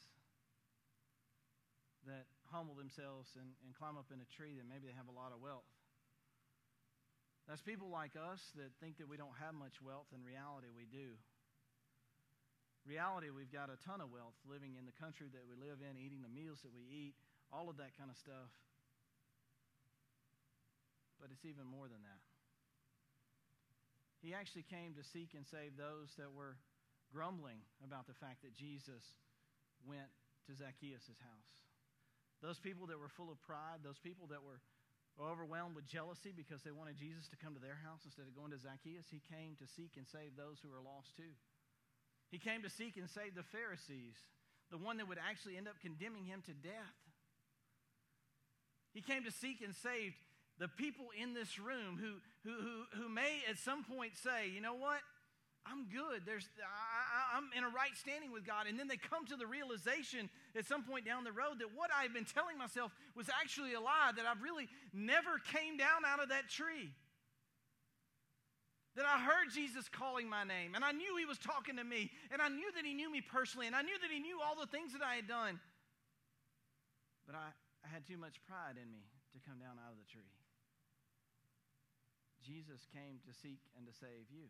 that 2.06 2.24
humble 2.50 2.74
themselves 2.74 3.28
and, 3.36 3.52
and 3.66 3.76
climb 3.76 4.00
up 4.00 4.08
in 4.08 4.18
a 4.18 4.28
tree 4.32 4.56
that 4.56 4.64
maybe 4.64 4.88
they 4.88 4.96
have 4.96 5.10
a 5.10 5.14
lot 5.14 5.30
of 5.30 5.44
wealth. 5.44 5.68
That's 7.48 7.64
people 7.64 7.88
like 7.88 8.12
us 8.12 8.44
that 8.60 8.68
think 8.76 9.00
that 9.00 9.08
we 9.08 9.16
don't 9.16 9.32
have 9.40 9.56
much 9.56 9.80
wealth. 9.80 10.12
In 10.12 10.20
reality, 10.20 10.68
we 10.68 10.84
do. 10.84 11.16
Reality, 12.84 13.32
we've 13.32 13.48
got 13.48 13.72
a 13.72 13.80
ton 13.88 14.04
of 14.04 14.12
wealth 14.12 14.36
living 14.44 14.76
in 14.76 14.84
the 14.84 14.92
country 15.00 15.32
that 15.32 15.48
we 15.48 15.56
live 15.56 15.80
in, 15.80 15.96
eating 15.96 16.20
the 16.20 16.28
meals 16.28 16.60
that 16.60 16.76
we 16.76 16.84
eat, 16.84 17.16
all 17.48 17.72
of 17.72 17.80
that 17.80 17.96
kind 17.96 18.12
of 18.12 18.20
stuff. 18.20 18.52
But 21.16 21.32
it's 21.32 21.48
even 21.48 21.64
more 21.64 21.88
than 21.88 22.04
that. 22.04 22.22
He 24.20 24.36
actually 24.36 24.68
came 24.68 24.92
to 25.00 25.04
seek 25.16 25.32
and 25.32 25.48
save 25.48 25.80
those 25.80 26.12
that 26.20 26.28
were 26.28 26.60
grumbling 27.08 27.64
about 27.80 28.04
the 28.04 28.16
fact 28.20 28.44
that 28.44 28.52
Jesus 28.52 29.04
went 29.88 30.12
to 30.46 30.52
Zacchaeus' 30.52 31.16
house. 31.24 31.50
Those 32.44 32.60
people 32.60 32.86
that 32.92 33.00
were 33.00 33.10
full 33.16 33.32
of 33.32 33.40
pride, 33.42 33.80
those 33.82 33.98
people 33.98 34.28
that 34.30 34.44
were 34.44 34.60
overwhelmed 35.20 35.74
with 35.74 35.90
jealousy 35.90 36.30
because 36.30 36.62
they 36.62 36.70
wanted 36.70 36.96
Jesus 36.96 37.26
to 37.28 37.36
come 37.36 37.54
to 37.54 37.60
their 37.60 37.78
house 37.82 38.06
instead 38.06 38.30
of 38.30 38.38
going 38.38 38.54
to 38.54 38.58
Zacchaeus, 38.58 39.10
he 39.10 39.20
came 39.26 39.58
to 39.58 39.66
seek 39.66 39.98
and 39.98 40.06
save 40.06 40.38
those 40.38 40.62
who 40.62 40.70
are 40.70 40.82
lost 40.82 41.18
too. 41.18 41.34
He 42.30 42.38
came 42.38 42.62
to 42.62 42.70
seek 42.70 42.96
and 42.96 43.10
save 43.10 43.34
the 43.34 43.42
Pharisees, 43.42 44.14
the 44.70 44.78
one 44.78 44.98
that 44.98 45.08
would 45.08 45.18
actually 45.18 45.56
end 45.56 45.66
up 45.66 45.80
condemning 45.80 46.24
him 46.24 46.42
to 46.46 46.54
death. 46.54 46.98
He 48.92 49.00
came 49.00 49.24
to 49.24 49.32
seek 49.32 49.60
and 49.62 49.74
save 49.74 50.14
the 50.58 50.68
people 50.68 51.06
in 51.14 51.34
this 51.34 51.58
room 51.58 51.98
who, 51.98 52.18
who, 52.44 52.54
who, 52.62 53.02
who 53.02 53.08
may 53.08 53.42
at 53.48 53.58
some 53.58 53.84
point 53.84 54.16
say, 54.16 54.50
you 54.50 54.60
know 54.60 54.74
what? 54.74 55.00
I'm 55.66 55.86
good. 55.86 56.22
There's, 56.24 56.48
I, 57.32 57.38
am 57.38 57.50
in 57.56 57.64
a 57.64 57.68
right 57.68 57.92
standing 57.94 58.32
with 58.32 58.46
God. 58.46 58.66
And 58.66 58.78
then 58.78 58.88
they 58.88 58.96
come 58.96 59.26
to 59.26 59.36
the 59.36 59.46
realization 59.46 60.30
at 60.56 60.66
some 60.66 60.82
point 60.82 61.04
down 61.04 61.24
the 61.24 61.32
road 61.32 61.60
that 61.60 61.70
what 61.76 61.90
I've 61.92 62.12
been 62.12 62.26
telling 62.26 62.56
myself 62.56 62.92
was 63.14 63.28
actually 63.28 63.74
a 63.74 63.80
lie, 63.80 64.12
that 64.16 64.26
I've 64.26 64.42
really 64.42 64.68
never 64.92 65.38
came 65.52 65.76
down 65.76 66.04
out 66.06 66.22
of 66.22 66.30
that 66.30 66.48
tree. 66.48 66.90
That 68.96 69.06
I 69.06 69.20
heard 69.22 69.54
Jesus 69.54 69.86
calling 69.86 70.26
my 70.26 70.42
name, 70.42 70.74
and 70.74 70.82
I 70.82 70.90
knew 70.90 71.14
he 71.14 71.28
was 71.28 71.38
talking 71.38 71.76
to 71.78 71.84
me, 71.84 72.10
and 72.32 72.42
I 72.42 72.48
knew 72.48 72.66
that 72.74 72.82
he 72.82 72.94
knew 72.94 73.06
me 73.12 73.22
personally, 73.22 73.70
and 73.70 73.76
I 73.76 73.82
knew 73.82 73.94
that 73.94 74.10
he 74.10 74.18
knew 74.18 74.42
all 74.42 74.58
the 74.58 74.66
things 74.66 74.90
that 74.90 75.06
I 75.06 75.14
had 75.14 75.28
done. 75.28 75.60
But 77.22 77.36
I, 77.36 77.54
I 77.84 77.88
had 77.92 78.08
too 78.08 78.18
much 78.18 78.42
pride 78.48 78.74
in 78.74 78.90
me 78.90 79.06
to 79.36 79.38
come 79.46 79.62
down 79.62 79.78
out 79.78 79.94
of 79.94 80.00
the 80.02 80.08
tree. 80.10 80.34
Jesus 82.42 82.88
came 82.90 83.20
to 83.28 83.32
seek 83.36 83.60
and 83.76 83.86
to 83.86 83.92
save 83.92 84.32
you. 84.32 84.48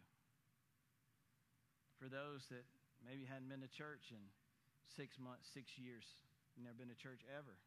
For 1.98 2.06
those 2.06 2.46
that 2.54 2.62
maybe 3.02 3.26
hadn't 3.26 3.50
been 3.50 3.66
to 3.66 3.70
church 3.74 4.14
in 4.14 4.22
six 4.94 5.18
months, 5.18 5.50
six 5.50 5.74
years, 5.74 6.06
never 6.54 6.78
been 6.78 6.90
to 6.90 6.98
church 6.98 7.26
ever. 7.26 7.58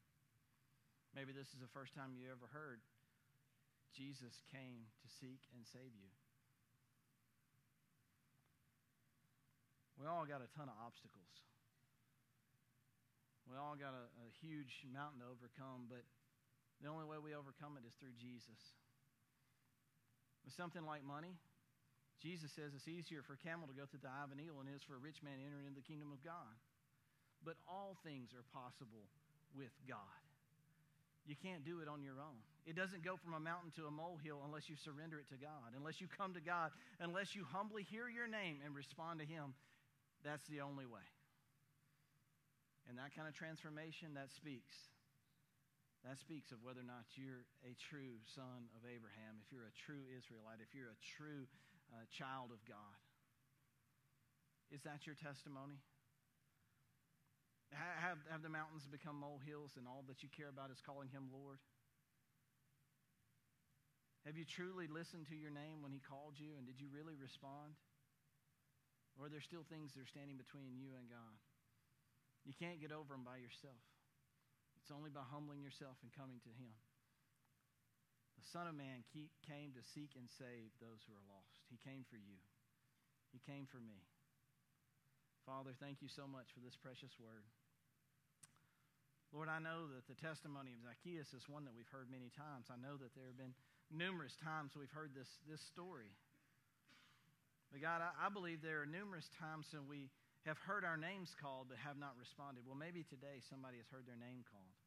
Maybe 1.11 1.35
this 1.35 1.51
is 1.51 1.59
the 1.59 1.71
first 1.75 1.91
time 1.91 2.15
you 2.15 2.31
ever 2.31 2.47
heard 2.55 2.79
Jesus 3.91 4.39
came 4.47 4.87
to 5.03 5.07
seek 5.19 5.43
and 5.51 5.67
save 5.67 5.91
you. 5.91 6.11
We 9.99 10.07
all 10.07 10.23
got 10.23 10.39
a 10.39 10.49
ton 10.55 10.71
of 10.71 10.79
obstacles. 10.79 11.43
We 13.45 13.59
all 13.59 13.75
got 13.75 13.91
a, 13.91 14.07
a 14.23 14.27
huge 14.39 14.87
mountain 14.87 15.19
to 15.19 15.27
overcome, 15.27 15.91
but 15.91 16.07
the 16.79 16.87
only 16.87 17.03
way 17.03 17.19
we 17.19 17.35
overcome 17.35 17.75
it 17.75 17.83
is 17.83 17.93
through 17.99 18.15
Jesus. 18.15 18.57
With 20.47 20.55
something 20.55 20.87
like 20.87 21.03
money, 21.03 21.35
Jesus 22.19 22.51
says 22.51 22.75
it's 22.75 22.91
easier 22.91 23.23
for 23.23 23.39
a 23.39 23.41
camel 23.41 23.65
to 23.71 23.77
go 23.77 23.87
through 23.87 24.03
the 24.03 24.11
eye 24.11 24.25
of 24.25 24.33
a 24.33 24.37
needle 24.37 24.59
than 24.59 24.67
it 24.67 24.75
is 24.75 24.83
for 24.83 24.99
a 24.99 25.01
rich 25.01 25.23
man 25.23 25.39
to 25.39 25.45
enter 25.45 25.61
into 25.63 25.79
the 25.79 25.85
kingdom 25.85 26.11
of 26.11 26.21
God. 26.21 26.53
But 27.41 27.57
all 27.65 27.97
things 28.03 28.35
are 28.35 28.45
possible 28.53 29.09
with 29.57 29.73
God. 29.89 30.21
You 31.25 31.37
can't 31.37 31.65
do 31.65 31.81
it 31.81 31.87
on 31.87 32.01
your 32.01 32.17
own. 32.17 32.37
It 32.65 32.77
doesn't 32.77 33.05
go 33.05 33.17
from 33.17 33.33
a 33.33 33.41
mountain 33.41 33.73
to 33.77 33.85
a 33.85 33.93
molehill 33.93 34.41
unless 34.45 34.69
you 34.69 34.77
surrender 34.77 35.17
it 35.17 35.29
to 35.33 35.37
God, 35.37 35.73
unless 35.77 36.01
you 36.01 36.09
come 36.09 36.33
to 36.33 36.41
God, 36.41 36.69
unless 37.01 37.33
you 37.33 37.45
humbly 37.45 37.85
hear 37.85 38.09
your 38.09 38.29
name 38.29 38.61
and 38.65 38.73
respond 38.73 39.21
to 39.21 39.25
Him. 39.25 39.53
That's 40.21 40.45
the 40.49 40.61
only 40.61 40.85
way. 40.85 41.05
And 42.89 42.97
that 42.97 43.13
kind 43.13 43.29
of 43.29 43.33
transformation, 43.33 44.13
that 44.17 44.33
speaks. 44.33 44.73
That 46.01 46.17
speaks 46.17 46.49
of 46.49 46.57
whether 46.65 46.81
or 46.81 46.89
not 46.89 47.05
you're 47.13 47.45
a 47.61 47.77
true 47.77 48.17
son 48.33 48.65
of 48.73 48.81
Abraham, 48.89 49.37
if 49.45 49.53
you're 49.53 49.69
a 49.69 49.77
true 49.85 50.01
Israelite, 50.09 50.57
if 50.57 50.73
you're 50.73 50.89
a 50.89 51.01
true 51.17 51.45
uh, 51.91 52.07
child 52.11 52.55
of 52.55 52.63
God. 52.65 52.97
Is 54.71 54.81
that 54.87 55.03
your 55.03 55.15
testimony? 55.19 55.83
Have, 57.71 58.19
have 58.27 58.43
the 58.43 58.51
mountains 58.51 58.83
become 58.87 59.19
molehills 59.19 59.79
and 59.79 59.87
all 59.87 60.03
that 60.11 60.23
you 60.23 60.29
care 60.31 60.51
about 60.51 60.71
is 60.71 60.83
calling 60.83 61.07
him 61.07 61.31
Lord? 61.31 61.59
Have 64.27 64.35
you 64.35 64.43
truly 64.43 64.91
listened 64.91 65.27
to 65.31 65.37
your 65.39 65.51
name 65.51 65.81
when 65.81 65.95
he 65.95 66.03
called 66.03 66.35
you 66.35 66.59
and 66.59 66.67
did 66.67 66.79
you 66.79 66.91
really 66.91 67.15
respond? 67.15 67.79
Or 69.15 69.27
are 69.27 69.31
there 69.31 69.43
still 69.43 69.63
things 69.67 69.95
that 69.95 70.03
are 70.03 70.11
standing 70.11 70.35
between 70.35 70.75
you 70.75 70.95
and 70.99 71.07
God? 71.07 71.35
You 72.43 72.53
can't 72.55 72.79
get 72.79 72.91
over 72.91 73.15
them 73.15 73.23
by 73.23 73.39
yourself. 73.39 73.81
It's 74.79 74.91
only 74.91 75.09
by 75.09 75.21
humbling 75.29 75.61
yourself 75.61 75.99
and 76.01 76.11
coming 76.11 76.41
to 76.43 76.51
him. 76.53 76.73
The 78.41 78.49
Son 78.49 78.65
of 78.65 78.73
Man 78.73 79.05
came 79.45 79.69
to 79.77 79.83
seek 79.93 80.17
and 80.17 80.25
save 80.41 80.73
those 80.81 81.05
who 81.05 81.13
are 81.13 81.29
lost. 81.29 81.61
He 81.69 81.77
came 81.77 82.01
for 82.09 82.17
you. 82.17 82.41
He 83.29 83.37
came 83.37 83.69
for 83.69 83.77
me. 83.77 84.01
Father, 85.45 85.77
thank 85.77 86.01
you 86.01 86.09
so 86.09 86.25
much 86.25 86.49
for 86.49 86.61
this 86.65 86.73
precious 86.73 87.13
word. 87.21 87.45
Lord, 89.29 89.45
I 89.45 89.61
know 89.61 89.87
that 89.93 90.09
the 90.09 90.17
testimony 90.17 90.73
of 90.73 90.81
Zacchaeus 90.81 91.31
is 91.37 91.45
one 91.45 91.69
that 91.69 91.77
we've 91.77 91.87
heard 91.93 92.09
many 92.09 92.33
times. 92.33 92.67
I 92.73 92.81
know 92.81 92.97
that 92.97 93.13
there 93.13 93.29
have 93.29 93.37
been 93.37 93.55
numerous 93.93 94.33
times 94.41 94.73
we've 94.73 94.91
heard 94.91 95.13
this, 95.13 95.29
this 95.45 95.61
story. 95.69 96.09
But 97.69 97.79
God, 97.79 98.01
I, 98.01 98.11
I 98.25 98.33
believe 98.33 98.59
there 98.59 98.81
are 98.81 98.89
numerous 98.89 99.29
times 99.37 99.69
when 99.71 99.85
we 99.85 100.09
have 100.49 100.57
heard 100.65 100.81
our 100.81 100.97
names 100.97 101.31
called 101.37 101.69
but 101.69 101.77
have 101.79 101.95
not 101.95 102.17
responded. 102.17 102.65
Well, 102.65 102.75
maybe 102.75 103.05
today 103.05 103.39
somebody 103.47 103.77
has 103.77 103.87
heard 103.93 104.09
their 104.09 104.19
name 104.19 104.43
called. 104.49 104.80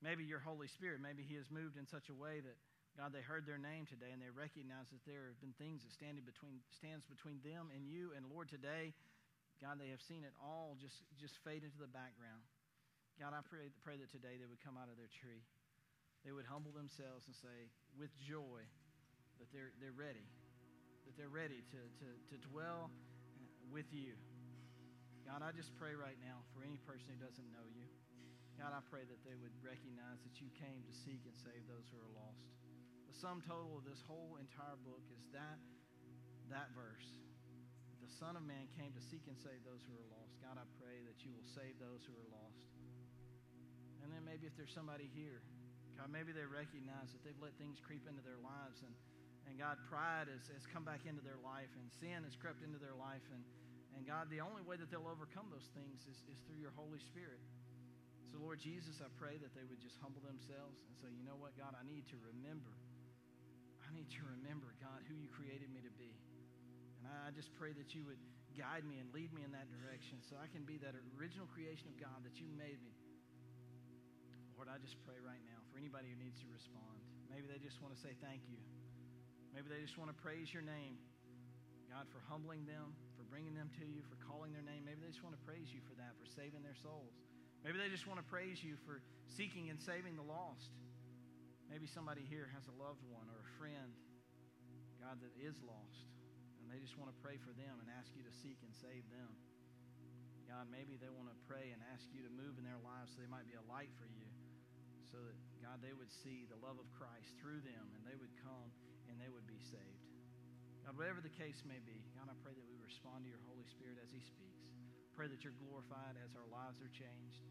Maybe 0.00 0.24
your 0.24 0.40
Holy 0.40 0.68
Spirit, 0.68 1.04
maybe 1.04 1.20
He 1.20 1.36
has 1.36 1.48
moved 1.52 1.76
in 1.76 1.84
such 1.84 2.08
a 2.08 2.16
way 2.16 2.40
that, 2.40 2.56
God, 2.96 3.12
they 3.12 3.20
heard 3.20 3.44
their 3.44 3.60
name 3.60 3.84
today 3.84 4.10
and 4.10 4.20
they 4.20 4.32
recognize 4.32 4.88
that 4.90 5.04
there 5.04 5.28
have 5.28 5.40
been 5.44 5.54
things 5.60 5.84
that 5.84 5.92
standing 5.92 6.24
between, 6.24 6.64
stands 6.72 7.04
between 7.04 7.44
them 7.44 7.68
and 7.70 7.84
you. 7.84 8.16
And 8.16 8.24
Lord, 8.32 8.48
today, 8.48 8.96
God, 9.60 9.76
they 9.76 9.92
have 9.92 10.00
seen 10.00 10.24
it 10.24 10.32
all 10.40 10.80
just, 10.80 11.04
just 11.20 11.36
fade 11.44 11.60
into 11.60 11.76
the 11.76 11.90
background. 11.92 12.40
God, 13.20 13.36
I 13.36 13.44
pray, 13.44 13.68
pray 13.84 14.00
that 14.00 14.08
today 14.08 14.40
they 14.40 14.48
would 14.48 14.64
come 14.64 14.80
out 14.80 14.88
of 14.88 14.96
their 14.96 15.12
tree. 15.12 15.44
They 16.24 16.32
would 16.32 16.48
humble 16.48 16.72
themselves 16.72 17.28
and 17.28 17.36
say, 17.36 17.68
with 17.92 18.08
joy, 18.16 18.64
that 19.36 19.52
they're, 19.52 19.76
they're 19.80 19.96
ready, 19.96 20.24
that 21.04 21.16
they're 21.20 21.32
ready 21.32 21.60
to, 21.60 21.80
to, 22.00 22.08
to 22.32 22.36
dwell 22.48 22.88
with 23.68 23.88
you. 23.92 24.16
God, 25.28 25.44
I 25.44 25.52
just 25.52 25.76
pray 25.76 25.92
right 25.92 26.16
now 26.24 26.40
for 26.56 26.64
any 26.64 26.80
person 26.88 27.12
who 27.12 27.20
doesn't 27.20 27.48
know 27.52 27.68
you. 27.68 27.84
God, 28.60 28.76
I 28.76 28.84
pray 28.92 29.08
that 29.08 29.24
they 29.24 29.32
would 29.40 29.56
recognize 29.64 30.20
that 30.20 30.36
you 30.36 30.52
came 30.60 30.84
to 30.84 30.92
seek 30.92 31.24
and 31.24 31.32
save 31.40 31.64
those 31.64 31.88
who 31.88 31.96
are 31.96 32.12
lost. 32.12 32.44
The 33.08 33.16
sum 33.16 33.40
total 33.48 33.80
of 33.80 33.88
this 33.88 34.04
whole 34.04 34.36
entire 34.36 34.76
book 34.84 35.00
is 35.16 35.24
that, 35.32 35.56
that 36.52 36.68
verse. 36.76 37.08
The 38.04 38.12
Son 38.20 38.36
of 38.36 38.44
Man 38.44 38.68
came 38.76 38.92
to 38.92 39.00
seek 39.08 39.24
and 39.32 39.38
save 39.40 39.64
those 39.64 39.80
who 39.88 39.96
are 39.96 40.08
lost. 40.12 40.36
God, 40.44 40.60
I 40.60 40.68
pray 40.76 41.00
that 41.08 41.24
you 41.24 41.32
will 41.32 41.48
save 41.56 41.80
those 41.80 42.04
who 42.04 42.12
are 42.12 42.30
lost. 42.36 42.60
And 44.04 44.12
then 44.12 44.28
maybe 44.28 44.44
if 44.44 44.52
there's 44.60 44.76
somebody 44.76 45.08
here, 45.16 45.40
God, 45.96 46.12
maybe 46.12 46.36
they 46.36 46.44
recognize 46.44 47.08
that 47.16 47.24
they've 47.24 47.40
let 47.40 47.56
things 47.56 47.80
creep 47.80 48.04
into 48.04 48.20
their 48.20 48.40
lives 48.44 48.84
and, 48.84 48.92
and 49.48 49.56
God, 49.56 49.80
pride 49.88 50.28
has, 50.28 50.44
has 50.52 50.68
come 50.68 50.84
back 50.84 51.08
into 51.08 51.24
their 51.24 51.40
life 51.40 51.72
and 51.80 51.88
sin 51.96 52.28
has 52.28 52.36
crept 52.36 52.60
into 52.60 52.76
their 52.76 52.96
life. 52.96 53.24
And, 53.32 53.40
and 53.96 54.04
God, 54.04 54.28
the 54.28 54.44
only 54.44 54.60
way 54.68 54.76
that 54.76 54.92
they'll 54.92 55.08
overcome 55.08 55.48
those 55.48 55.72
things 55.72 56.04
is, 56.04 56.20
is 56.28 56.44
through 56.44 56.60
your 56.60 56.76
Holy 56.76 57.00
Spirit. 57.08 57.40
So, 58.30 58.38
Lord 58.38 58.62
Jesus, 58.62 59.02
I 59.02 59.10
pray 59.18 59.42
that 59.42 59.50
they 59.58 59.66
would 59.66 59.82
just 59.82 59.98
humble 59.98 60.22
themselves 60.22 60.78
and 60.86 60.94
say, 61.02 61.10
you 61.10 61.26
know 61.26 61.34
what, 61.34 61.58
God, 61.58 61.74
I 61.74 61.82
need 61.82 62.06
to 62.14 62.18
remember. 62.22 62.70
I 63.82 63.90
need 63.90 64.06
to 64.14 64.22
remember, 64.38 64.70
God, 64.78 65.02
who 65.10 65.18
you 65.18 65.26
created 65.34 65.66
me 65.74 65.82
to 65.82 65.90
be. 65.98 66.14
And 67.02 67.10
I 67.10 67.34
just 67.34 67.50
pray 67.58 67.74
that 67.74 67.90
you 67.90 68.06
would 68.06 68.22
guide 68.54 68.86
me 68.86 69.02
and 69.02 69.10
lead 69.10 69.34
me 69.34 69.42
in 69.42 69.50
that 69.50 69.66
direction 69.82 70.22
so 70.22 70.38
I 70.38 70.46
can 70.46 70.62
be 70.62 70.78
that 70.78 70.94
original 71.18 71.50
creation 71.50 71.90
of 71.90 71.98
God 71.98 72.22
that 72.22 72.38
you 72.38 72.46
made 72.54 72.78
me. 72.86 72.94
Lord, 74.54 74.70
I 74.70 74.78
just 74.78 74.94
pray 75.02 75.18
right 75.18 75.42
now 75.42 75.58
for 75.72 75.80
anybody 75.80 76.06
who 76.14 76.18
needs 76.22 76.38
to 76.44 76.48
respond. 76.54 77.02
Maybe 77.26 77.50
they 77.50 77.58
just 77.58 77.82
want 77.82 77.96
to 77.96 77.98
say 77.98 78.14
thank 78.22 78.46
you. 78.46 78.62
Maybe 79.50 79.66
they 79.66 79.82
just 79.82 79.98
want 79.98 80.14
to 80.14 80.18
praise 80.22 80.54
your 80.54 80.62
name. 80.62 81.00
God, 81.90 82.06
for 82.14 82.22
humbling 82.30 82.62
them, 82.70 82.94
for 83.18 83.26
bringing 83.26 83.58
them 83.58 83.66
to 83.82 83.84
you, 83.88 84.06
for 84.06 84.14
calling 84.22 84.54
their 84.54 84.62
name. 84.62 84.86
Maybe 84.86 85.02
they 85.02 85.10
just 85.10 85.26
want 85.26 85.34
to 85.34 85.42
praise 85.42 85.66
you 85.74 85.82
for 85.90 85.98
that, 85.98 86.14
for 86.22 86.30
saving 86.38 86.62
their 86.62 86.78
souls. 86.78 87.18
Maybe 87.64 87.76
they 87.76 87.92
just 87.92 88.08
want 88.08 88.16
to 88.16 88.26
praise 88.26 88.60
you 88.64 88.80
for 88.88 89.04
seeking 89.36 89.68
and 89.68 89.76
saving 89.80 90.16
the 90.16 90.24
lost. 90.24 90.72
Maybe 91.68 91.86
somebody 91.86 92.24
here 92.26 92.48
has 92.56 92.64
a 92.66 92.74
loved 92.80 93.04
one 93.06 93.28
or 93.30 93.38
a 93.38 93.48
friend, 93.60 93.92
God, 94.98 95.20
that 95.20 95.34
is 95.38 95.54
lost. 95.62 96.08
And 96.60 96.72
they 96.72 96.80
just 96.80 96.96
want 96.96 97.12
to 97.12 97.18
pray 97.20 97.36
for 97.38 97.52
them 97.54 97.78
and 97.78 97.86
ask 97.94 98.10
you 98.16 98.24
to 98.24 98.34
seek 98.42 98.58
and 98.64 98.72
save 98.74 99.04
them. 99.12 99.30
God, 100.50 100.66
maybe 100.66 100.98
they 100.98 101.12
want 101.12 101.30
to 101.30 101.38
pray 101.46 101.70
and 101.70 101.78
ask 101.94 102.10
you 102.10 102.26
to 102.26 102.32
move 102.34 102.58
in 102.58 102.66
their 102.66 102.80
lives 102.82 103.14
so 103.14 103.22
they 103.22 103.30
might 103.30 103.46
be 103.46 103.54
a 103.54 103.66
light 103.70 103.92
for 104.02 104.10
you 104.10 104.26
so 105.10 105.18
that, 105.22 105.36
God, 105.62 105.78
they 105.78 105.94
would 105.94 106.10
see 106.10 106.46
the 106.50 106.58
love 106.58 106.78
of 106.78 106.86
Christ 106.98 107.38
through 107.38 107.62
them 107.62 107.86
and 107.94 108.02
they 108.02 108.18
would 108.18 108.34
come 108.42 108.70
and 109.06 109.18
they 109.18 109.30
would 109.30 109.46
be 109.46 109.58
saved. 109.70 110.06
God, 110.82 110.98
whatever 110.98 111.22
the 111.22 111.30
case 111.30 111.62
may 111.62 111.78
be, 111.86 112.02
God, 112.18 112.26
I 112.26 112.34
pray 112.42 112.50
that 112.50 112.66
we 112.66 112.78
respond 112.82 113.26
to 113.26 113.30
your 113.30 113.42
Holy 113.46 113.66
Spirit 113.70 114.02
as 114.02 114.10
He 114.10 114.22
speaks 114.22 114.59
pray 115.20 115.28
that 115.28 115.44
you're 115.44 115.60
glorified 115.68 116.16
as 116.24 116.32
our 116.32 116.48
lives 116.48 116.80
are 116.80 116.88
changed. 116.96 117.44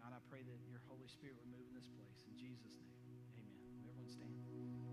God, 0.00 0.16
I 0.16 0.20
pray 0.32 0.40
that 0.40 0.56
your 0.64 0.80
Holy 0.88 1.04
Spirit 1.04 1.36
would 1.36 1.52
move 1.52 1.68
in 1.68 1.76
this 1.76 1.84
place. 1.92 2.24
In 2.24 2.32
Jesus' 2.32 2.80
name, 2.80 2.96
amen. 3.36 3.44
Everyone 3.84 4.08
stand. 4.08 4.83